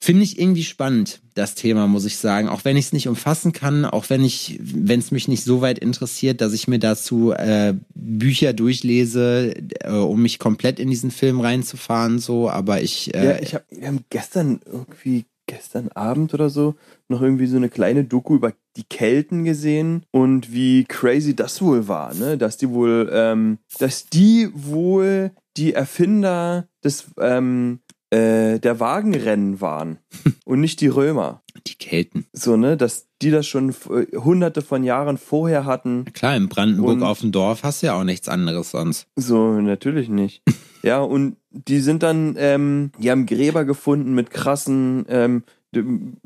Finde 0.00 0.22
ich 0.22 0.38
irgendwie 0.38 0.64
spannend, 0.64 1.20
das 1.34 1.54
Thema, 1.54 1.86
muss 1.86 2.04
ich 2.04 2.18
sagen. 2.18 2.48
Auch 2.48 2.66
wenn 2.66 2.76
ich 2.76 2.86
es 2.86 2.92
nicht 2.92 3.08
umfassen 3.08 3.52
kann, 3.52 3.86
auch 3.86 4.10
wenn 4.10 4.22
ich, 4.22 4.58
wenn 4.60 5.00
es 5.00 5.10
mich 5.10 5.28
nicht 5.28 5.44
so 5.44 5.62
weit 5.62 5.78
interessiert, 5.78 6.42
dass 6.42 6.52
ich 6.52 6.68
mir 6.68 6.78
dazu 6.78 7.32
äh, 7.32 7.74
Bücher 7.94 8.52
durchlese, 8.52 9.54
äh, 9.80 9.92
um 9.92 10.20
mich 10.20 10.38
komplett 10.38 10.78
in 10.78 10.90
diesen 10.90 11.10
Film 11.10 11.40
reinzufahren, 11.40 12.18
so, 12.18 12.50
aber 12.50 12.82
ich, 12.82 13.14
äh, 13.14 13.24
Ja, 13.24 13.38
ich 13.40 13.54
hab, 13.54 13.64
wir 13.70 13.86
haben 13.86 14.04
gestern 14.10 14.60
irgendwie, 14.66 15.24
gestern 15.46 15.88
Abend 15.88 16.34
oder 16.34 16.50
so, 16.50 16.74
noch 17.08 17.22
irgendwie 17.22 17.46
so 17.46 17.56
eine 17.56 17.70
kleine 17.70 18.04
Doku 18.04 18.34
über 18.34 18.52
die 18.76 18.84
Kelten 18.84 19.44
gesehen 19.44 20.04
und 20.10 20.52
wie 20.52 20.84
crazy 20.84 21.34
das 21.34 21.62
wohl 21.62 21.88
war, 21.88 22.12
ne? 22.14 22.36
Dass 22.36 22.58
die 22.58 22.68
wohl, 22.68 23.08
ähm, 23.10 23.58
dass 23.78 24.06
die 24.06 24.50
wohl 24.52 25.30
die 25.56 25.72
Erfinder 25.72 26.68
des, 26.82 27.06
ähm, 27.18 27.80
äh, 28.14 28.58
der 28.60 28.80
Wagenrennen 28.80 29.60
waren 29.60 29.98
und 30.44 30.60
nicht 30.60 30.80
die 30.80 30.88
Römer. 30.88 31.42
die 31.66 31.74
Kelten. 31.74 32.26
So, 32.32 32.56
ne, 32.56 32.76
dass 32.76 33.06
die 33.22 33.30
das 33.30 33.46
schon 33.46 33.70
äh, 33.70 34.16
hunderte 34.16 34.62
von 34.62 34.84
Jahren 34.84 35.18
vorher 35.18 35.64
hatten. 35.64 36.04
Klar, 36.12 36.36
in 36.36 36.48
Brandenburg 36.48 36.96
Und- 36.98 37.02
auf 37.02 37.20
dem 37.20 37.32
Dorf 37.32 37.62
hast 37.62 37.82
du 37.82 37.86
ja 37.86 37.94
auch 37.98 38.04
nichts 38.04 38.28
anderes 38.28 38.70
sonst. 38.70 39.06
So, 39.16 39.60
natürlich 39.60 40.08
nicht. 40.08 40.42
ja, 40.82 41.00
und 41.00 41.36
die 41.50 41.80
sind 41.80 42.02
dann, 42.02 42.34
ähm, 42.38 42.90
die 42.98 43.10
haben 43.10 43.26
Gräber 43.26 43.64
gefunden 43.64 44.14
mit 44.14 44.30
krassen, 44.30 45.06
ähm, 45.08 45.42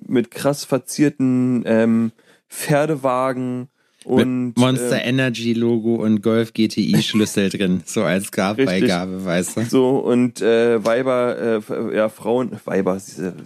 mit 0.07 0.30
krass 0.30 0.64
verzierten 0.64 1.62
ähm, 1.66 2.12
Pferdewagen 2.49 3.68
und 4.09 4.46
Mit 4.48 4.56
Monster 4.56 4.96
äh, 5.02 5.09
Energy 5.09 5.52
Logo 5.52 5.96
und 5.96 6.22
Golf 6.22 6.52
GTI 6.54 7.02
Schlüssel 7.02 7.50
drin, 7.50 7.82
so 7.84 8.02
als 8.04 8.32
Grabbeigabe, 8.32 9.24
weißt 9.24 9.56
du? 9.59 9.62
so 9.64 9.98
und 9.98 10.40
äh, 10.40 10.82
Weiber, 10.84 11.61
äh, 11.68 11.96
ja 11.96 12.09
Frauen, 12.09 12.52
Weiber, 12.64 12.98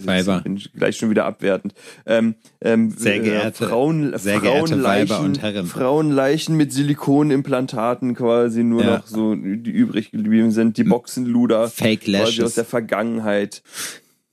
Weiber. 0.04 0.40
bin 0.42 0.56
ich 0.56 0.72
gleich 0.72 0.96
schon 0.96 1.10
wieder 1.10 1.24
abwertend. 1.24 1.74
Ähm, 2.06 2.34
ähm, 2.60 2.90
Sehr 2.96 3.18
geehrte- 3.20 3.64
äh, 3.64 3.68
Frauen, 3.68 4.16
sehr 4.18 4.40
geehrte 4.40 4.68
Frauenleichen, 4.68 5.10
Weiber 5.10 5.20
und 5.24 5.42
Herren. 5.42 5.66
Frauenleichen 5.66 6.56
mit 6.56 6.72
Silikonimplantaten 6.72 8.14
quasi 8.14 8.62
nur 8.62 8.82
Ja. 8.84 8.96
noch 8.98 9.06
so, 9.06 9.34
die 9.34 9.70
übrig 9.70 10.10
geblieben 10.12 10.50
sind, 10.52 10.76
die 10.76 10.84
Boxenluder. 10.84 11.68
Fake 11.68 12.02
quasi 12.02 12.16
aus 12.16 12.36
Lashes. 12.38 12.54
der 12.54 12.64
Vergangenheit. 12.64 13.62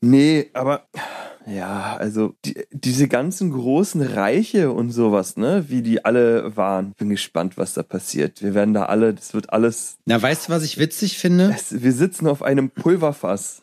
Nee, 0.01 0.47
aber 0.53 0.83
ja, 1.47 1.95
also 1.97 2.35
die, 2.45 2.55
diese 2.71 3.07
ganzen 3.07 3.51
großen 3.51 4.01
Reiche 4.01 4.71
und 4.71 4.91
sowas, 4.91 5.37
ne, 5.37 5.65
wie 5.67 5.81
die 5.81 6.03
alle 6.05 6.55
waren. 6.55 6.93
Bin 6.97 7.09
gespannt, 7.09 7.57
was 7.57 7.73
da 7.73 7.83
passiert. 7.83 8.41
Wir 8.41 8.53
werden 8.53 8.73
da 8.73 8.85
alle, 8.85 9.13
das 9.13 9.33
wird 9.33 9.51
alles, 9.51 9.97
Na, 10.05 10.21
weißt 10.21 10.47
du, 10.47 10.51
was 10.53 10.63
ich 10.63 10.77
witzig 10.77 11.17
finde? 11.17 11.51
es, 11.55 11.81
wir 11.81 11.91
sitzen 11.93 12.27
auf 12.27 12.43
einem 12.43 12.69
Pulverfass. 12.69 13.61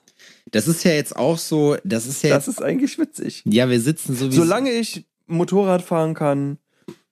Das 0.50 0.68
ist 0.68 0.84
ja 0.84 0.92
jetzt 0.92 1.16
auch 1.16 1.38
so, 1.38 1.76
das 1.84 2.06
ist 2.06 2.22
ja 2.22 2.30
Das 2.30 2.46
jetzt, 2.46 2.58
ist 2.58 2.62
eigentlich 2.62 2.98
witzig. 2.98 3.42
ja, 3.46 3.68
wir 3.68 3.80
sitzen 3.80 4.14
so 4.14 4.30
wie 4.30 4.34
Solange 4.36 4.70
ich 4.70 5.04
Motorrad 5.26 5.82
fahren 5.82 6.14
kann 6.14 6.58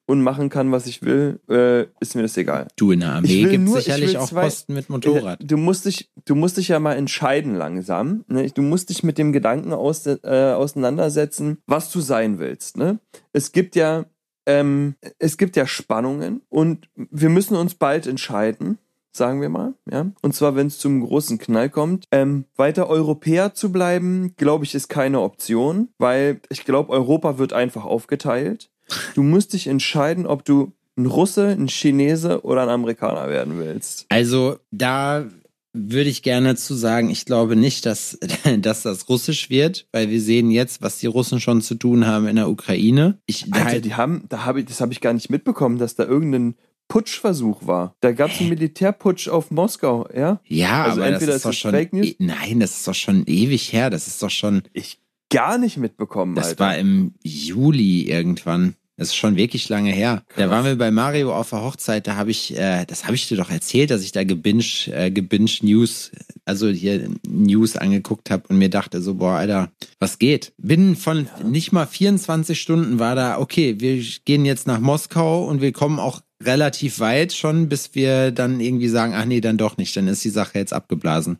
und 0.07 0.23
machen 0.23 0.51
kann, 0.51 0.71
was 0.73 0.87
ich 0.87 1.03
will, 1.03 1.41
äh, 1.49 1.85
ist 2.01 2.15
mir 2.15 2.23
das 2.23 2.37
egal. 2.37 2.69
du 2.77 2.93
in 2.93 3.01
der 3.01 3.13
Armee 3.13 3.45
gibt 3.45 3.69
sicherlich 3.71 4.19
auch 4.19 4.29
zwei- 4.29 4.43
Posten 4.43 4.75
mit 4.75 4.91
Motorrad. 4.91 5.39
Du 5.43 5.57
musst 5.57 5.87
dich, 5.87 6.11
du 6.25 6.35
musst 6.35 6.57
dich 6.57 6.69
ja 6.69 6.79
mal 6.79 6.95
entscheiden 6.95 7.55
langsam. 7.55 8.25
Ne? 8.29 8.51
Du 8.51 8.63
musst 8.63 8.91
dich 8.91 9.03
mit 9.03 9.17
dem 9.19 9.33
Gedanken 9.33 9.73
aus, 9.73 10.07
äh, 10.07 10.19
auseinandersetzen, 10.55 11.59
was 11.67 11.91
du 11.91 12.01
sein 12.01 12.39
willst. 12.39 12.77
Ne? 12.77 12.99
Es 13.33 13.53
gibt 13.53 13.77
ja, 13.77 14.05
ähm, 14.47 14.95
es 15.19 15.39
gibt 15.39 15.57
ja 15.57 15.67
Spannungen 15.67 16.43
und 16.51 16.89
wir 16.97 17.31
müssen 17.31 17.57
uns 17.57 17.75
bald 17.75 18.07
entscheiden. 18.07 18.79
Sagen 19.17 19.41
wir 19.41 19.49
mal, 19.49 19.75
ja. 19.89 20.11
Und 20.23 20.35
zwar, 20.35 20.57
wenn 20.57 20.67
es 20.67 20.81
zum 20.81 21.01
großen 21.01 21.39
Knall 21.39 21.71
kommt. 21.71 22.07
Ähm, 22.11 22.47
weiter 22.57 22.89
Europäer 22.89 23.55
zu 23.55 23.71
bleiben, 23.71 24.35
glaube 24.37 24.65
ich, 24.65 24.75
ist 24.75 24.89
keine 24.89 25.21
Option, 25.21 25.91
weil 25.99 26.41
ich 26.49 26.65
glaube, 26.65 26.91
Europa 26.91 27.39
wird 27.39 27.53
einfach 27.53 27.85
aufgeteilt. 27.85 28.71
Du 29.15 29.23
musst 29.23 29.53
dich 29.53 29.67
entscheiden, 29.67 30.27
ob 30.27 30.45
du 30.45 30.73
ein 30.97 31.07
Russe, 31.07 31.49
ein 31.49 31.69
Chinese 31.69 32.43
oder 32.45 32.63
ein 32.63 32.69
Amerikaner 32.69 33.29
werden 33.29 33.59
willst. 33.59 34.07
Also 34.09 34.59
da 34.71 35.25
würde 35.73 36.09
ich 36.09 36.23
gerne 36.23 36.55
zu 36.55 36.75
sagen, 36.75 37.11
ich 37.11 37.25
glaube 37.27 37.57
nicht, 37.57 37.85
dass, 37.85 38.19
dass 38.59 38.83
das 38.83 39.09
russisch 39.09 39.51
wird, 39.51 39.87
weil 39.93 40.09
wir 40.09 40.21
sehen 40.21 40.51
jetzt, 40.51 40.83
was 40.83 40.99
die 40.99 41.07
Russen 41.07 41.41
schon 41.41 41.63
zu 41.63 41.75
tun 41.75 42.07
haben 42.07 42.29
in 42.29 42.37
der 42.37 42.49
Ukraine. 42.49 43.19
Ich 43.27 43.53
Alter, 43.53 43.65
halt, 43.67 43.85
die 43.85 43.95
haben, 43.95 44.25
da 44.29 44.45
habe 44.45 44.61
ich, 44.61 44.67
das 44.67 44.81
habe 44.81 44.93
ich 44.93 45.01
gar 45.01 45.13
nicht 45.13 45.31
mitbekommen, 45.31 45.79
dass 45.79 45.97
da 45.97 46.05
irgendein 46.05 46.55
Putschversuch 46.87 47.67
war. 47.67 47.97
Da 48.01 48.13
gab 48.13 48.31
es 48.31 48.41
einen 48.41 48.51
Militärputsch 48.51 49.29
auf 49.29 49.51
Moskau, 49.51 50.07
ja? 50.15 50.41
ja, 50.45 50.85
also 50.85 51.01
aber 51.01 51.11
das 51.11 51.23
entweder 51.23 51.33
ist 51.33 51.37
ist 51.39 51.47
doch 51.47 51.53
schon, 51.53 51.71
Fake 51.73 51.93
News- 51.93 52.07
e- 52.07 52.17
nein, 52.19 52.61
das 52.61 52.77
ist 52.77 52.87
doch 52.87 52.95
schon 52.95 53.25
ewig 53.27 53.73
her. 53.73 53.91
Das 53.91 54.07
ist 54.07 54.23
doch 54.23 54.31
schon, 54.31 54.63
Ich 54.75 55.01
gar 55.35 55.59
nicht 55.59 55.77
mitbekommen, 55.77 56.35
das 56.35 56.49
Alter. 56.51 56.65
war 56.65 56.79
im 56.79 57.15
Juli 57.23 58.03
irgendwann. 58.03 58.75
Das 58.97 59.09
ist 59.09 59.17
schon 59.17 59.35
wirklich 59.35 59.69
lange 59.69 59.91
her. 59.91 60.23
Da 60.29 60.43
Krass. 60.43 60.51
waren 60.51 60.65
wir 60.67 60.79
bei 60.79 60.93
Mario 60.93 61.35
auf 61.35 61.51
der 61.51 61.63
Hochzeit, 61.63 62.07
da 62.07 62.15
habe 62.15 62.31
ich, 62.31 62.57
äh, 62.57 62.85
das 62.87 63.05
habe 63.07 63.17
ich 63.17 63.27
dir 63.27 63.37
doch 63.37 63.51
erzählt, 63.51 63.91
dass 63.91 64.05
ich 64.05 64.13
da 64.13 64.23
gebinge, 64.23 64.63
äh, 64.87 65.11
gebinge 65.11 65.51
News, 65.63 66.13
also 66.45 66.69
hier 66.69 67.09
News 67.27 67.77
angeguckt 67.77 68.31
habe 68.31 68.45
und 68.49 68.59
mir 68.59 68.71
dachte 68.71 69.03
so, 69.03 69.15
boah, 69.15 69.33
Alter, 69.39 69.73
was 69.99 70.21
geht? 70.21 70.53
Binnen 70.59 70.95
von 70.95 71.29
nicht 71.45 71.73
mal 71.73 71.87
24 71.87 72.61
Stunden 72.61 73.01
war 73.01 73.17
da, 73.17 73.39
okay, 73.41 73.81
wir 73.81 74.01
gehen 74.25 74.45
jetzt 74.45 74.69
nach 74.69 74.79
Moskau 74.79 75.45
und 75.45 75.61
wir 75.61 75.73
kommen 75.73 75.99
auch 75.99 76.21
relativ 76.41 77.01
weit 77.01 77.33
schon, 77.33 77.69
bis 77.69 77.97
wir 77.97 78.31
dann 78.31 78.61
irgendwie 78.61 78.89
sagen, 78.89 79.15
ach 79.17 79.25
nee, 79.25 79.41
dann 79.41 79.57
doch 79.57 79.77
nicht, 79.77 79.97
dann 79.97 80.07
ist 80.07 80.25
die 80.25 80.31
Sache 80.31 80.59
jetzt 80.59 80.73
abgeblasen. 80.73 81.39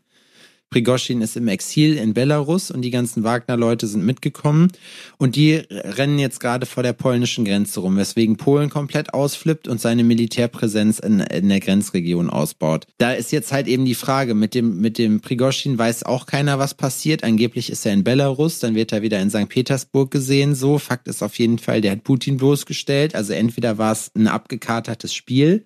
Prigoschin 0.75 1.21
ist 1.21 1.37
im 1.37 1.47
Exil 1.47 1.95
in 1.95 2.13
Belarus 2.13 2.69
und 2.69 2.81
die 2.81 2.91
ganzen 2.91 3.23
Wagner-Leute 3.23 3.87
sind 3.87 4.03
mitgekommen 4.03 4.73
und 5.17 5.37
die 5.37 5.53
rennen 5.69 6.19
jetzt 6.19 6.41
gerade 6.41 6.65
vor 6.65 6.83
der 6.83 6.91
polnischen 6.91 7.45
Grenze 7.45 7.79
rum, 7.79 7.95
weswegen 7.95 8.35
Polen 8.35 8.69
komplett 8.69 9.13
ausflippt 9.13 9.69
und 9.69 9.79
seine 9.79 10.03
Militärpräsenz 10.03 10.99
in, 10.99 11.21
in 11.21 11.47
der 11.47 11.61
Grenzregion 11.61 12.29
ausbaut. 12.29 12.87
Da 12.97 13.13
ist 13.13 13.31
jetzt 13.31 13.53
halt 13.53 13.67
eben 13.67 13.85
die 13.85 13.95
Frage, 13.95 14.35
mit 14.35 14.53
dem, 14.53 14.81
mit 14.81 14.97
dem 14.97 15.21
Prigoschin 15.21 15.77
weiß 15.77 16.03
auch 16.03 16.25
keiner, 16.25 16.59
was 16.59 16.73
passiert. 16.73 17.23
Angeblich 17.23 17.69
ist 17.69 17.85
er 17.85 17.93
in 17.93 18.03
Belarus, 18.03 18.59
dann 18.59 18.75
wird 18.75 18.91
er 18.91 19.01
wieder 19.01 19.21
in 19.21 19.29
St. 19.29 19.47
Petersburg 19.47 20.11
gesehen. 20.11 20.55
So, 20.55 20.77
Fakt 20.77 21.07
ist 21.07 21.23
auf 21.23 21.39
jeden 21.39 21.57
Fall, 21.57 21.79
der 21.79 21.93
hat 21.93 22.03
Putin 22.03 22.35
bloßgestellt. 22.35 23.15
Also 23.15 23.31
entweder 23.31 23.77
war 23.77 23.93
es 23.93 24.11
ein 24.13 24.27
abgekatertes 24.27 25.13
Spiel, 25.13 25.63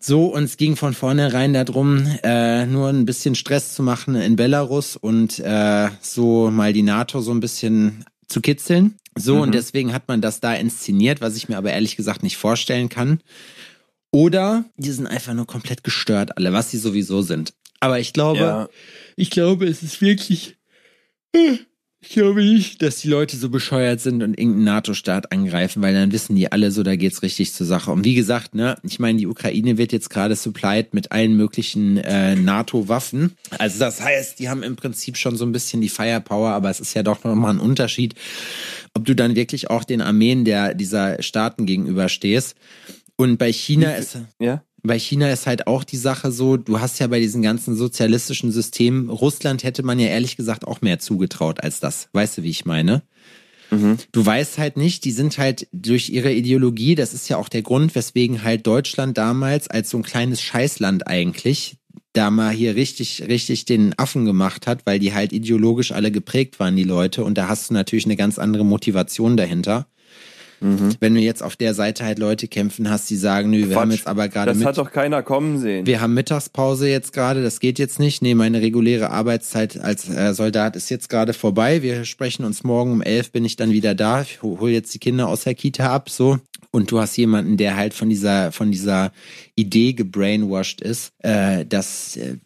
so, 0.00 0.26
und 0.26 0.42
es 0.42 0.56
ging 0.56 0.74
von 0.74 0.94
vornherein 0.94 1.52
darum, 1.52 2.04
äh, 2.24 2.66
nur 2.66 2.88
ein 2.88 3.04
bisschen 3.04 3.36
Stress 3.36 3.74
zu 3.74 3.84
machen 3.84 4.16
in 4.32 4.36
Belarus 4.36 4.96
und 4.96 5.38
äh, 5.40 5.90
so 6.00 6.50
mal 6.50 6.72
die 6.72 6.82
NATO 6.82 7.20
so 7.20 7.32
ein 7.32 7.40
bisschen 7.40 8.04
zu 8.28 8.40
kitzeln. 8.40 8.96
So, 9.14 9.42
und 9.42 9.52
deswegen 9.54 9.92
hat 9.92 10.08
man 10.08 10.22
das 10.22 10.40
da 10.40 10.54
inszeniert, 10.54 11.20
was 11.20 11.36
ich 11.36 11.50
mir 11.50 11.58
aber 11.58 11.70
ehrlich 11.70 11.96
gesagt 11.96 12.22
nicht 12.22 12.38
vorstellen 12.38 12.88
kann. 12.88 13.20
Oder 14.10 14.64
die 14.78 14.90
sind 14.90 15.06
einfach 15.06 15.34
nur 15.34 15.46
komplett 15.46 15.84
gestört, 15.84 16.38
alle, 16.38 16.52
was 16.54 16.70
sie 16.70 16.78
sowieso 16.78 17.20
sind. 17.20 17.52
Aber 17.80 18.00
ich 18.00 18.14
glaube, 18.14 18.38
Ja. 18.40 18.68
ich 19.16 19.28
glaube, 19.30 19.66
es 19.66 19.82
ist 19.82 20.00
wirklich. 20.00 20.56
Ich 22.04 22.14
glaube 22.14 22.42
nicht, 22.42 22.82
dass 22.82 22.96
die 22.96 23.08
Leute 23.08 23.36
so 23.36 23.48
bescheuert 23.48 24.00
sind 24.00 24.24
und 24.24 24.36
irgendeinen 24.36 24.64
NATO-Staat 24.64 25.30
angreifen, 25.30 25.82
weil 25.82 25.94
dann 25.94 26.10
wissen 26.10 26.34
die 26.34 26.50
alle 26.50 26.72
so, 26.72 26.82
da 26.82 26.96
geht's 26.96 27.22
richtig 27.22 27.52
zur 27.54 27.64
Sache. 27.64 27.92
Und 27.92 28.04
wie 28.04 28.16
gesagt, 28.16 28.56
ne, 28.56 28.76
ich 28.82 28.98
meine, 28.98 29.18
die 29.18 29.28
Ukraine 29.28 29.78
wird 29.78 29.92
jetzt 29.92 30.10
gerade 30.10 30.34
supplied 30.34 30.94
mit 30.94 31.12
allen 31.12 31.36
möglichen 31.36 31.98
äh, 31.98 32.34
NATO-Waffen. 32.34 33.36
Also 33.56 33.78
das 33.78 34.02
heißt, 34.02 34.40
die 34.40 34.48
haben 34.48 34.64
im 34.64 34.74
Prinzip 34.74 35.16
schon 35.16 35.36
so 35.36 35.46
ein 35.46 35.52
bisschen 35.52 35.80
die 35.80 35.88
Firepower, 35.88 36.50
aber 36.50 36.70
es 36.70 36.80
ist 36.80 36.92
ja 36.94 37.04
doch 37.04 37.22
nochmal 37.22 37.54
ein 37.54 37.60
Unterschied, 37.60 38.16
ob 38.94 39.04
du 39.04 39.14
dann 39.14 39.36
wirklich 39.36 39.70
auch 39.70 39.84
den 39.84 40.00
Armeen 40.00 40.44
der 40.44 40.74
dieser 40.74 41.22
Staaten 41.22 41.66
gegenüberstehst. 41.66 42.56
Und 43.14 43.38
bei 43.38 43.52
China 43.52 43.92
ist 43.92 44.18
Ja? 44.40 44.64
Bei 44.82 44.98
China 44.98 45.30
ist 45.30 45.46
halt 45.46 45.66
auch 45.66 45.84
die 45.84 45.96
Sache 45.96 46.32
so, 46.32 46.56
du 46.56 46.80
hast 46.80 46.98
ja 46.98 47.06
bei 47.06 47.20
diesen 47.20 47.42
ganzen 47.42 47.76
sozialistischen 47.76 48.50
Systemen, 48.50 49.10
Russland 49.10 49.62
hätte 49.62 49.82
man 49.82 49.98
ja 49.98 50.08
ehrlich 50.08 50.36
gesagt 50.36 50.66
auch 50.66 50.80
mehr 50.80 50.98
zugetraut 50.98 51.62
als 51.62 51.80
das. 51.80 52.08
Weißt 52.12 52.38
du, 52.38 52.42
wie 52.42 52.50
ich 52.50 52.64
meine? 52.64 53.02
Du 54.12 54.26
weißt 54.26 54.58
halt 54.58 54.76
nicht, 54.76 55.04
die 55.04 55.12
sind 55.12 55.38
halt 55.38 55.66
durch 55.72 56.10
ihre 56.10 56.32
Ideologie, 56.32 56.94
das 56.94 57.14
ist 57.14 57.28
ja 57.28 57.36
auch 57.38 57.48
der 57.48 57.62
Grund, 57.62 57.94
weswegen 57.94 58.42
halt 58.42 58.66
Deutschland 58.66 59.16
damals 59.16 59.68
als 59.68 59.88
so 59.90 59.98
ein 59.98 60.02
kleines 60.02 60.42
Scheißland 60.42 61.06
eigentlich 61.06 61.76
da 62.12 62.30
mal 62.30 62.52
hier 62.52 62.76
richtig, 62.76 63.24
richtig 63.28 63.64
den 63.64 63.98
Affen 63.98 64.24
gemacht 64.24 64.66
hat, 64.66 64.84
weil 64.84 64.98
die 64.98 65.14
halt 65.14 65.32
ideologisch 65.32 65.92
alle 65.92 66.10
geprägt 66.10 66.60
waren, 66.60 66.76
die 66.76 66.84
Leute. 66.84 67.24
Und 67.24 67.38
da 67.38 67.48
hast 67.48 67.70
du 67.70 67.74
natürlich 67.74 68.04
eine 68.04 68.16
ganz 68.16 68.38
andere 68.38 68.64
Motivation 68.64 69.36
dahinter. 69.36 69.86
Wenn 71.00 71.14
du 71.14 71.20
jetzt 71.20 71.42
auf 71.42 71.56
der 71.56 71.74
Seite 71.74 72.04
halt 72.04 72.18
Leute 72.18 72.48
kämpfen 72.48 72.88
hast, 72.88 73.10
die 73.10 73.16
sagen, 73.16 73.50
nö, 73.50 73.68
wir 73.68 73.76
haben 73.76 73.88
Quatsch. 73.90 73.98
jetzt 73.98 74.06
aber 74.06 74.28
gerade 74.28 74.50
Das 74.50 74.58
mit 74.58 74.66
hat 74.66 74.78
doch 74.78 74.90
keiner 74.92 75.22
kommen 75.22 75.58
sehen. 75.58 75.86
wir 75.86 76.00
haben 76.00 76.14
Mittagspause 76.14 76.88
jetzt 76.88 77.12
gerade, 77.12 77.42
das 77.42 77.60
geht 77.60 77.78
jetzt 77.78 77.98
nicht. 77.98 78.22
Nee, 78.22 78.34
meine 78.34 78.60
reguläre 78.60 79.10
Arbeitszeit 79.10 79.78
als 79.80 80.08
äh, 80.08 80.34
Soldat 80.34 80.76
ist 80.76 80.88
jetzt 80.90 81.08
gerade 81.08 81.32
vorbei. 81.32 81.82
Wir 81.82 82.04
sprechen 82.04 82.44
uns 82.44 82.62
morgen 82.64 82.92
um 82.92 83.02
elf, 83.02 83.32
bin 83.32 83.44
ich 83.44 83.56
dann 83.56 83.70
wieder 83.72 83.94
da. 83.94 84.22
Ich 84.22 84.42
hol 84.42 84.70
jetzt 84.70 84.94
die 84.94 84.98
Kinder 84.98 85.28
aus 85.28 85.44
der 85.44 85.54
Kita 85.54 85.92
ab, 85.92 86.08
so. 86.10 86.38
Und 86.70 86.90
du 86.90 87.00
hast 87.00 87.16
jemanden, 87.18 87.58
der 87.58 87.76
halt 87.76 87.92
von 87.92 88.08
dieser, 88.08 88.50
von 88.50 88.70
dieser 88.70 89.12
Idee 89.56 89.92
gebrainwashed 89.92 90.80
ist, 90.80 91.12
äh, 91.18 91.66
dass 91.66 92.16
äh, 92.16 92.36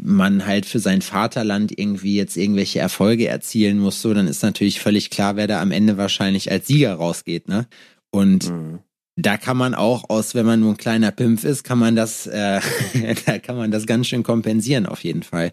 man 0.00 0.46
halt 0.46 0.66
für 0.66 0.78
sein 0.78 1.02
Vaterland 1.02 1.78
irgendwie 1.78 2.16
jetzt 2.16 2.36
irgendwelche 2.36 2.80
Erfolge 2.80 3.28
erzielen 3.28 3.78
muss, 3.78 4.02
so, 4.02 4.12
dann 4.14 4.26
ist 4.28 4.42
natürlich 4.42 4.80
völlig 4.80 5.10
klar, 5.10 5.36
wer 5.36 5.46
da 5.46 5.60
am 5.60 5.70
Ende 5.72 5.96
wahrscheinlich 5.96 6.50
als 6.50 6.66
Sieger 6.66 6.94
rausgeht, 6.94 7.48
ne? 7.48 7.66
Und 8.10 8.50
Mhm. 8.50 8.80
da 9.16 9.36
kann 9.36 9.56
man 9.56 9.74
auch 9.74 10.08
aus, 10.10 10.34
wenn 10.34 10.46
man 10.46 10.60
nur 10.60 10.70
ein 10.72 10.76
kleiner 10.76 11.10
Pimpf 11.10 11.44
ist, 11.44 11.64
kann 11.64 11.78
man 11.78 11.96
das, 11.96 12.26
äh, 12.26 12.60
da 13.26 13.38
kann 13.38 13.56
man 13.56 13.70
das 13.70 13.86
ganz 13.86 14.06
schön 14.08 14.22
kompensieren 14.22 14.86
auf 14.86 15.04
jeden 15.04 15.22
Fall. 15.22 15.52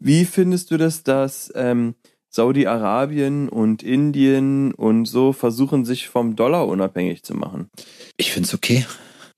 Wie 0.00 0.24
findest 0.24 0.70
du 0.70 0.76
das, 0.76 1.02
dass 1.02 1.52
ähm, 1.54 1.94
Saudi-Arabien 2.30 3.48
und 3.48 3.82
Indien 3.82 4.72
und 4.74 5.06
so 5.06 5.32
versuchen, 5.32 5.84
sich 5.84 6.08
vom 6.08 6.36
Dollar 6.36 6.66
unabhängig 6.66 7.22
zu 7.22 7.34
machen? 7.34 7.68
Ich 8.16 8.32
find's 8.32 8.54
okay. 8.54 8.84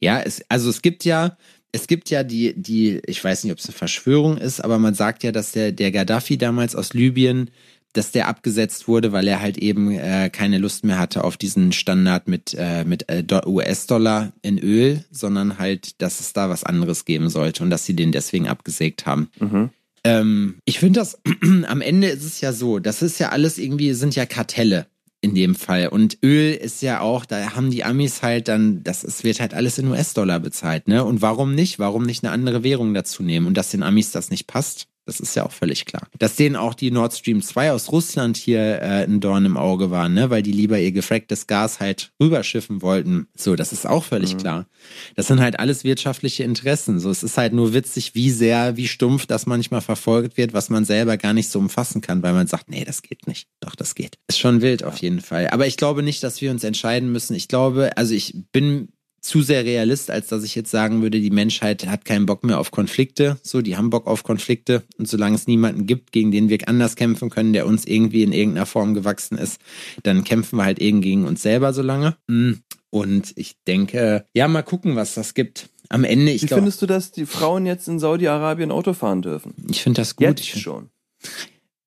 Ja, 0.01 0.21
es, 0.21 0.43
also 0.49 0.71
es 0.71 0.83
gibt 0.83 1.05
ja, 1.05 1.37
es 1.75 1.89
gibt 1.89 2.09
ja 2.09 2.23
die, 2.23 2.55
die, 2.55 3.03
ich 3.05 3.23
weiß 3.23 3.43
nicht, 3.43 3.53
ob 3.53 3.59
es 3.59 3.67
eine 3.67 3.77
Verschwörung 3.77 4.39
ist, 4.39 4.61
aber 4.61 4.79
man 4.79 4.95
sagt 4.95 5.25
ja, 5.25 5.33
dass 5.33 5.51
der, 5.51 5.73
der 5.73 5.91
Gaddafi 5.91 6.39
damals 6.39 6.77
aus 6.77 6.95
Libyen 6.95 7.51
dass 7.95 8.11
der 8.11 8.27
abgesetzt 8.27 8.89
wurde, 8.89 9.13
weil 9.13 9.29
er 9.29 9.41
halt 9.41 9.57
eben 9.57 9.93
äh, 9.93 10.29
keine 10.29 10.59
Lust 10.59 10.85
mehr 10.85 10.99
hatte 10.99 11.23
auf 11.23 11.37
diesen 11.37 11.71
Standard 11.71 12.27
mit, 12.27 12.55
äh, 12.59 12.85
mit 12.85 13.09
äh, 13.09 13.25
US-Dollar 13.47 14.33
in 14.43 14.59
Öl, 14.59 15.05
sondern 15.13 15.59
halt, 15.59 16.03
dass 16.03 16.19
es 16.19 16.33
da 16.33 16.51
was 16.51 16.65
anderes 16.65 17.05
geben 17.05 17.31
sollte 17.31 17.63
und 17.63 17.71
dass 17.71 17.87
sie 17.87 17.95
den 17.95 18.11
deswegen 18.11 18.49
abgesägt 18.49 19.07
haben. 19.07 19.31
Mhm. 19.39 19.71
Ähm, 20.03 20.57
ich 20.65 20.81
finde 20.81 20.99
das, 20.99 21.21
am 21.69 21.81
Ende 21.81 22.09
ist 22.09 22.25
es 22.25 22.41
ja 22.41 22.53
so, 22.53 22.81
das 22.81 23.01
ist 23.01 23.21
ja 23.21 23.29
alles 23.29 23.59
irgendwie, 23.59 23.95
sind 23.95 24.17
ja 24.17 24.27
Kartelle 24.27 24.87
in 25.25 25.35
dem 25.35 25.55
Fall. 25.55 25.89
Und 25.89 26.19
Öl 26.23 26.53
ist 26.53 26.83
ja 26.83 27.01
auch, 27.01 27.25
da 27.25 27.57
haben 27.57 27.71
die 27.71 27.83
Amis 27.83 28.23
halt 28.23 28.47
dann, 28.49 28.83
das 28.85 29.03
es 29.03 29.25
wird 29.25 29.41
halt 29.41 29.55
alles 29.55 29.79
in 29.79 29.89
US-Dollar 29.89 30.39
bezahlt, 30.39 30.87
ne? 30.87 31.03
Und 31.03 31.23
warum 31.23 31.55
nicht? 31.55 31.79
Warum 31.79 32.05
nicht 32.05 32.23
eine 32.23 32.33
andere 32.33 32.63
Währung 32.63 32.93
dazu 32.95 33.23
nehmen? 33.23 33.47
Und 33.47 33.57
dass 33.57 33.71
den 33.71 33.83
Amis 33.83 34.13
das 34.13 34.31
nicht 34.31 34.47
passt, 34.47 34.87
das 35.07 35.21
ist 35.21 35.35
ja 35.37 35.45
auch 35.45 35.53
völlig 35.53 35.85
klar. 35.85 36.09
Dass 36.19 36.37
denen 36.37 36.57
auch 36.57 36.75
die 36.75 36.91
Nord 36.91 37.15
Stream 37.15 37.43
2 37.43 37.73
aus 37.73 37.93
Russland 37.93 38.37
hier 38.37 38.61
äh, 38.81 39.05
ein 39.05 39.21
Dorn 39.21 39.45
im 39.45 39.57
Auge 39.57 39.91
waren, 39.91 40.15
ne? 40.15 40.31
weil 40.31 40.43
die 40.43 40.53
lieber 40.53 40.79
ihr 40.79 40.93
gefracktes 40.93 41.47
Gas 41.47 41.81
halt 41.81 42.13
rüberschiffen 42.21 42.83
wollten. 42.83 43.29
So, 43.37 43.55
das 43.57 43.73
ist 43.73 43.87
auch 43.87 44.05
völlig 44.05 44.35
mhm. 44.35 44.39
klar. 44.39 44.67
Das 45.15 45.27
sind 45.27 45.41
halt 45.41 45.59
alles 45.59 45.85
wirtschaftliche 45.85 46.45
Interessen. 46.45 47.01
So, 47.01 47.11
es 47.11 47.23
ist 47.23 47.37
halt 47.37 47.53
nur 47.53 47.75
witzig, 47.75 48.15
wie 48.15 48.31
sehr, 48.31 48.77
wie 48.77 48.89
stumpf 48.89 49.27
das 49.27 49.47
manchmal 49.47 49.81
verfolgt 49.81 50.37
wird, 50.37 50.53
was 50.53 50.71
man 50.71 50.85
selber 50.85 51.17
gar 51.17 51.35
nicht 51.35 51.51
so 51.51 51.59
umfassen 51.59 52.01
kann, 52.01 52.23
weil 52.23 52.33
man 52.33 52.47
sagt, 52.47 52.71
nee, 52.71 52.85
das 52.85 53.03
geht 53.03 53.27
nicht. 53.27 53.49
Doch, 53.61 53.75
das 53.75 53.95
geht. 53.95 54.19
Ist 54.29 54.39
schon 54.39 54.63
wild 54.63 54.85
auf 54.85 54.99
jeden 54.99 55.21
Fall. 55.21 55.49
Aber 55.49 55.67
ich 55.67 55.77
glaube 55.77 56.03
nicht, 56.03 56.23
dass 56.23 56.41
wir 56.41 56.51
uns 56.51 56.65
entscheiden 56.65 57.13
müssen. 57.13 57.35
Ich 57.35 57.49
glaube, 57.49 57.97
also 57.97 58.15
ich 58.15 58.35
bin 58.53 58.89
zu 59.25 59.41
sehr 59.41 59.65
Realist, 59.65 60.11
als 60.11 60.29
dass 60.29 60.45
ich 60.45 60.55
jetzt 60.55 60.71
sagen 60.71 61.01
würde, 61.01 61.19
die 61.19 61.31
Menschheit 61.31 61.87
hat 61.87 62.05
keinen 62.05 62.27
Bock 62.27 62.45
mehr 62.45 62.61
auf 62.61 62.71
Konflikte. 62.71 63.39
So, 63.43 63.63
die 63.63 63.77
haben 63.77 63.89
Bock 63.89 64.07
auf 64.07 64.23
Konflikte. 64.23 64.83
Und 64.99 65.09
solange 65.09 65.35
es 65.35 65.47
niemanden 65.47 65.87
gibt, 65.87 66.13
gegen 66.13 66.31
den 66.31 66.51
wir 66.51 66.59
anders 66.69 66.95
kämpfen 66.95 67.31
können, 67.31 67.55
der 67.55 67.67
uns 67.67 67.87
irgendwie 67.87 68.23
in 68.23 68.33
irgendeiner 68.33 68.67
Form 68.67 68.93
gewachsen 68.93 69.39
ist, 69.39 69.61
dann 70.03 70.25
kämpfen 70.25 70.59
wir 70.59 70.65
halt 70.65 70.79
eben 70.79 71.01
gegen 71.01 71.25
uns 71.25 71.43
selber 71.43 71.73
so 71.73 71.81
lange. 71.81 72.17
Mm. 72.27 72.53
Und 72.91 73.33
ich 73.37 73.57
denke, 73.67 74.27
ja, 74.35 74.47
mal 74.47 74.63
gucken, 74.63 74.95
was 74.95 75.15
das 75.15 75.35
gibt. 75.35 75.71
Am 75.89 76.05
Ende, 76.05 76.31
ich 76.31 76.43
Wie 76.43 76.47
glaub, 76.47 76.59
findest 76.59 76.83
du, 76.83 76.87
dass 76.87 77.11
die 77.11 77.27
Frauen 77.27 77.67
jetzt 77.67 77.89
in 77.89 77.99
Saudi-Arabien 77.99 78.71
Auto 78.71 78.93
fahren 78.93 79.23
dürfen? 79.23 79.55
Ich 79.71 79.83
finde 79.83 80.03
das 80.03 80.17
gut. 80.17 80.27
Jetzt 80.27 80.41
ich 80.41 80.53
find, 80.53 80.63
schon. 80.63 80.91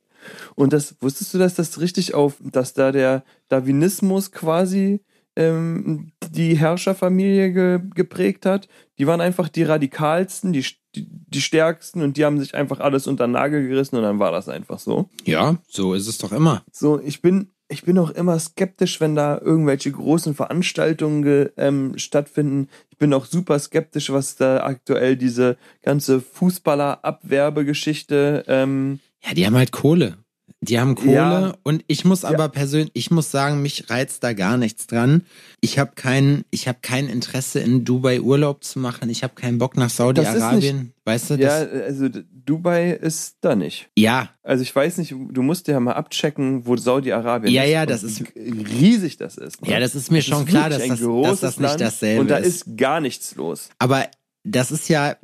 Und 0.55 0.71
das, 0.71 0.95
wusstest 1.01 1.33
du, 1.33 1.37
dass 1.37 1.55
das 1.55 1.81
richtig 1.81 2.13
auf, 2.13 2.35
dass 2.39 2.73
da 2.73 2.93
der 2.93 3.25
Darwinismus 3.49 4.31
quasi 4.31 5.01
ähm, 5.35 6.13
die 6.29 6.55
Herrscherfamilie 6.55 7.51
ge, 7.51 7.79
geprägt 7.93 8.45
hat? 8.45 8.69
Die 8.99 9.05
waren 9.05 9.19
einfach 9.19 9.49
die 9.49 9.63
radikalsten, 9.63 10.53
die, 10.53 10.63
die, 10.95 11.07
die 11.09 11.41
stärksten 11.41 12.01
und 12.01 12.17
die 12.17 12.25
haben 12.25 12.39
sich 12.39 12.55
einfach 12.55 12.79
alles 12.79 13.07
unter 13.07 13.27
den 13.27 13.31
Nagel 13.31 13.67
gerissen 13.67 13.97
und 13.97 14.03
dann 14.03 14.19
war 14.19 14.31
das 14.31 14.47
einfach 14.49 14.79
so. 14.79 15.09
Ja, 15.25 15.57
so 15.67 15.93
ist 15.93 16.07
es 16.07 16.17
doch 16.17 16.31
immer. 16.31 16.63
So, 16.71 17.01
ich 17.01 17.21
bin, 17.21 17.51
ich 17.69 17.83
bin 17.83 17.97
auch 17.97 18.09
immer 18.09 18.37
skeptisch, 18.39 18.99
wenn 18.99 19.15
da 19.15 19.39
irgendwelche 19.39 19.91
großen 19.91 20.35
Veranstaltungen 20.35 21.49
ähm, 21.57 21.97
stattfinden. 21.97 22.67
Ich 22.89 22.97
bin 22.97 23.13
auch 23.13 23.25
super 23.25 23.57
skeptisch, 23.59 24.11
was 24.11 24.35
da 24.35 24.63
aktuell 24.63 25.15
diese 25.15 25.57
ganze 25.81 26.19
Fußballer-Abwerbegeschichte. 26.21 28.43
Ähm, 28.47 28.99
ja, 29.25 29.33
die 29.33 29.45
haben 29.45 29.55
halt 29.55 29.71
Kohle. 29.71 30.17
Die 30.63 30.79
haben 30.79 30.93
Kohle 30.93 31.13
ja. 31.13 31.53
und 31.63 31.83
ich 31.87 32.05
muss 32.05 32.23
aber 32.23 32.43
ja. 32.43 32.47
persönlich, 32.47 32.91
ich 32.93 33.09
muss 33.09 33.31
sagen, 33.31 33.63
mich 33.63 33.89
reizt 33.89 34.23
da 34.23 34.33
gar 34.33 34.57
nichts 34.57 34.85
dran. 34.85 35.23
Ich 35.59 35.79
habe 35.79 35.93
kein, 35.95 36.43
ich 36.51 36.67
habe 36.67 36.77
kein 36.83 37.07
Interesse 37.07 37.59
in 37.59 37.83
Dubai 37.83 38.21
Urlaub 38.21 38.63
zu 38.63 38.77
machen. 38.77 39.09
Ich 39.09 39.23
habe 39.23 39.33
keinen 39.33 39.57
Bock 39.57 39.75
nach 39.75 39.89
Saudi-Arabien. 39.89 40.93
Weißt 41.03 41.31
du? 41.31 41.35
Ja, 41.35 41.55
also 41.55 42.09
Dubai 42.09 42.91
ist 42.91 43.37
da 43.41 43.55
nicht. 43.55 43.89
Ja. 43.97 44.29
Also 44.43 44.61
ich 44.61 44.75
weiß 44.75 44.99
nicht, 44.99 45.15
du 45.31 45.41
musst 45.41 45.67
ja 45.67 45.79
mal 45.79 45.93
abchecken, 45.93 46.67
wo 46.67 46.77
Saudi-Arabien 46.77 47.51
ja, 47.51 47.63
ist. 47.63 47.69
Ja, 47.69 47.79
ja, 47.79 47.85
das 47.87 48.03
ist 48.03 48.23
riesig 48.35 49.17
das 49.17 49.37
ist. 49.37 49.63
Ne? 49.63 49.71
Ja, 49.71 49.79
das 49.79 49.95
ist 49.95 50.11
mir 50.11 50.19
das 50.19 50.27
schon 50.27 50.43
ist 50.43 50.49
klar, 50.49 50.69
dass 50.69 50.87
das, 50.87 50.99
dass 50.99 51.39
das 51.39 51.59
nicht 51.59 51.81
dasselbe 51.81 52.15
ist. 52.15 52.21
Und 52.21 52.27
da 52.29 52.37
ist 52.37 52.77
gar 52.77 53.01
nichts 53.01 53.33
los. 53.33 53.69
Aber 53.79 54.05
das 54.43 54.71
ist 54.71 54.89
ja. 54.89 55.15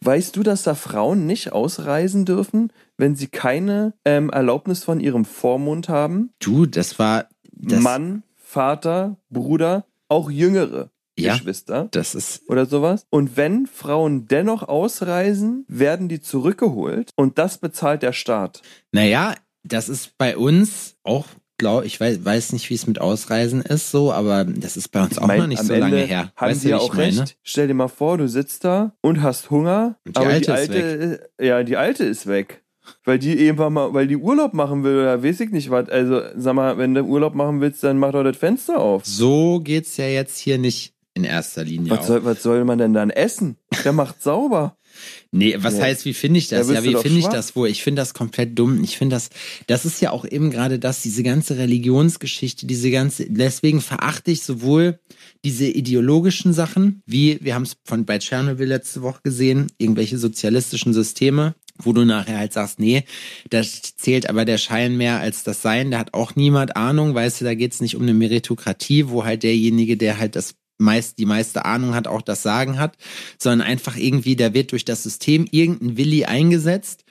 Weißt 0.00 0.36
du, 0.36 0.42
dass 0.42 0.62
da 0.62 0.74
Frauen 0.74 1.26
nicht 1.26 1.52
ausreisen 1.52 2.24
dürfen, 2.24 2.72
wenn 2.98 3.16
sie 3.16 3.28
keine 3.28 3.94
ähm, 4.04 4.30
Erlaubnis 4.30 4.84
von 4.84 5.00
ihrem 5.00 5.24
Vormund 5.24 5.88
haben? 5.88 6.30
Du, 6.40 6.66
das 6.66 6.98
war. 6.98 7.28
Das 7.50 7.80
Mann, 7.80 8.24
Vater, 8.36 9.16
Bruder, 9.30 9.86
auch 10.08 10.30
Jüngere. 10.30 10.90
Ja, 11.16 11.34
Geschwister. 11.34 11.88
Das 11.92 12.14
ist. 12.14 12.42
Oder 12.48 12.66
sowas. 12.66 13.06
Und 13.08 13.36
wenn 13.36 13.66
Frauen 13.66 14.26
dennoch 14.26 14.64
ausreisen, 14.64 15.64
werden 15.68 16.08
die 16.08 16.20
zurückgeholt 16.20 17.10
und 17.16 17.38
das 17.38 17.58
bezahlt 17.58 18.02
der 18.02 18.12
Staat. 18.12 18.62
Naja, 18.90 19.34
das 19.62 19.88
ist 19.88 20.18
bei 20.18 20.36
uns 20.36 20.96
auch 21.04 21.26
glaube, 21.58 21.86
ich 21.86 22.00
weiß, 22.00 22.24
weiß 22.24 22.52
nicht, 22.52 22.68
wie 22.70 22.74
es 22.74 22.86
mit 22.86 23.00
Ausreisen 23.00 23.62
ist, 23.62 23.90
so, 23.90 24.12
aber 24.12 24.44
das 24.44 24.76
ist 24.76 24.88
bei 24.88 25.02
uns 25.02 25.18
auch 25.18 25.26
mein, 25.26 25.40
noch 25.40 25.46
nicht 25.46 25.62
so 25.62 25.72
Ende 25.72 25.88
lange 25.88 26.04
her. 26.04 26.32
Haben 26.36 26.50
weißt 26.50 26.60
Sie 26.62 26.70
ja 26.70 26.78
auch 26.78 26.96
recht. 26.96 27.36
Stell 27.42 27.68
dir 27.68 27.74
mal 27.74 27.88
vor, 27.88 28.18
du 28.18 28.28
sitzt 28.28 28.64
da 28.64 28.94
und 29.00 29.22
hast 29.22 29.50
Hunger, 29.50 29.96
und 30.04 30.16
die 30.16 30.20
aber 30.20 30.30
alte 30.30 30.46
die 30.46 30.52
alte, 30.52 30.78
ist 30.78 31.20
ja, 31.40 31.62
die 31.62 31.76
alte 31.76 32.04
ist 32.04 32.26
weg. 32.26 32.62
Weil 33.04 33.18
die 33.18 33.38
eben 33.38 33.56
mal, 33.72 33.94
weil 33.94 34.06
die 34.06 34.16
Urlaub 34.16 34.52
machen 34.52 34.84
will 34.84 34.98
oder 34.98 35.22
weiß 35.22 35.40
ich 35.40 35.50
nicht 35.50 35.70
was. 35.70 35.88
Also, 35.88 36.20
sag 36.36 36.54
mal, 36.54 36.76
wenn 36.76 36.94
du 36.94 37.02
Urlaub 37.02 37.34
machen 37.34 37.62
willst, 37.62 37.82
dann 37.82 37.98
mach 37.98 38.12
doch 38.12 38.24
das 38.24 38.36
Fenster 38.36 38.78
auf. 38.78 39.06
So 39.06 39.60
geht's 39.60 39.96
ja 39.96 40.06
jetzt 40.06 40.38
hier 40.38 40.58
nicht 40.58 40.94
in 41.14 41.24
erster 41.24 41.64
Linie. 41.64 41.90
Was, 41.90 42.06
soll, 42.06 42.24
was 42.24 42.42
soll 42.42 42.64
man 42.64 42.78
denn 42.78 42.92
dann 42.92 43.10
essen? 43.10 43.56
Der 43.84 43.92
macht 43.92 44.22
sauber. 44.22 44.76
Nee, 45.30 45.56
was 45.58 45.78
ja. 45.78 45.84
heißt, 45.84 46.04
wie 46.04 46.14
finde 46.14 46.38
ich 46.38 46.48
das? 46.48 46.68
Ja, 46.68 46.74
ja 46.74 46.84
wie 46.84 46.96
finde 46.96 47.18
ich 47.18 47.26
das 47.26 47.56
wohl? 47.56 47.68
Ich 47.68 47.82
finde 47.82 48.00
das 48.02 48.14
komplett 48.14 48.58
dumm. 48.58 48.82
Ich 48.84 48.96
finde 48.96 49.16
das, 49.16 49.30
das 49.66 49.84
ist 49.84 50.00
ja 50.00 50.10
auch 50.10 50.24
eben 50.24 50.50
gerade 50.50 50.78
das, 50.78 51.02
diese 51.02 51.22
ganze 51.22 51.58
Religionsgeschichte, 51.58 52.66
diese 52.66 52.90
ganze, 52.90 53.26
deswegen 53.28 53.80
verachte 53.80 54.30
ich 54.30 54.42
sowohl 54.42 54.98
diese 55.44 55.66
ideologischen 55.66 56.52
Sachen, 56.52 57.02
wie, 57.06 57.38
wir 57.42 57.54
haben 57.54 57.64
es 57.64 57.76
von 57.84 58.04
bei 58.04 58.18
Tschernobyl 58.18 58.66
letzte 58.66 59.02
Woche 59.02 59.20
gesehen, 59.22 59.66
irgendwelche 59.78 60.18
sozialistischen 60.18 60.94
Systeme, 60.94 61.54
wo 61.82 61.92
du 61.92 62.04
nachher 62.04 62.38
halt 62.38 62.52
sagst, 62.52 62.78
nee, 62.78 63.04
das 63.50 63.96
zählt 63.96 64.28
aber 64.28 64.44
der 64.44 64.58
Schein 64.58 64.96
mehr 64.96 65.20
als 65.20 65.42
das 65.44 65.60
Sein, 65.60 65.90
da 65.90 65.98
hat 65.98 66.14
auch 66.14 66.36
niemand 66.36 66.76
Ahnung, 66.76 67.14
weißt 67.14 67.40
du, 67.40 67.44
da 67.44 67.54
geht's 67.54 67.80
nicht 67.80 67.96
um 67.96 68.02
eine 68.02 68.14
Meritokratie, 68.14 69.08
wo 69.08 69.24
halt 69.24 69.42
derjenige, 69.42 69.96
der 69.96 70.18
halt 70.18 70.36
das 70.36 70.54
meist 70.78 71.18
die 71.18 71.26
meiste 71.26 71.64
Ahnung 71.64 71.94
hat, 71.94 72.06
auch 72.06 72.22
das 72.22 72.42
Sagen 72.42 72.78
hat, 72.78 72.96
sondern 73.38 73.66
einfach 73.66 73.96
irgendwie, 73.96 74.36
da 74.36 74.54
wird 74.54 74.72
durch 74.72 74.84
das 74.84 75.02
System 75.02 75.46
irgendein 75.50 75.96
Willi 75.96 76.24
eingesetzt 76.24 77.04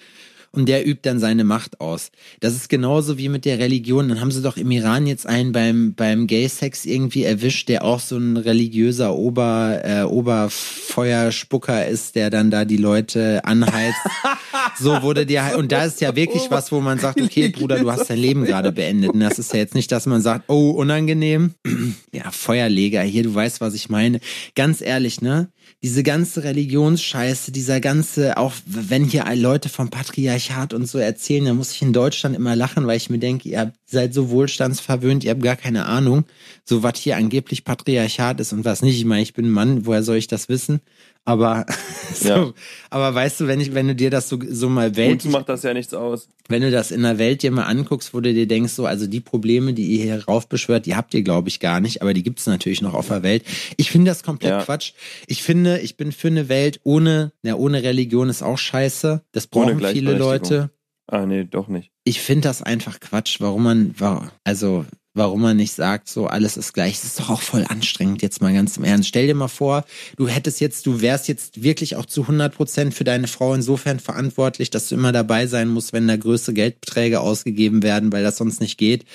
und 0.56 0.68
der 0.68 0.88
übt 0.88 1.02
dann 1.02 1.20
seine 1.20 1.44
Macht 1.44 1.82
aus. 1.82 2.12
Das 2.40 2.54
ist 2.54 2.70
genauso 2.70 3.18
wie 3.18 3.28
mit 3.28 3.44
der 3.44 3.58
Religion. 3.58 4.08
Dann 4.08 4.22
haben 4.22 4.32
sie 4.32 4.44
doch 4.44 4.56
im 4.56 4.70
Iran 4.70 5.08
jetzt 5.08 5.26
einen 5.26 5.52
beim, 5.52 5.96
beim 5.96 6.28
Gay-Sex 6.28 6.86
irgendwie 6.86 7.24
erwischt, 7.24 7.70
der 7.70 7.84
auch 7.84 8.00
so 8.00 8.18
ein 8.18 8.38
religiöser 8.38 9.16
Ober, 9.16 9.82
äh, 9.84 10.04
Oberfeuerspucker 10.04 11.88
ist, 11.88 12.16
der 12.16 12.30
dann 12.30 12.52
da 12.52 12.66
die 12.66 12.78
Leute 12.78 13.44
anheizt. 13.46 13.98
so 14.80 15.02
wurde 15.02 15.26
dir 15.26 15.44
halt, 15.44 15.56
und 15.56 15.72
da 15.72 15.86
ist 15.86 16.02
ja 16.02 16.16
wirklich 16.16 16.52
was, 16.52 16.72
wo 16.72 16.80
man 16.82 17.00
sagt, 17.00 17.20
okay, 17.20 17.50
Bruder, 17.50 17.80
du 17.80 17.92
hast 17.92 18.10
dein 18.10 18.20
Leben 18.20 18.46
gerade 18.46 18.72
beendet. 18.72 19.12
Und 19.12 19.22
das 19.22 19.40
ist 19.40 19.54
ja 19.54 19.60
jetzt 19.60 19.74
nicht, 19.74 19.92
dass 19.92 20.06
man 20.06 20.22
sagt, 20.22 20.46
oh, 20.50 20.70
unangenehm. 20.70 21.56
ja, 22.14 22.30
Feuerleger, 22.30 23.02
hier, 23.02 23.24
du 23.24 23.34
weißt, 23.34 23.60
was 23.60 23.74
ich 23.74 23.90
meine. 23.90 24.20
Ganz 24.54 24.82
ehrlich, 24.82 25.20
ne? 25.20 25.50
Diese 25.84 26.02
ganze 26.02 26.46
Religionsscheiße, 26.46 27.52
dieser 27.52 27.82
ganze, 27.82 28.38
auch 28.38 28.54
wenn 28.66 29.04
hier 29.04 29.26
Leute 29.36 29.68
vom 29.68 29.90
Patriarchat 29.90 30.74
und 30.74 30.88
so 30.88 30.98
erzählen, 30.98 31.44
dann 31.44 31.58
muss 31.58 31.74
ich 31.74 31.82
in 31.82 31.92
Deutschland 31.92 32.38
immer 32.38 32.56
lachen, 32.56 32.88
weil 32.88 32.96
ich 32.96 33.10
mir 33.10 33.20
denke, 33.20 33.50
ihr 33.50 33.74
seid 33.86 34.14
so 34.14 34.30
wohlstandsverwöhnt, 34.30 35.26
ihr 35.26 35.32
habt 35.32 35.44
gar 35.44 35.58
keine 35.58 35.86
Ahnung, 35.86 36.24
so 36.64 36.84
was 36.84 37.00
hier 37.00 37.18
angeblich 37.18 37.66
Patriarchat 37.66 38.40
ist 38.40 38.54
und 38.54 38.64
was 38.64 38.82
nicht. 38.82 38.98
Ich 38.98 39.04
meine, 39.04 39.24
ich 39.24 39.34
bin 39.34 39.50
Mann, 39.50 39.86
woher 39.86 40.04
soll 40.04 40.16
ich 40.16 40.28
das 40.28 40.48
wissen? 40.48 40.80
Aber, 41.26 41.66
so, 42.14 42.28
ja. 42.28 42.54
aber 42.90 43.16
weißt 43.16 43.40
du, 43.40 43.48
wenn 43.48 43.62
ich, 43.62 43.74
wenn 43.74 43.88
du 43.88 43.96
dir 43.96 44.10
das 44.10 44.28
so, 44.28 44.38
so 44.50 44.68
mal 44.68 44.96
Welt. 44.96 45.24
Uns 45.24 45.32
macht 45.32 45.48
das 45.48 45.64
ja 45.64 45.74
nichts 45.74 45.94
aus. 45.94 46.28
Wenn 46.50 46.62
du 46.62 46.72
das 46.72 46.92
in 46.92 47.04
der 47.04 47.18
Welt 47.18 47.44
dir 47.44 47.52
mal 47.52 47.64
anguckst, 47.64 48.14
wo 48.14 48.20
du 48.20 48.34
dir 48.34 48.48
denkst, 48.48 48.74
so, 48.74 48.86
also 48.86 49.08
die 49.08 49.22
Probleme, 49.22 49.74
die 49.74 49.88
ihr 49.88 50.04
hier 50.04 50.26
raufbeschwört, 50.26 50.86
die 50.86 50.96
habt 50.96 51.14
ihr, 51.14 51.24
glaube 51.24 51.48
ich, 51.48 51.62
gar 51.62 51.80
nicht, 51.80 52.02
aber 52.02 52.14
die 52.14 52.24
gibt 52.24 52.40
es 52.40 52.48
natürlich 52.48 52.82
noch 52.82 52.94
auf 52.94 53.08
der 53.08 53.24
Welt. 53.24 53.44
Ich 53.78 53.90
finde 53.90 54.12
das 54.12 54.24
komplett 54.24 54.52
ja. 54.52 54.64
Quatsch. 54.64 54.94
Ich 55.28 55.44
finde, 55.44 55.80
ich 55.80 55.96
bin 55.96 56.12
für 56.12 56.28
eine 56.28 56.50
Welt 56.50 56.82
ohne, 56.84 57.32
ja, 57.42 57.56
ohne 57.56 57.84
Religion 57.84 58.30
ist 58.30 58.44
auch 58.44 58.58
scheiße. 58.58 59.22
Das 59.32 59.48
brauchen 59.48 59.80
viele 59.80 60.18
Leute. 60.18 60.72
Ah, 61.08 61.26
nee, 61.26 61.44
doch 61.46 61.68
nicht. 61.68 61.92
Ich 62.04 62.22
finde 62.22 62.48
das 62.48 62.62
einfach 62.62 63.00
Quatsch, 63.00 63.40
warum 63.40 63.64
man, 63.64 63.96
also, 64.44 64.86
warum 65.14 65.42
man 65.42 65.58
nicht 65.58 65.74
sagt, 65.74 66.10
so 66.10 66.28
alles 66.28 66.58
ist 66.58 66.74
gleich. 66.74 66.94
Das 67.02 67.06
ist 67.06 67.20
doch 67.20 67.30
auch 67.30 67.42
voll 67.42 67.66
anstrengend, 67.68 68.22
jetzt 68.22 68.42
mal 68.42 68.54
ganz 68.54 68.78
im 68.78 68.84
Ernst. 68.84 69.10
Stell 69.10 69.28
dir 69.28 69.36
mal 69.36 69.48
vor, 69.48 69.86
du 70.18 70.28
hättest 70.28 70.60
jetzt, 70.60 70.86
du 70.86 71.02
wärst 71.02 71.28
jetzt 71.28 71.64
wirklich 71.64 71.96
auch 71.96 72.06
zu 72.06 72.22
100 72.22 72.54
Prozent 72.54 72.94
für 72.94 73.04
deine 73.04 73.28
Frau 73.28 73.54
insofern 73.54 74.00
verantwortlich, 74.00 74.70
dass 74.70 74.90
du 74.90 74.96
immer 74.96 75.12
dabei 75.12 75.48
sein 75.48 75.70
musst, 75.70 75.94
wenn 75.94 76.08
da 76.08 76.18
größere 76.18 76.54
Geldbeträge 76.54 77.20
ausgegeben 77.20 77.84
werden, 77.84 78.12
weil 78.12 78.24
das 78.24 78.38
sonst 78.38 78.60
nicht 78.60 78.78
geht. 78.78 79.06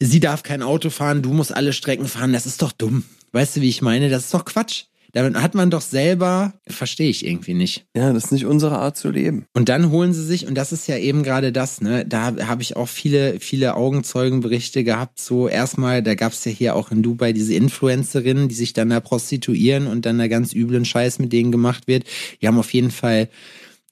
Sie 0.00 0.20
darf 0.20 0.42
kein 0.42 0.62
Auto 0.62 0.90
fahren, 0.90 1.22
du 1.22 1.32
musst 1.32 1.54
alle 1.54 1.72
Strecken 1.72 2.08
fahren. 2.08 2.32
Das 2.32 2.46
ist 2.46 2.62
doch 2.62 2.72
dumm. 2.72 3.04
Weißt 3.32 3.56
du, 3.56 3.60
wie 3.60 3.68
ich 3.68 3.82
meine? 3.82 4.08
Das 4.08 4.24
ist 4.24 4.34
doch 4.34 4.44
Quatsch. 4.44 4.84
Damit 5.12 5.36
hat 5.36 5.54
man 5.54 5.70
doch 5.70 5.80
selber, 5.80 6.54
verstehe 6.66 7.10
ich 7.10 7.26
irgendwie 7.26 7.54
nicht. 7.54 7.86
Ja, 7.96 8.12
das 8.12 8.26
ist 8.26 8.32
nicht 8.32 8.46
unsere 8.46 8.78
Art 8.78 8.96
zu 8.96 9.10
leben. 9.10 9.46
Und 9.52 9.68
dann 9.68 9.90
holen 9.90 10.12
sie 10.12 10.24
sich, 10.24 10.46
und 10.46 10.54
das 10.54 10.72
ist 10.72 10.86
ja 10.86 10.96
eben 10.96 11.22
gerade 11.22 11.52
das, 11.52 11.80
ne, 11.80 12.04
da 12.06 12.34
habe 12.46 12.62
ich 12.62 12.76
auch 12.76 12.88
viele, 12.88 13.40
viele 13.40 13.74
Augenzeugenberichte 13.74 14.84
gehabt. 14.84 15.20
So 15.20 15.48
erstmal, 15.48 16.02
da 16.02 16.14
gab 16.14 16.32
es 16.32 16.44
ja 16.44 16.52
hier 16.52 16.76
auch 16.76 16.90
in 16.90 17.02
Dubai 17.02 17.32
diese 17.32 17.54
Influencerinnen, 17.54 18.48
die 18.48 18.54
sich 18.54 18.72
dann 18.72 18.90
da 18.90 19.00
prostituieren 19.00 19.86
und 19.86 20.06
dann 20.06 20.18
da 20.18 20.28
ganz 20.28 20.54
üblen 20.54 20.84
Scheiß 20.84 21.18
mit 21.18 21.32
denen 21.32 21.52
gemacht 21.52 21.86
wird. 21.86 22.04
Die 22.40 22.46
haben 22.46 22.58
auf 22.58 22.72
jeden 22.72 22.90
Fall 22.90 23.28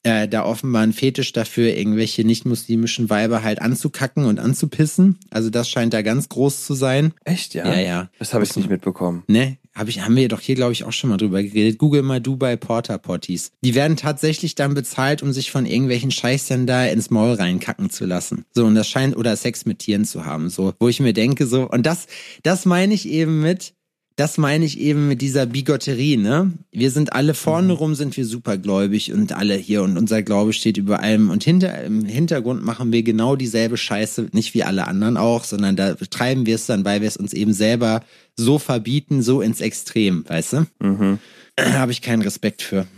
äh, 0.05 0.29
da 0.29 0.45
offenbar 0.45 0.83
einen 0.83 0.93
Fetisch 0.93 1.33
dafür, 1.33 1.77
irgendwelche 1.77 2.25
nicht-muslimischen 2.25 3.11
Weiber 3.11 3.43
halt 3.43 3.61
anzukacken 3.61 4.25
und 4.25 4.39
anzupissen. 4.39 5.19
Also 5.31 5.51
das 5.51 5.69
scheint 5.69 5.93
da 5.93 6.03
ganz 6.03 6.29
groß 6.29 6.65
zu 6.65 6.75
sein. 6.75 7.13
Echt, 7.25 7.55
ja? 7.55 7.67
Ja, 7.67 7.81
ja. 7.81 8.11
Das 8.19 8.33
habe 8.33 8.45
ich 8.45 8.55
nicht 8.57 8.71
mitbekommen. 8.71 9.25
Ne, 9.27 9.59
hab 9.79 9.89
ich, 9.89 10.01
haben 10.01 10.17
wir 10.17 10.29
doch 10.29 10.41
hier, 10.41 10.55
glaube 10.55 10.73
ich, 10.73 10.85
auch 10.85 10.93
schon 10.93 11.11
mal 11.11 11.17
drüber 11.17 11.43
geredet. 11.43 11.79
Google 11.79 12.03
mal 12.03 12.21
Dubai 12.21 12.57
Porter 12.57 12.99
Potties. 12.99 13.53
Die 13.65 13.75
werden 13.75 13.97
tatsächlich 13.97 14.55
dann 14.55 14.75
bezahlt, 14.75 15.23
um 15.23 15.33
sich 15.33 15.51
von 15.51 15.67
irgendwelchen 15.67 16.11
Scheißern 16.11 16.67
da 16.67 16.87
ins 16.87 17.11
Maul 17.11 17.35
reinkacken 17.35 17.89
zu 17.89 18.05
lassen. 18.05 18.45
So, 18.53 18.67
und 18.67 18.75
das 18.75 18.89
scheint, 18.89 19.17
oder 19.17 19.37
Sex 19.37 19.65
mit 19.67 19.79
Tieren 19.79 20.05
zu 20.05 20.25
haben. 20.25 20.51
So, 20.51 20.75
wo 20.81 20.89
ich 20.89 21.01
mir 21.01 21.13
denke, 21.13 21.47
so, 21.47 21.69
und 21.69 21.87
das, 21.87 22.07
das 22.43 22.67
meine 22.67 22.93
ich 22.93 23.09
eben 23.09 23.41
mit, 23.41 23.75
das 24.19 24.37
meine 24.37 24.65
ich 24.65 24.81
eben 24.81 25.07
mit 25.07 25.23
dieser 25.23 25.47
Bigotterie, 25.47 26.17
ne? 26.17 26.53
Wir 26.73 26.91
sind 26.91 27.13
alle 27.13 27.35
vorne 27.35 27.73
rum, 27.73 27.95
sind 27.95 28.17
wir 28.17 28.27
supergläubig 28.27 29.13
und 29.13 29.33
alle 29.33 29.55
hier 29.55 29.85
und 29.85 29.97
unser 29.97 30.25
Glaube 30.25 30.53
steht 30.53 30.77
über 30.77 30.99
allem 30.99 31.31
und 31.31 31.45
hinter, 31.45 31.85
im 31.85 32.05
Hintergrund 32.05 32.65
machen 32.65 32.91
wir 32.91 33.05
genau 33.05 33.37
dieselbe 33.37 33.77
Scheiße, 33.77 34.31
nicht 34.33 34.55
wie 34.55 34.65
alle 34.65 34.89
anderen 34.89 35.17
auch, 35.17 35.45
sondern 35.45 35.77
da 35.77 35.95
treiben 35.95 36.47
wir 36.47 36.57
es 36.57 36.67
dann, 36.67 36.85
weil 36.85 37.01
wir 37.01 37.07
es 37.07 37.17
uns 37.17 37.33
eben 37.33 37.53
selber 37.53 38.03
so 38.35 38.59
verbieten, 38.59 39.23
so 39.23 39.41
ins 39.41 39.61
Extrem, 39.61 40.29
weißt 40.29 40.53
du? 40.55 40.67
Mhm. 40.81 41.19
Habe 41.57 41.93
ich 41.93 42.03
keinen 42.03 42.23
Respekt 42.23 42.63
für. 42.63 42.89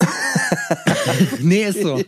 nee, 1.40 1.64
ist 1.64 1.82
so. 1.82 2.02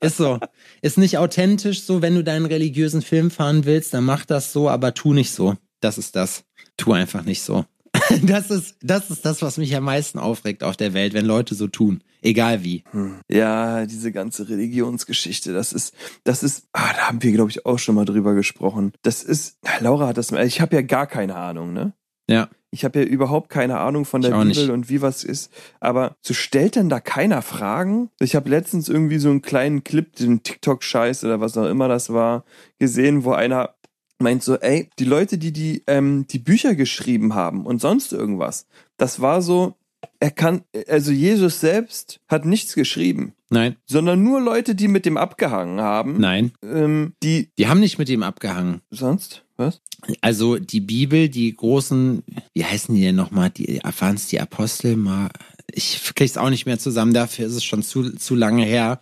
Ist 0.00 0.16
so. 0.16 0.40
Ist 0.80 0.96
nicht 0.96 1.18
authentisch 1.18 1.82
so, 1.82 2.00
wenn 2.00 2.14
du 2.14 2.24
deinen 2.24 2.46
religiösen 2.46 3.02
Film 3.02 3.30
fahren 3.30 3.66
willst, 3.66 3.92
dann 3.92 4.04
mach 4.04 4.24
das 4.24 4.54
so, 4.54 4.70
aber 4.70 4.94
tu 4.94 5.12
nicht 5.12 5.32
so. 5.32 5.56
Das 5.82 5.98
ist 5.98 6.16
das 6.16 6.44
tu 6.80 6.92
einfach 6.92 7.24
nicht 7.24 7.42
so. 7.42 7.64
Das 8.22 8.50
ist, 8.50 8.76
das 8.82 9.10
ist 9.10 9.24
das, 9.24 9.40
was 9.42 9.56
mich 9.56 9.74
am 9.76 9.84
meisten 9.84 10.18
aufregt 10.18 10.64
auf 10.64 10.76
der 10.76 10.94
Welt, 10.94 11.12
wenn 11.14 11.26
Leute 11.26 11.54
so 11.54 11.68
tun. 11.68 12.02
Egal 12.22 12.64
wie. 12.64 12.82
Hm. 12.90 13.20
Ja, 13.28 13.86
diese 13.86 14.12
ganze 14.12 14.48
Religionsgeschichte, 14.48 15.52
das 15.52 15.72
ist, 15.72 15.94
das 16.24 16.42
ist, 16.42 16.66
ah, 16.72 16.92
da 16.92 17.08
haben 17.08 17.22
wir, 17.22 17.32
glaube 17.32 17.50
ich, 17.50 17.66
auch 17.66 17.78
schon 17.78 17.94
mal 17.94 18.04
drüber 18.04 18.34
gesprochen. 18.34 18.92
Das 19.02 19.22
ist, 19.22 19.58
Laura 19.80 20.08
hat 20.08 20.18
das, 20.18 20.32
ich 20.32 20.60
habe 20.60 20.76
ja 20.76 20.82
gar 20.82 21.06
keine 21.06 21.36
Ahnung, 21.36 21.72
ne? 21.72 21.92
Ja. 22.28 22.48
Ich 22.72 22.84
habe 22.84 23.00
ja 23.00 23.04
überhaupt 23.04 23.48
keine 23.48 23.78
Ahnung 23.78 24.04
von 24.04 24.22
der 24.22 24.30
Bibel 24.30 24.46
nicht. 24.46 24.68
und 24.68 24.88
wie 24.88 25.02
was 25.02 25.24
ist. 25.24 25.52
Aber 25.80 26.16
so 26.20 26.34
stellt 26.34 26.76
denn 26.76 26.88
da 26.88 27.00
keiner 27.00 27.42
Fragen? 27.42 28.10
Ich 28.20 28.36
habe 28.36 28.48
letztens 28.48 28.88
irgendwie 28.88 29.18
so 29.18 29.30
einen 29.30 29.42
kleinen 29.42 29.82
Clip, 29.82 30.14
den 30.14 30.42
TikTok-Scheiß 30.44 31.24
oder 31.24 31.40
was 31.40 31.56
auch 31.56 31.66
immer 31.66 31.88
das 31.88 32.12
war, 32.12 32.44
gesehen, 32.78 33.24
wo 33.24 33.32
einer 33.32 33.74
meint 34.20 34.42
so, 34.42 34.56
ey, 34.56 34.90
die 34.98 35.04
Leute, 35.04 35.38
die 35.38 35.52
die, 35.52 35.82
ähm, 35.86 36.26
die 36.28 36.38
Bücher 36.38 36.74
geschrieben 36.74 37.34
haben 37.34 37.66
und 37.66 37.80
sonst 37.80 38.12
irgendwas, 38.12 38.66
das 38.96 39.20
war 39.20 39.42
so, 39.42 39.76
er 40.18 40.30
kann, 40.30 40.62
also 40.88 41.12
Jesus 41.12 41.60
selbst 41.60 42.20
hat 42.28 42.44
nichts 42.44 42.74
geschrieben. 42.74 43.34
Nein. 43.50 43.76
Sondern 43.86 44.22
nur 44.22 44.40
Leute, 44.40 44.74
die 44.74 44.86
mit 44.86 45.04
dem 45.04 45.16
abgehangen 45.16 45.80
haben. 45.80 46.18
Nein. 46.18 46.52
Ähm, 46.62 47.14
die. 47.22 47.50
Die 47.58 47.66
haben 47.66 47.80
nicht 47.80 47.98
mit 47.98 48.08
dem 48.08 48.22
abgehangen. 48.22 48.80
Sonst? 48.90 49.44
Was? 49.56 49.80
Also 50.20 50.56
die 50.56 50.80
Bibel, 50.80 51.28
die 51.28 51.54
großen, 51.54 52.22
wie 52.54 52.64
heißen 52.64 52.94
die 52.94 53.02
denn 53.02 53.16
nochmal? 53.16 53.50
Die, 53.50 53.80
waren 53.98 54.14
es 54.14 54.28
die 54.28 54.40
Apostel? 54.40 54.96
Mal, 54.96 55.30
ich 55.72 56.00
krieg's 56.14 56.36
auch 56.36 56.48
nicht 56.48 56.64
mehr 56.64 56.78
zusammen, 56.78 57.12
dafür 57.12 57.46
ist 57.46 57.56
es 57.56 57.64
schon 57.64 57.82
zu, 57.82 58.16
zu 58.16 58.34
lange 58.36 58.64
her. 58.64 59.00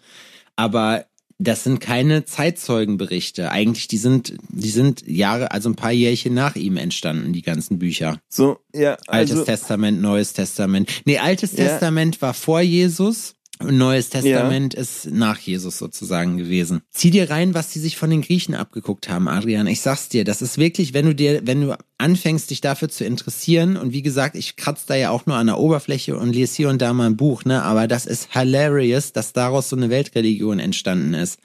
Aber 0.56 1.04
das 1.38 1.62
sind 1.62 1.80
keine 1.80 2.24
Zeitzeugenberichte. 2.24 3.50
Eigentlich, 3.50 3.86
die 3.86 3.96
sind, 3.96 4.34
die 4.48 4.70
sind 4.70 5.06
Jahre, 5.06 5.52
also 5.52 5.68
ein 5.68 5.76
paar 5.76 5.92
Jährchen 5.92 6.34
nach 6.34 6.56
ihm 6.56 6.76
entstanden, 6.76 7.32
die 7.32 7.42
ganzen 7.42 7.78
Bücher. 7.78 8.20
So, 8.28 8.58
ja. 8.74 8.96
Also, 9.06 9.34
Altes 9.34 9.44
Testament, 9.44 10.00
Neues 10.00 10.32
Testament. 10.32 10.90
Nee, 11.04 11.18
Altes 11.18 11.52
ja. 11.52 11.68
Testament 11.68 12.20
war 12.20 12.34
vor 12.34 12.60
Jesus. 12.60 13.34
Neues 13.62 14.10
Testament 14.10 14.74
ja. 14.74 14.80
ist 14.80 15.10
nach 15.10 15.38
Jesus 15.38 15.78
sozusagen 15.78 16.36
gewesen. 16.36 16.82
Zieh 16.90 17.10
dir 17.10 17.30
rein, 17.30 17.54
was 17.54 17.70
die 17.70 17.78
sich 17.78 17.96
von 17.96 18.10
den 18.10 18.22
Griechen 18.22 18.54
abgeguckt 18.54 19.08
haben, 19.08 19.28
Adrian. 19.28 19.66
Ich 19.66 19.80
sag's 19.80 20.08
dir, 20.08 20.24
das 20.24 20.42
ist 20.42 20.58
wirklich, 20.58 20.94
wenn 20.94 21.06
du 21.06 21.14
dir, 21.14 21.40
wenn 21.44 21.62
du 21.62 21.78
anfängst, 21.98 22.50
dich 22.50 22.60
dafür 22.60 22.88
zu 22.88 23.04
interessieren, 23.04 23.76
und 23.76 23.92
wie 23.92 24.02
gesagt, 24.02 24.36
ich 24.36 24.56
kratze 24.56 24.84
da 24.88 24.94
ja 24.94 25.10
auch 25.10 25.26
nur 25.26 25.36
an 25.36 25.46
der 25.46 25.58
Oberfläche 25.58 26.16
und 26.16 26.32
lese 26.32 26.56
hier 26.56 26.68
und 26.68 26.80
da 26.80 26.92
mal 26.92 27.06
ein 27.06 27.16
Buch, 27.16 27.44
ne, 27.44 27.62
aber 27.62 27.88
das 27.88 28.06
ist 28.06 28.32
hilarious, 28.32 29.12
dass 29.12 29.32
daraus 29.32 29.68
so 29.68 29.76
eine 29.76 29.90
Weltreligion 29.90 30.58
entstanden 30.58 31.14
ist. 31.14 31.40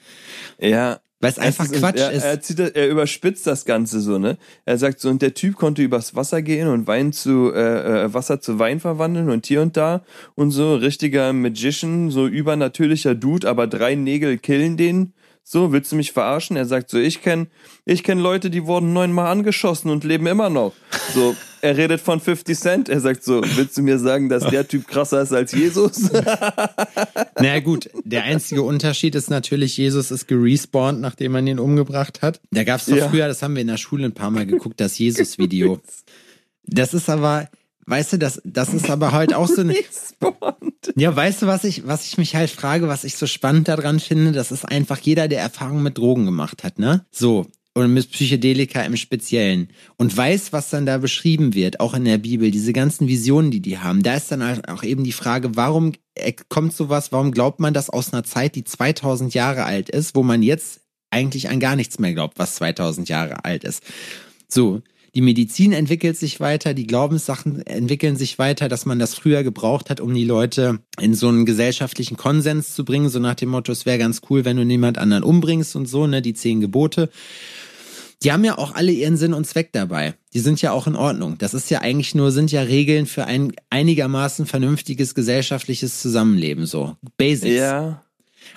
Ja, 0.60 1.00
weil 1.24 1.32
es 1.32 1.38
einfach 1.38 1.64
ist, 1.64 1.74
Quatsch 1.80 2.00
er, 2.00 2.12
ist. 2.12 2.24
Er, 2.24 2.40
zieht, 2.40 2.60
er 2.60 2.88
überspitzt 2.88 3.46
das 3.46 3.64
Ganze 3.64 4.00
so, 4.00 4.18
ne? 4.18 4.36
Er 4.64 4.78
sagt 4.78 5.00
so, 5.00 5.08
und 5.08 5.22
der 5.22 5.34
Typ 5.34 5.56
konnte 5.56 5.82
übers 5.82 6.14
Wasser 6.14 6.42
gehen 6.42 6.68
und 6.68 6.86
Wein 6.86 7.12
zu, 7.12 7.52
äh, 7.52 8.04
äh, 8.04 8.14
Wasser 8.14 8.40
zu 8.40 8.58
Wein 8.58 8.80
verwandeln 8.80 9.30
und 9.30 9.46
hier 9.46 9.62
und 9.62 9.76
da 9.76 10.02
und 10.34 10.50
so, 10.50 10.74
richtiger 10.74 11.32
Magician, 11.32 12.10
so 12.10 12.26
übernatürlicher 12.26 13.14
Dude, 13.14 13.48
aber 13.48 13.66
drei 13.66 13.94
Nägel 13.94 14.38
killen 14.38 14.76
den. 14.76 15.12
So, 15.46 15.72
willst 15.72 15.92
du 15.92 15.96
mich 15.96 16.12
verarschen? 16.12 16.56
Er 16.56 16.64
sagt 16.64 16.88
so, 16.88 16.98
ich 16.98 17.20
kenne 17.20 17.48
ich 17.84 18.02
kenn 18.02 18.18
Leute, 18.18 18.48
die 18.48 18.64
wurden 18.64 18.94
neunmal 18.94 19.30
angeschossen 19.30 19.90
und 19.90 20.02
leben 20.02 20.26
immer 20.26 20.48
noch. 20.48 20.72
So, 21.12 21.36
er 21.60 21.76
redet 21.76 22.00
von 22.00 22.18
50 22.18 22.58
Cent. 22.58 22.88
Er 22.88 23.00
sagt 23.00 23.22
so, 23.22 23.42
willst 23.44 23.76
du 23.76 23.82
mir 23.82 23.98
sagen, 23.98 24.30
dass 24.30 24.48
der 24.48 24.66
Typ 24.66 24.88
krasser 24.88 25.20
ist 25.20 25.34
als 25.34 25.52
Jesus? 25.52 26.10
naja 27.38 27.60
gut, 27.60 27.90
der 28.04 28.24
einzige 28.24 28.62
Unterschied 28.62 29.14
ist 29.14 29.28
natürlich, 29.28 29.76
Jesus 29.76 30.10
ist 30.10 30.26
gerespawnt, 30.28 31.02
nachdem 31.02 31.32
man 31.32 31.46
ihn 31.46 31.58
umgebracht 31.58 32.22
hat. 32.22 32.40
Da 32.50 32.64
gab 32.64 32.80
es 32.80 32.86
doch 32.86 32.96
ja. 32.96 33.08
früher, 33.10 33.28
das 33.28 33.42
haben 33.42 33.54
wir 33.54 33.60
in 33.60 33.68
der 33.68 33.76
Schule 33.76 34.06
ein 34.06 34.14
paar 34.14 34.30
Mal 34.30 34.46
geguckt, 34.46 34.80
das 34.80 34.98
Jesus-Video. 34.98 35.78
Das 36.66 36.94
ist 36.94 37.10
aber, 37.10 37.50
weißt 37.86 38.14
du, 38.14 38.18
das, 38.18 38.40
das 38.44 38.72
ist 38.74 38.90
aber 38.90 39.12
halt 39.12 39.34
auch 39.34 39.48
so 39.48 39.60
eine. 39.60 39.74
Ja, 40.96 41.14
weißt 41.14 41.42
du, 41.42 41.46
was 41.46 41.64
ich, 41.64 41.86
was 41.86 42.06
ich 42.06 42.18
mich 42.18 42.34
halt 42.34 42.50
frage, 42.50 42.88
was 42.88 43.04
ich 43.04 43.16
so 43.16 43.26
spannend 43.26 43.68
daran 43.68 44.00
finde, 44.00 44.32
das 44.32 44.52
ist 44.52 44.64
einfach 44.64 44.98
jeder, 44.98 45.28
der 45.28 45.40
Erfahrung 45.40 45.82
mit 45.82 45.98
Drogen 45.98 46.24
gemacht 46.24 46.64
hat, 46.64 46.78
ne? 46.78 47.04
So. 47.10 47.46
Oder 47.76 47.88
mit 47.88 48.08
Psychedelika 48.12 48.82
im 48.82 48.96
Speziellen. 48.96 49.68
Und 49.96 50.16
weiß, 50.16 50.52
was 50.52 50.70
dann 50.70 50.86
da 50.86 50.98
beschrieben 50.98 51.54
wird, 51.54 51.80
auch 51.80 51.94
in 51.94 52.04
der 52.04 52.18
Bibel, 52.18 52.52
diese 52.52 52.72
ganzen 52.72 53.08
Visionen, 53.08 53.50
die 53.50 53.58
die 53.58 53.78
haben. 53.78 54.04
Da 54.04 54.14
ist 54.14 54.30
dann 54.30 54.44
halt 54.44 54.68
auch 54.68 54.84
eben 54.84 55.02
die 55.02 55.10
Frage, 55.10 55.56
warum 55.56 55.92
kommt 56.48 56.72
sowas, 56.72 57.10
warum 57.10 57.32
glaubt 57.32 57.58
man 57.58 57.74
das 57.74 57.90
aus 57.90 58.12
einer 58.12 58.22
Zeit, 58.22 58.54
die 58.54 58.62
2000 58.62 59.34
Jahre 59.34 59.64
alt 59.64 59.88
ist, 59.88 60.14
wo 60.14 60.22
man 60.22 60.42
jetzt 60.42 60.82
eigentlich 61.10 61.48
an 61.48 61.60
gar 61.60 61.74
nichts 61.74 61.98
mehr 61.98 62.14
glaubt, 62.14 62.38
was 62.38 62.56
2000 62.56 63.08
Jahre 63.08 63.44
alt 63.44 63.64
ist. 63.64 63.82
So, 64.48 64.82
die 65.14 65.20
Medizin 65.20 65.72
entwickelt 65.72 66.16
sich 66.16 66.40
weiter, 66.40 66.74
die 66.74 66.86
Glaubenssachen 66.86 67.64
entwickeln 67.66 68.16
sich 68.16 68.38
weiter, 68.38 68.68
dass 68.68 68.84
man 68.84 68.98
das 68.98 69.14
früher 69.14 69.44
gebraucht 69.44 69.88
hat, 69.88 70.00
um 70.00 70.12
die 70.12 70.24
Leute 70.24 70.80
in 71.00 71.14
so 71.14 71.28
einen 71.28 71.46
gesellschaftlichen 71.46 72.16
Konsens 72.16 72.74
zu 72.74 72.84
bringen, 72.84 73.08
so 73.08 73.20
nach 73.20 73.36
dem 73.36 73.50
Motto, 73.50 73.70
es 73.70 73.86
wäre 73.86 73.98
ganz 73.98 74.22
cool, 74.28 74.44
wenn 74.44 74.56
du 74.56 74.64
niemand 74.64 74.98
anderen 74.98 75.22
umbringst 75.22 75.76
und 75.76 75.86
so, 75.86 76.06
ne, 76.06 76.20
die 76.20 76.34
zehn 76.34 76.60
Gebote. 76.60 77.10
Die 78.22 78.32
haben 78.32 78.44
ja 78.44 78.58
auch 78.58 78.74
alle 78.74 78.90
ihren 78.90 79.16
Sinn 79.16 79.34
und 79.34 79.46
Zweck 79.46 79.70
dabei. 79.72 80.14
Die 80.32 80.40
sind 80.40 80.62
ja 80.62 80.72
auch 80.72 80.86
in 80.86 80.96
Ordnung. 80.96 81.36
Das 81.38 81.52
ist 81.52 81.70
ja 81.70 81.82
eigentlich 81.82 82.14
nur, 82.14 82.32
sind 82.32 82.50
ja 82.50 82.62
Regeln 82.62 83.06
für 83.06 83.26
ein 83.26 83.52
einigermaßen 83.70 84.46
vernünftiges 84.46 85.14
gesellschaftliches 85.14 86.00
Zusammenleben, 86.00 86.66
so. 86.66 86.96
Basics. 87.18 87.54
Ja. 87.56 88.02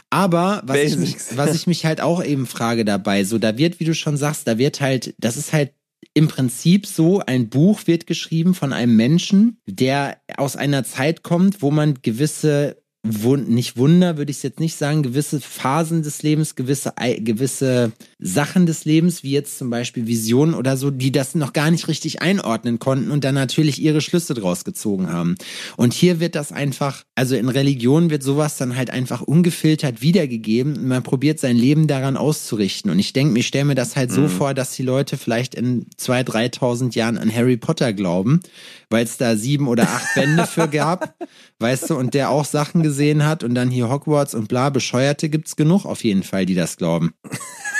Aber 0.09 0.61
was 0.65 0.77
ich, 0.77 0.97
mich, 0.97 1.15
was 1.35 1.53
ich 1.53 1.67
mich 1.67 1.85
halt 1.85 2.01
auch 2.01 2.23
eben 2.23 2.45
frage 2.45 2.85
dabei, 2.85 3.25
so 3.25 3.37
da 3.37 3.57
wird, 3.57 3.79
wie 3.79 3.85
du 3.85 3.93
schon 3.93 4.15
sagst, 4.15 4.47
da 4.47 4.57
wird 4.57 4.79
halt, 4.79 5.13
das 5.17 5.35
ist 5.35 5.51
halt 5.51 5.71
im 6.13 6.27
Prinzip 6.27 6.85
so, 6.85 7.19
ein 7.19 7.49
Buch 7.49 7.81
wird 7.85 8.07
geschrieben 8.07 8.53
von 8.53 8.73
einem 8.73 8.95
Menschen, 8.95 9.59
der 9.67 10.17
aus 10.35 10.55
einer 10.55 10.83
Zeit 10.83 11.23
kommt, 11.23 11.61
wo 11.61 11.71
man 11.71 12.01
gewisse 12.01 12.81
nicht 13.03 13.77
Wunder, 13.77 14.17
würde 14.17 14.31
ich 14.31 14.37
es 14.37 14.43
jetzt 14.43 14.59
nicht 14.59 14.75
sagen, 14.75 15.03
gewisse 15.03 15.39
Phasen 15.39 16.03
des 16.03 16.23
Lebens, 16.23 16.55
gewisse, 16.55 16.93
gewisse 17.19 17.93
Sachen 18.19 18.65
des 18.65 18.85
Lebens, 18.85 19.21
wie 19.21 19.29
jetzt 19.29 19.59
zum 19.59 19.69
Beispiel 19.69 20.07
Visionen 20.07 20.55
oder 20.55 20.75
so, 20.75 20.89
die 20.89 21.11
das 21.11 21.35
noch 21.35 21.53
gar 21.53 21.69
nicht 21.69 21.87
richtig 21.87 22.21
einordnen 22.21 22.79
konnten 22.79 23.11
und 23.11 23.23
dann 23.23 23.35
natürlich 23.35 23.79
ihre 23.79 24.01
Schlüsse 24.01 24.33
draus 24.33 24.63
gezogen 24.65 25.11
haben. 25.11 25.35
Und 25.75 25.93
hier 25.93 26.19
wird 26.19 26.33
das 26.33 26.51
einfach, 26.51 27.03
also 27.13 27.35
in 27.35 27.47
Religion 27.47 28.09
wird 28.09 28.23
sowas 28.23 28.57
dann 28.57 28.75
halt 28.75 28.89
einfach 28.89 29.21
ungefiltert 29.21 30.01
wiedergegeben. 30.01 30.87
Man 30.87 31.03
probiert 31.03 31.39
sein 31.39 31.55
Leben 31.55 31.85
daran 31.85 32.17
auszurichten. 32.17 32.89
Und 32.89 32.97
ich 32.97 33.13
denke, 33.13 33.39
ich 33.39 33.45
stelle 33.45 33.65
mir 33.65 33.75
das 33.75 33.95
halt 33.95 34.11
so 34.11 34.21
mhm. 34.21 34.29
vor, 34.29 34.53
dass 34.55 34.75
die 34.75 34.83
Leute 34.83 35.15
vielleicht 35.15 35.53
in 35.53 35.85
zwei, 35.95 36.23
dreitausend 36.23 36.95
Jahren 36.95 37.19
an 37.19 37.33
Harry 37.33 37.57
Potter 37.57 37.93
glauben, 37.93 38.39
weil 38.89 39.05
es 39.05 39.17
da 39.17 39.35
sieben 39.35 39.67
oder 39.67 39.83
acht 39.83 40.15
Bände 40.15 40.47
für 40.47 40.67
gab, 40.67 41.15
weißt 41.59 41.91
du, 41.91 41.95
und 41.95 42.15
der 42.15 42.31
auch 42.31 42.45
Sachen 42.45 42.81
gesehen 42.81 43.25
hat 43.25 43.43
und 43.43 43.53
dann 43.53 43.69
hier 43.69 43.89
Hogwarts 43.89 44.33
und 44.33 44.47
bla, 44.47 44.71
Bescheuerte 44.71 45.29
gibt's 45.29 45.55
genug 45.55 45.85
auf 45.85 46.03
jeden 46.03 46.23
Fall, 46.23 46.47
die 46.47 46.55
das 46.55 46.77
glauben. 46.77 47.11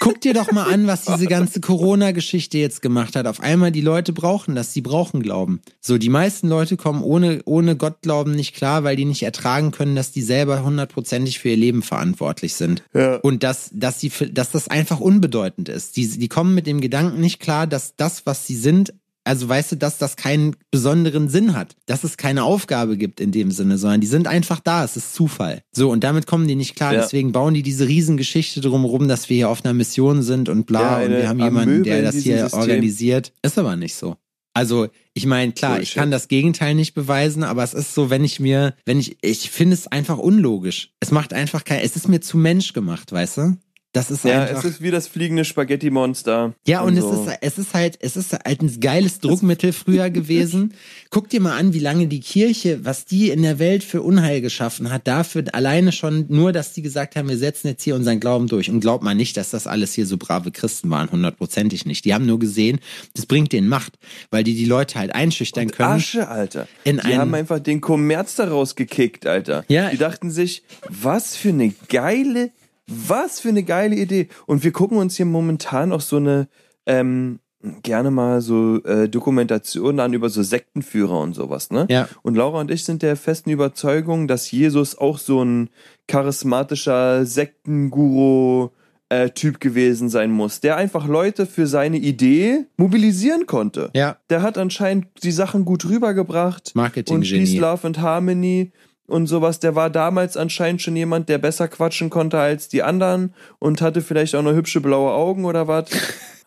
Guck 0.00 0.20
dir 0.20 0.34
doch 0.34 0.50
mal 0.50 0.64
an, 0.64 0.88
was 0.88 1.04
diese 1.04 1.26
ganze 1.26 1.60
Corona-Geschichte 1.60 2.58
jetzt 2.58 2.82
gemacht 2.82 3.14
hat. 3.14 3.28
Auf 3.28 3.38
einmal 3.38 3.70
die 3.70 3.80
Leute 3.80 4.12
brauchen 4.12 4.56
das, 4.56 4.72
sie 4.72 4.80
brauchen 4.80 5.22
Glauben. 5.22 5.60
So, 5.80 5.96
die 5.96 6.08
meisten 6.08 6.48
Leute 6.48 6.76
kommen 6.76 7.04
ohne, 7.04 7.40
ohne 7.44 7.76
Gottglauben 7.76 8.34
nicht 8.34 8.56
klar, 8.56 8.82
weil 8.82 8.96
die 8.96 9.04
nicht 9.04 9.22
ertragen 9.22 9.70
können, 9.70 9.94
dass 9.94 10.10
die 10.10 10.22
selber 10.22 10.64
hundertprozentig 10.64 11.38
für 11.38 11.50
ihr 11.50 11.56
Leben 11.56 11.82
verantwortlich 11.82 12.54
sind. 12.54 12.82
Ja. 12.94 13.16
Und 13.16 13.44
dass, 13.44 13.70
dass 13.72 14.00
sie, 14.00 14.10
dass 14.32 14.50
das 14.50 14.66
einfach 14.66 14.98
unbedeutend 14.98 15.68
ist. 15.68 15.96
Die, 15.96 16.08
die 16.08 16.28
kommen 16.28 16.54
mit 16.54 16.66
dem 16.66 16.80
Gedanken 16.80 17.20
nicht 17.20 17.38
klar, 17.38 17.68
dass 17.68 17.94
das, 17.94 18.26
was 18.26 18.44
sie 18.44 18.56
sind, 18.56 18.92
also 19.24 19.48
weißt 19.48 19.72
du, 19.72 19.76
dass 19.76 19.98
das 19.98 20.16
keinen 20.16 20.56
besonderen 20.70 21.28
Sinn 21.28 21.54
hat, 21.54 21.76
dass 21.86 22.04
es 22.04 22.16
keine 22.16 22.44
Aufgabe 22.44 22.96
gibt 22.96 23.20
in 23.20 23.30
dem 23.30 23.50
Sinne, 23.50 23.78
sondern 23.78 24.00
die 24.00 24.06
sind 24.06 24.26
einfach 24.26 24.60
da, 24.60 24.84
es 24.84 24.96
ist 24.96 25.14
Zufall. 25.14 25.62
So, 25.72 25.90
und 25.90 26.02
damit 26.02 26.26
kommen 26.26 26.48
die 26.48 26.56
nicht 26.56 26.74
klar, 26.74 26.92
ja. 26.92 27.00
deswegen 27.00 27.32
bauen 27.32 27.54
die 27.54 27.62
diese 27.62 27.86
Riesengeschichte 27.86 28.60
drumherum, 28.60 29.08
dass 29.08 29.28
wir 29.28 29.36
hier 29.36 29.48
auf 29.48 29.64
einer 29.64 29.74
Mission 29.74 30.22
sind 30.22 30.48
und 30.48 30.66
bla, 30.66 31.00
ja, 31.00 31.06
und 31.06 31.12
wir 31.12 31.28
haben 31.28 31.38
jemanden, 31.38 31.82
der 31.84 32.02
das 32.02 32.16
hier 32.16 32.40
System. 32.40 32.60
organisiert. 32.60 33.32
Ist 33.42 33.58
aber 33.58 33.76
nicht 33.76 33.94
so. 33.94 34.16
Also, 34.54 34.88
ich 35.14 35.24
meine, 35.24 35.52
klar, 35.52 35.76
Bullshit. 35.76 35.88
ich 35.88 35.94
kann 35.94 36.10
das 36.10 36.28
Gegenteil 36.28 36.74
nicht 36.74 36.92
beweisen, 36.92 37.42
aber 37.42 37.62
es 37.62 37.72
ist 37.72 37.94
so, 37.94 38.10
wenn 38.10 38.22
ich 38.22 38.38
mir, 38.38 38.74
wenn 38.84 38.98
ich, 38.98 39.16
ich 39.22 39.50
finde 39.50 39.74
es 39.74 39.86
einfach 39.86 40.18
unlogisch. 40.18 40.92
Es 41.00 41.10
macht 41.10 41.32
einfach 41.32 41.64
kein, 41.64 41.80
es 41.80 41.96
ist 41.96 42.08
mir 42.08 42.20
zu 42.20 42.36
Mensch 42.36 42.74
gemacht, 42.74 43.12
weißt 43.12 43.38
du? 43.38 43.56
Das 43.92 44.10
ist 44.10 44.24
ja, 44.24 44.44
einfach, 44.44 44.64
es 44.64 44.64
ist 44.64 44.82
wie 44.82 44.90
das 44.90 45.06
fliegende 45.06 45.44
Spaghetti-Monster. 45.44 46.54
Ja, 46.66 46.80
und, 46.80 46.94
und 46.94 47.00
so. 47.02 47.12
es 47.12 47.26
ist, 47.26 47.38
es 47.42 47.58
ist 47.58 47.74
halt, 47.74 47.98
es 48.00 48.16
ist 48.16 48.32
halt 48.32 48.62
ein 48.62 48.80
geiles 48.80 49.20
Druckmittel 49.20 49.74
früher 49.74 50.08
gewesen. 50.08 50.72
Guck 51.10 51.28
dir 51.28 51.42
mal 51.42 51.58
an, 51.58 51.74
wie 51.74 51.78
lange 51.78 52.06
die 52.06 52.20
Kirche, 52.20 52.86
was 52.86 53.04
die 53.04 53.28
in 53.28 53.42
der 53.42 53.58
Welt 53.58 53.84
für 53.84 54.00
Unheil 54.00 54.40
geschaffen 54.40 54.90
hat, 54.90 55.06
dafür 55.06 55.44
alleine 55.52 55.92
schon 55.92 56.24
nur, 56.30 56.52
dass 56.52 56.72
die 56.72 56.80
gesagt 56.80 57.16
haben, 57.16 57.28
wir 57.28 57.36
setzen 57.36 57.68
jetzt 57.68 57.82
hier 57.82 57.94
unseren 57.94 58.18
Glauben 58.18 58.48
durch. 58.48 58.70
Und 58.70 58.80
glaubt 58.80 59.04
mal 59.04 59.14
nicht, 59.14 59.36
dass 59.36 59.50
das 59.50 59.66
alles 59.66 59.92
hier 59.92 60.06
so 60.06 60.16
brave 60.16 60.50
Christen 60.52 60.88
waren, 60.88 61.10
hundertprozentig 61.10 61.84
nicht. 61.84 62.06
Die 62.06 62.14
haben 62.14 62.24
nur 62.24 62.38
gesehen, 62.38 62.80
das 63.14 63.26
bringt 63.26 63.52
denen 63.52 63.68
Macht, 63.68 63.98
weil 64.30 64.42
die 64.42 64.54
die 64.54 64.64
Leute 64.64 64.98
halt 64.98 65.14
einschüchtern 65.14 65.66
und 65.66 65.72
können. 65.72 65.90
Asche, 65.90 66.28
Alter. 66.28 66.66
In 66.84 66.96
die 66.96 67.18
haben 67.18 67.34
einfach 67.34 67.58
den 67.58 67.82
Kommerz 67.82 68.36
daraus 68.36 68.74
gekickt, 68.74 69.26
Alter. 69.26 69.66
Ja. 69.68 69.90
Die 69.90 69.98
dachten 69.98 70.30
sich, 70.30 70.62
was 70.88 71.36
für 71.36 71.50
eine 71.50 71.74
geile 71.88 72.52
was 72.88 73.40
für 73.40 73.48
eine 73.48 73.62
geile 73.62 73.96
Idee. 73.96 74.28
Und 74.46 74.64
wir 74.64 74.72
gucken 74.72 74.98
uns 74.98 75.16
hier 75.16 75.26
momentan 75.26 75.92
auch 75.92 76.00
so 76.00 76.16
eine, 76.16 76.48
ähm, 76.86 77.38
gerne 77.82 78.10
mal 78.10 78.40
so 78.40 78.82
äh, 78.84 79.08
Dokumentationen 79.08 80.00
an 80.00 80.12
über 80.12 80.28
so 80.28 80.42
Sektenführer 80.42 81.20
und 81.20 81.34
sowas, 81.34 81.70
ne? 81.70 81.86
Ja. 81.88 82.08
Und 82.22 82.34
Laura 82.34 82.60
und 82.60 82.70
ich 82.70 82.84
sind 82.84 83.02
der 83.02 83.16
festen 83.16 83.50
Überzeugung, 83.50 84.26
dass 84.26 84.50
Jesus 84.50 84.98
auch 84.98 85.18
so 85.18 85.44
ein 85.44 85.70
charismatischer 86.08 87.24
Sektenguru 87.24 88.70
äh, 89.10 89.30
Typ 89.30 89.60
gewesen 89.60 90.08
sein 90.08 90.30
muss, 90.30 90.60
der 90.60 90.76
einfach 90.76 91.06
Leute 91.06 91.46
für 91.46 91.66
seine 91.66 91.98
Idee 91.98 92.64
mobilisieren 92.76 93.46
konnte. 93.46 93.90
Ja. 93.94 94.16
Der 94.30 94.42
hat 94.42 94.58
anscheinend 94.58 95.06
die 95.22 95.32
Sachen 95.32 95.64
gut 95.64 95.84
rübergebracht. 95.84 96.74
Marketing 96.74 97.16
und 97.16 97.22
Peace, 97.22 97.54
Love 97.54 97.86
and 97.86 98.00
Harmony 98.00 98.72
und 99.06 99.26
sowas, 99.26 99.60
der 99.60 99.74
war 99.74 99.90
damals 99.90 100.36
anscheinend 100.36 100.82
schon 100.82 100.96
jemand, 100.96 101.28
der 101.28 101.38
besser 101.38 101.68
quatschen 101.68 102.10
konnte 102.10 102.38
als 102.38 102.68
die 102.68 102.82
anderen 102.82 103.34
und 103.58 103.80
hatte 103.80 104.00
vielleicht 104.00 104.34
auch 104.34 104.42
noch 104.42 104.52
hübsche 104.52 104.80
blaue 104.80 105.12
Augen 105.12 105.44
oder 105.44 105.68
was. 105.68 105.86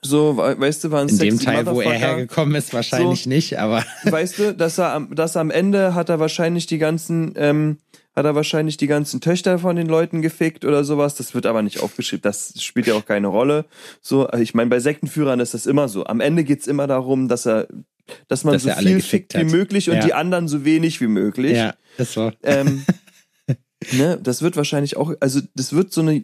So, 0.06 0.38
weißt 0.38 0.84
du, 0.84 0.92
war 0.92 1.02
ein 1.02 1.10
In 1.10 1.18
dem 1.18 1.40
Teil, 1.40 1.66
wo 1.66 1.82
er 1.82 1.94
hergekommen 1.94 2.54
ist, 2.54 2.76
wahrscheinlich 2.76 3.24
so, 3.24 3.30
nicht, 3.30 3.58
aber. 3.58 3.84
Weißt 4.04 4.38
du, 4.38 4.54
dass 4.54 4.78
er, 4.78 5.00
dass 5.12 5.36
am 5.36 5.50
Ende 5.50 5.96
hat 5.96 6.10
er 6.10 6.20
wahrscheinlich 6.20 6.68
die 6.68 6.78
ganzen, 6.78 7.34
ähm, 7.38 7.80
hat 8.16 8.26
er 8.26 8.36
wahrscheinlich 8.36 8.78
die 8.78 8.88
ganzen 8.88 9.22
Töchter 9.22 9.60
von 9.60 9.76
den 9.76 9.88
Leuten 9.88 10.22
gefickt 10.22 10.64
oder 10.66 10.84
sowas. 10.84 11.16
Das 11.16 11.34
wird 11.34 11.46
aber 11.46 11.62
nicht 11.62 11.82
aufgeschrieben. 11.82 12.22
Das 12.22 12.54
spielt 12.62 12.88
ja 12.88 12.94
auch 12.96 13.06
keine 13.06 13.28
Rolle. 13.28 13.66
So, 14.02 14.32
ich 14.32 14.54
meine, 14.54 14.70
bei 14.70 14.80
Sektenführern 14.80 15.40
ist 15.40 15.54
das 15.54 15.66
immer 15.66 15.88
so. 15.88 16.06
Am 16.06 16.22
Ende 16.22 16.44
geht's 16.44 16.68
immer 16.68 16.88
darum, 16.88 17.28
dass 17.28 17.46
er 17.46 17.68
dass 18.28 18.44
man 18.44 18.54
dass 18.54 18.64
so 18.64 18.72
viel 18.72 19.02
fickt 19.02 19.36
wie 19.36 19.44
möglich 19.44 19.90
und 19.90 19.98
ja. 19.98 20.06
die 20.06 20.14
anderen 20.14 20.48
so 20.48 20.64
wenig 20.64 21.02
wie 21.02 21.08
möglich. 21.08 21.58
Ja, 21.58 21.74
das 21.98 22.16
war. 22.18 22.34
Ähm, 22.44 22.86
ne, 23.94 24.20
das 24.22 24.42
wird 24.42 24.58
wahrscheinlich 24.58 24.98
auch, 24.98 25.14
also 25.20 25.42
das 25.56 25.74
wird 25.74 25.92
so 25.92 26.02
eine, 26.02 26.24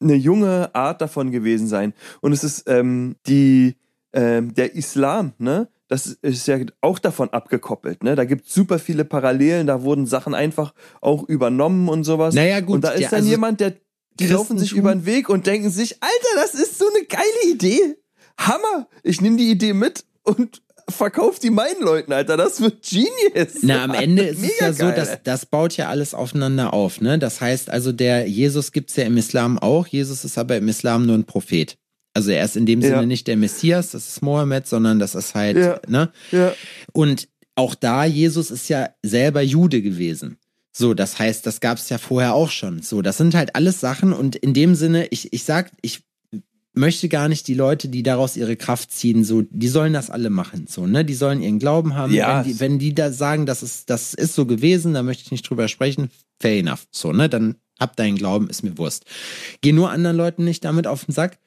eine 0.00 0.14
junge 0.14 0.74
Art 0.74 1.00
davon 1.00 1.30
gewesen 1.30 1.68
sein. 1.68 1.92
Und 2.20 2.32
es 2.32 2.44
ist 2.44 2.64
ähm, 2.66 3.16
die, 3.26 3.76
ähm, 4.12 4.54
der 4.54 4.74
Islam, 4.74 5.32
ne? 5.38 5.68
Das 5.88 6.06
ist 6.06 6.46
ja 6.46 6.58
auch 6.82 6.98
davon 6.98 7.30
abgekoppelt, 7.30 8.02
ne? 8.02 8.14
Da 8.14 8.24
gibt 8.24 8.46
es 8.46 8.54
super 8.54 8.78
viele 8.78 9.04
Parallelen, 9.04 9.66
da 9.66 9.82
wurden 9.82 10.06
Sachen 10.06 10.34
einfach 10.34 10.74
auch 11.00 11.26
übernommen 11.26 11.88
und 11.88 12.04
sowas. 12.04 12.34
Naja, 12.34 12.60
gut. 12.60 12.76
Und 12.76 12.84
da 12.84 12.90
ist 12.90 13.00
ja, 13.00 13.08
dann 13.08 13.20
also 13.20 13.30
jemand, 13.30 13.60
der 13.60 13.74
die 14.20 14.26
laufen 14.26 14.58
sich 14.58 14.72
über 14.72 14.92
den 14.92 15.06
Weg 15.06 15.28
und 15.28 15.46
denken 15.46 15.70
sich, 15.70 15.96
Alter, 16.02 16.42
das 16.42 16.54
ist 16.54 16.78
so 16.78 16.86
eine 16.88 17.06
geile 17.06 17.52
Idee. 17.52 17.98
Hammer! 18.36 18.88
Ich 19.02 19.20
nehme 19.20 19.36
die 19.36 19.50
Idee 19.50 19.72
mit 19.72 20.04
und 20.24 20.60
verkauf 20.88 21.38
die 21.38 21.50
meinen 21.50 21.80
Leuten, 21.80 22.12
Alter. 22.12 22.36
Das 22.36 22.60
wird 22.60 22.82
genius. 22.82 23.62
Na, 23.62 23.84
am 23.84 23.94
Ende 23.94 24.22
ist 24.28 24.42
es 24.42 24.58
ja 24.58 24.72
so, 24.72 24.90
dass 24.90 25.22
das 25.22 25.46
baut 25.46 25.76
ja 25.76 25.88
alles 25.88 26.14
aufeinander 26.14 26.72
auf, 26.72 27.00
ne? 27.00 27.18
Das 27.18 27.40
heißt 27.40 27.70
also, 27.70 27.92
der 27.92 28.28
Jesus 28.28 28.72
gibt's 28.72 28.96
ja 28.96 29.04
im 29.04 29.16
Islam 29.16 29.58
auch. 29.58 29.86
Jesus 29.86 30.24
ist 30.24 30.38
aber 30.38 30.56
im 30.56 30.68
Islam 30.68 31.06
nur 31.06 31.16
ein 31.16 31.24
Prophet. 31.24 31.76
Also 32.18 32.32
er 32.32 32.44
ist 32.44 32.56
in 32.56 32.66
dem 32.66 32.82
Sinne 32.82 32.96
ja. 32.96 33.06
nicht 33.06 33.28
der 33.28 33.36
Messias, 33.36 33.92
das 33.92 34.08
ist 34.08 34.22
Mohammed, 34.22 34.66
sondern 34.66 34.98
das 34.98 35.14
ist 35.14 35.36
halt, 35.36 35.56
ja. 35.56 35.80
ne? 35.86 36.10
Ja. 36.32 36.52
Und 36.92 37.28
auch 37.54 37.76
da, 37.76 38.04
Jesus 38.04 38.50
ist 38.50 38.68
ja 38.68 38.88
selber 39.04 39.40
Jude 39.40 39.82
gewesen. 39.82 40.36
So, 40.72 40.94
das 40.94 41.20
heißt, 41.20 41.46
das 41.46 41.60
gab's 41.60 41.90
ja 41.90 41.98
vorher 41.98 42.34
auch 42.34 42.50
schon. 42.50 42.82
So, 42.82 43.02
das 43.02 43.18
sind 43.18 43.36
halt 43.36 43.54
alles 43.54 43.78
Sachen 43.78 44.12
und 44.12 44.34
in 44.34 44.52
dem 44.52 44.74
Sinne, 44.74 45.06
ich, 45.12 45.32
ich 45.32 45.44
sag, 45.44 45.70
ich 45.80 46.00
möchte 46.72 47.08
gar 47.08 47.28
nicht 47.28 47.46
die 47.46 47.54
Leute, 47.54 47.86
die 47.86 48.02
daraus 48.02 48.36
ihre 48.36 48.56
Kraft 48.56 48.90
ziehen, 48.90 49.22
so, 49.22 49.44
die 49.48 49.68
sollen 49.68 49.92
das 49.92 50.10
alle 50.10 50.28
machen, 50.28 50.66
so, 50.68 50.88
ne? 50.88 51.04
Die 51.04 51.14
sollen 51.14 51.40
ihren 51.40 51.60
Glauben 51.60 51.94
haben. 51.94 52.12
Ja. 52.12 52.38
Wenn 52.44 52.52
die, 52.52 52.58
wenn 52.58 52.78
die 52.80 52.94
da 52.96 53.12
sagen, 53.12 53.46
das 53.46 53.62
ist, 53.62 53.90
das 53.90 54.12
ist 54.12 54.34
so 54.34 54.44
gewesen, 54.44 54.92
da 54.92 55.04
möchte 55.04 55.22
ich 55.22 55.30
nicht 55.30 55.48
drüber 55.48 55.68
sprechen, 55.68 56.10
fair 56.40 56.58
enough, 56.58 56.88
so, 56.90 57.12
ne? 57.12 57.28
Dann 57.28 57.54
hab 57.78 57.94
deinen 57.94 58.16
Glauben, 58.16 58.50
ist 58.50 58.64
mir 58.64 58.76
Wurst. 58.76 59.04
Geh 59.60 59.70
nur 59.70 59.92
anderen 59.92 60.16
Leuten 60.16 60.42
nicht 60.42 60.64
damit 60.64 60.88
auf 60.88 61.04
den 61.04 61.14
Sack 61.14 61.38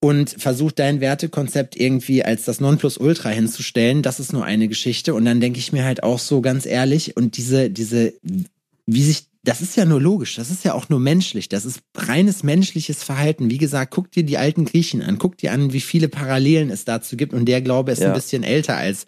und 0.00 0.30
versuch 0.38 0.72
dein 0.72 1.00
Wertekonzept 1.00 1.76
irgendwie 1.76 2.24
als 2.24 2.44
das 2.44 2.60
Nonplusultra 2.60 3.28
hinzustellen. 3.28 4.02
Das 4.02 4.18
ist 4.18 4.32
nur 4.32 4.44
eine 4.44 4.66
Geschichte. 4.66 5.14
Und 5.14 5.26
dann 5.26 5.40
denke 5.40 5.58
ich 5.58 5.72
mir 5.72 5.84
halt 5.84 6.02
auch 6.02 6.18
so 6.18 6.40
ganz 6.40 6.64
ehrlich 6.64 7.16
und 7.16 7.36
diese, 7.36 7.70
diese, 7.70 8.14
wie 8.86 9.02
sich 9.02 9.26
das 9.42 9.62
ist 9.62 9.76
ja 9.76 9.86
nur 9.86 10.00
logisch, 10.00 10.36
das 10.36 10.50
ist 10.50 10.64
ja 10.64 10.74
auch 10.74 10.90
nur 10.90 11.00
menschlich, 11.00 11.48
das 11.48 11.64
ist 11.64 11.80
reines 11.94 12.42
menschliches 12.42 13.02
Verhalten. 13.02 13.50
Wie 13.50 13.56
gesagt, 13.56 13.90
guck 13.90 14.10
dir 14.10 14.22
die 14.22 14.36
alten 14.36 14.66
Griechen 14.66 15.00
an, 15.00 15.16
guck 15.16 15.38
dir 15.38 15.52
an, 15.52 15.72
wie 15.72 15.80
viele 15.80 16.08
Parallelen 16.08 16.68
es 16.68 16.84
dazu 16.84 17.16
gibt 17.16 17.32
und 17.32 17.46
der 17.46 17.62
Glaube 17.62 17.92
ist 17.92 18.02
ja. 18.02 18.08
ein 18.08 18.14
bisschen 18.14 18.42
älter 18.42 18.76
als 18.76 19.06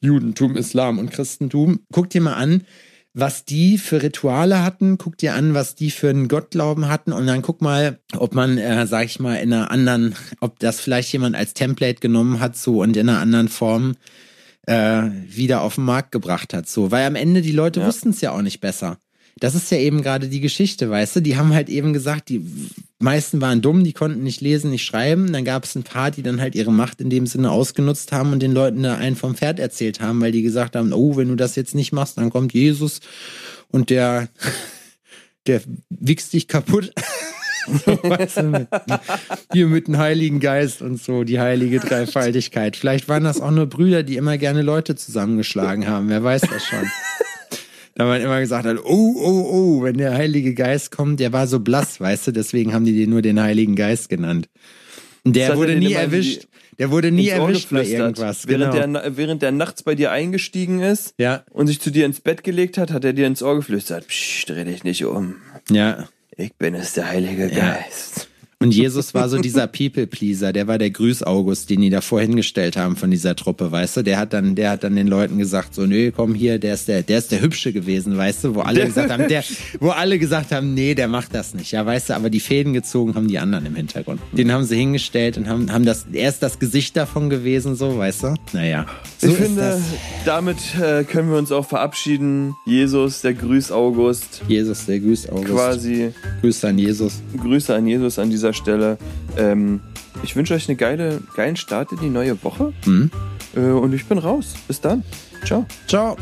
Judentum, 0.00 0.56
Islam 0.56 0.98
und 0.98 1.10
Christentum. 1.10 1.80
Guck 1.92 2.10
dir 2.10 2.20
mal 2.20 2.34
an, 2.34 2.64
was 3.12 3.44
die 3.44 3.78
für 3.78 4.02
Rituale 4.02 4.62
hatten, 4.62 4.96
guck 4.96 5.18
dir 5.18 5.34
an, 5.34 5.52
was 5.54 5.74
die 5.74 5.90
für 5.90 6.10
einen 6.10 6.28
Gottglauben 6.28 6.88
hatten 6.88 7.12
und 7.12 7.26
dann 7.26 7.42
guck 7.42 7.60
mal, 7.60 7.98
ob 8.16 8.34
man, 8.34 8.56
äh, 8.56 8.86
sag 8.86 9.06
ich 9.06 9.18
mal, 9.18 9.36
in 9.36 9.52
einer 9.52 9.70
anderen, 9.70 10.14
ob 10.40 10.58
das 10.60 10.80
vielleicht 10.80 11.12
jemand 11.12 11.34
als 11.34 11.54
Template 11.54 12.00
genommen 12.00 12.40
hat, 12.40 12.56
so 12.56 12.82
und 12.82 12.96
in 12.96 13.08
einer 13.08 13.18
anderen 13.18 13.48
Form 13.48 13.96
äh, 14.66 15.02
wieder 15.26 15.62
auf 15.62 15.74
den 15.74 15.84
Markt 15.84 16.12
gebracht 16.12 16.54
hat. 16.54 16.68
So, 16.68 16.90
weil 16.90 17.06
am 17.06 17.16
Ende 17.16 17.42
die 17.42 17.52
Leute 17.52 17.80
ja. 17.80 17.86
wussten 17.86 18.10
es 18.10 18.20
ja 18.20 18.30
auch 18.30 18.42
nicht 18.42 18.60
besser 18.60 18.98
das 19.40 19.54
ist 19.54 19.70
ja 19.70 19.78
eben 19.78 20.02
gerade 20.02 20.28
die 20.28 20.40
Geschichte, 20.40 20.90
weißt 20.90 21.16
du? 21.16 21.20
Die 21.20 21.36
haben 21.36 21.54
halt 21.54 21.70
eben 21.70 21.94
gesagt, 21.94 22.28
die 22.28 22.44
meisten 22.98 23.40
waren 23.40 23.62
dumm, 23.62 23.84
die 23.84 23.94
konnten 23.94 24.22
nicht 24.22 24.42
lesen, 24.42 24.70
nicht 24.70 24.84
schreiben. 24.84 25.32
Dann 25.32 25.46
gab 25.46 25.64
es 25.64 25.74
ein 25.74 25.82
paar, 25.82 26.10
die 26.10 26.22
dann 26.22 26.42
halt 26.42 26.54
ihre 26.54 26.72
Macht 26.72 27.00
in 27.00 27.08
dem 27.08 27.26
Sinne 27.26 27.50
ausgenutzt 27.50 28.12
haben 28.12 28.32
und 28.32 28.40
den 28.40 28.52
Leuten 28.52 28.82
da 28.82 28.96
einen 28.96 29.16
vom 29.16 29.34
Pferd 29.34 29.58
erzählt 29.58 30.00
haben, 30.00 30.20
weil 30.20 30.32
die 30.32 30.42
gesagt 30.42 30.76
haben, 30.76 30.92
oh, 30.92 31.16
wenn 31.16 31.28
du 31.28 31.36
das 31.36 31.56
jetzt 31.56 31.74
nicht 31.74 31.90
machst, 31.92 32.18
dann 32.18 32.28
kommt 32.28 32.52
Jesus 32.52 33.00
und 33.68 33.88
der, 33.88 34.28
der 35.46 35.62
wichst 35.88 36.34
dich 36.34 36.46
kaputt. 36.46 36.92
so, 37.86 37.92
weißt 38.02 38.36
du, 38.38 38.68
hier 39.52 39.66
mit 39.68 39.86
dem 39.86 39.96
Heiligen 39.96 40.40
Geist 40.40 40.82
und 40.82 41.02
so, 41.02 41.24
die 41.24 41.40
heilige 41.40 41.80
Dreifaltigkeit. 41.80 42.76
Vielleicht 42.76 43.08
waren 43.08 43.24
das 43.24 43.40
auch 43.40 43.50
nur 43.50 43.66
Brüder, 43.66 44.02
die 44.02 44.16
immer 44.16 44.36
gerne 44.36 44.60
Leute 44.60 44.96
zusammengeschlagen 44.96 45.86
haben, 45.88 46.10
wer 46.10 46.22
weiß 46.22 46.42
das 46.42 46.66
schon. 46.66 46.86
Da 48.00 48.06
man 48.06 48.22
immer 48.22 48.40
gesagt 48.40 48.64
hat, 48.66 48.78
oh, 48.82 49.14
oh, 49.18 49.50
oh, 49.52 49.82
wenn 49.82 49.98
der 49.98 50.14
Heilige 50.14 50.54
Geist 50.54 50.90
kommt, 50.90 51.20
der 51.20 51.34
war 51.34 51.46
so 51.46 51.60
blass, 51.60 52.00
weißt 52.00 52.28
du, 52.28 52.32
deswegen 52.32 52.72
haben 52.72 52.86
die 52.86 52.96
den 52.96 53.10
nur 53.10 53.20
den 53.20 53.38
Heiligen 53.38 53.76
Geist 53.76 54.08
genannt. 54.08 54.48
Und 55.22 55.36
Das 55.36 55.42
der 55.42 55.50
er 55.50 55.56
wurde 55.58 55.76
nie 55.76 55.92
erwischt. 55.92 56.46
Der 56.78 56.90
wurde 56.90 57.10
nie 57.10 57.28
erwischt 57.28 57.68
geflüstert. 57.68 57.98
irgendwas. 58.00 58.48
Während, 58.48 58.72
Genau. 58.74 59.00
der, 59.02 59.16
während 59.18 59.42
der 59.42 59.52
nachts 59.52 59.82
bei 59.82 59.94
dir 59.94 60.12
eingestiegen 60.12 60.80
ist 60.80 61.12
Ja, 61.18 61.44
und 61.50 61.66
sich 61.66 61.78
zu 61.78 61.90
dir 61.90 62.06
ins 62.06 62.20
Bett 62.22 62.42
gelegt 62.42 62.78
hat, 62.78 62.90
hat 62.90 63.04
er 63.04 63.12
dir 63.12 63.26
ins 63.26 63.42
Ohr 63.42 63.54
geflüstert. 63.56 64.06
Psst, 64.08 64.48
dreh 64.48 64.64
dich 64.64 64.82
nicht 64.82 65.04
um. 65.04 65.34
ja. 65.70 66.08
Ich 66.38 66.54
bin 66.54 66.74
es, 66.74 66.94
der 66.94 67.06
Heilige 67.06 67.48
Ja. 67.54 67.74
Geist. 67.74 68.29
Und 68.62 68.74
Jesus 68.74 69.14
war 69.14 69.26
so 69.30 69.38
dieser 69.38 69.66
People-Pleaser, 69.66 70.52
der 70.52 70.66
war 70.66 70.76
der 70.76 70.90
Grüß-August, 70.90 71.70
den 71.70 71.80
die 71.80 71.88
da 71.88 72.02
vorhin 72.02 72.36
gestellt 72.36 72.76
haben 72.76 72.94
von 72.94 73.10
dieser 73.10 73.34
Truppe, 73.34 73.72
weißt 73.72 73.96
du? 73.96 74.02
Der 74.02 74.18
hat 74.18 74.34
dann, 74.34 74.54
der 74.54 74.72
hat 74.72 74.84
dann 74.84 74.96
den 74.96 75.06
Leuten 75.06 75.38
gesagt, 75.38 75.74
so, 75.74 75.86
nö, 75.86 76.12
komm 76.14 76.34
hier, 76.34 76.58
der 76.58 76.74
ist 76.74 76.86
der, 76.86 77.02
der 77.02 77.16
ist 77.16 77.32
der 77.32 77.40
Hübsche 77.40 77.72
gewesen, 77.72 78.18
weißt 78.18 78.44
du, 78.44 78.54
wo 78.54 78.60
alle 78.60 78.84
gesagt 78.84 79.10
haben, 79.10 79.28
der, 79.28 79.42
wo 79.80 79.88
alle 79.88 80.18
gesagt 80.18 80.52
haben, 80.52 80.74
nee, 80.74 80.94
der 80.94 81.08
macht 81.08 81.34
das 81.34 81.54
nicht, 81.54 81.72
ja, 81.72 81.86
weißt 81.86 82.10
du, 82.10 82.16
aber 82.16 82.28
die 82.28 82.38
Fäden 82.38 82.74
gezogen 82.74 83.14
haben 83.14 83.28
die 83.28 83.38
anderen 83.38 83.64
im 83.64 83.74
Hintergrund. 83.74 84.20
Den 84.32 84.52
haben 84.52 84.64
sie 84.64 84.76
hingestellt 84.76 85.38
und 85.38 85.48
haben, 85.48 85.72
haben 85.72 85.86
das, 85.86 86.04
er 86.12 86.28
ist 86.28 86.42
das 86.42 86.58
Gesicht 86.58 86.98
davon 86.98 87.30
gewesen, 87.30 87.76
so, 87.76 87.96
weißt 87.96 88.24
du? 88.24 88.34
Naja. 88.52 88.84
So 89.16 89.28
ich 89.28 89.36
finde, 89.36 89.58
das. 89.62 89.80
damit 90.26 90.58
äh, 90.78 91.04
können 91.04 91.30
wir 91.30 91.38
uns 91.38 91.50
auch 91.50 91.66
verabschieden. 91.66 92.54
Jesus, 92.66 93.22
der 93.22 93.32
Grüß 93.32 93.72
August, 93.72 94.42
Jesus, 94.48 94.84
der 94.84 95.00
Grüß-August. 95.00 95.46
quasi. 95.46 96.12
Grüße 96.42 96.68
an 96.68 96.78
Jesus. 96.78 97.22
Grüße 97.42 97.74
an 97.74 97.86
Jesus 97.86 98.18
an 98.18 98.30
dieser 98.50 98.52
Stelle. 98.52 98.98
Ähm, 99.36 99.80
ich 100.22 100.36
wünsche 100.36 100.54
euch 100.54 100.68
einen 100.68 100.78
geile, 100.78 101.20
geilen 101.36 101.56
Start 101.56 101.92
in 101.92 102.00
die 102.00 102.10
neue 102.10 102.42
Woche. 102.42 102.72
Mhm. 102.84 103.10
Äh, 103.54 103.60
und 103.60 103.92
ich 103.92 104.06
bin 104.06 104.18
raus. 104.18 104.54
Bis 104.66 104.80
dann. 104.80 105.04
Ciao. 105.44 105.66
Ciao. 105.86 106.16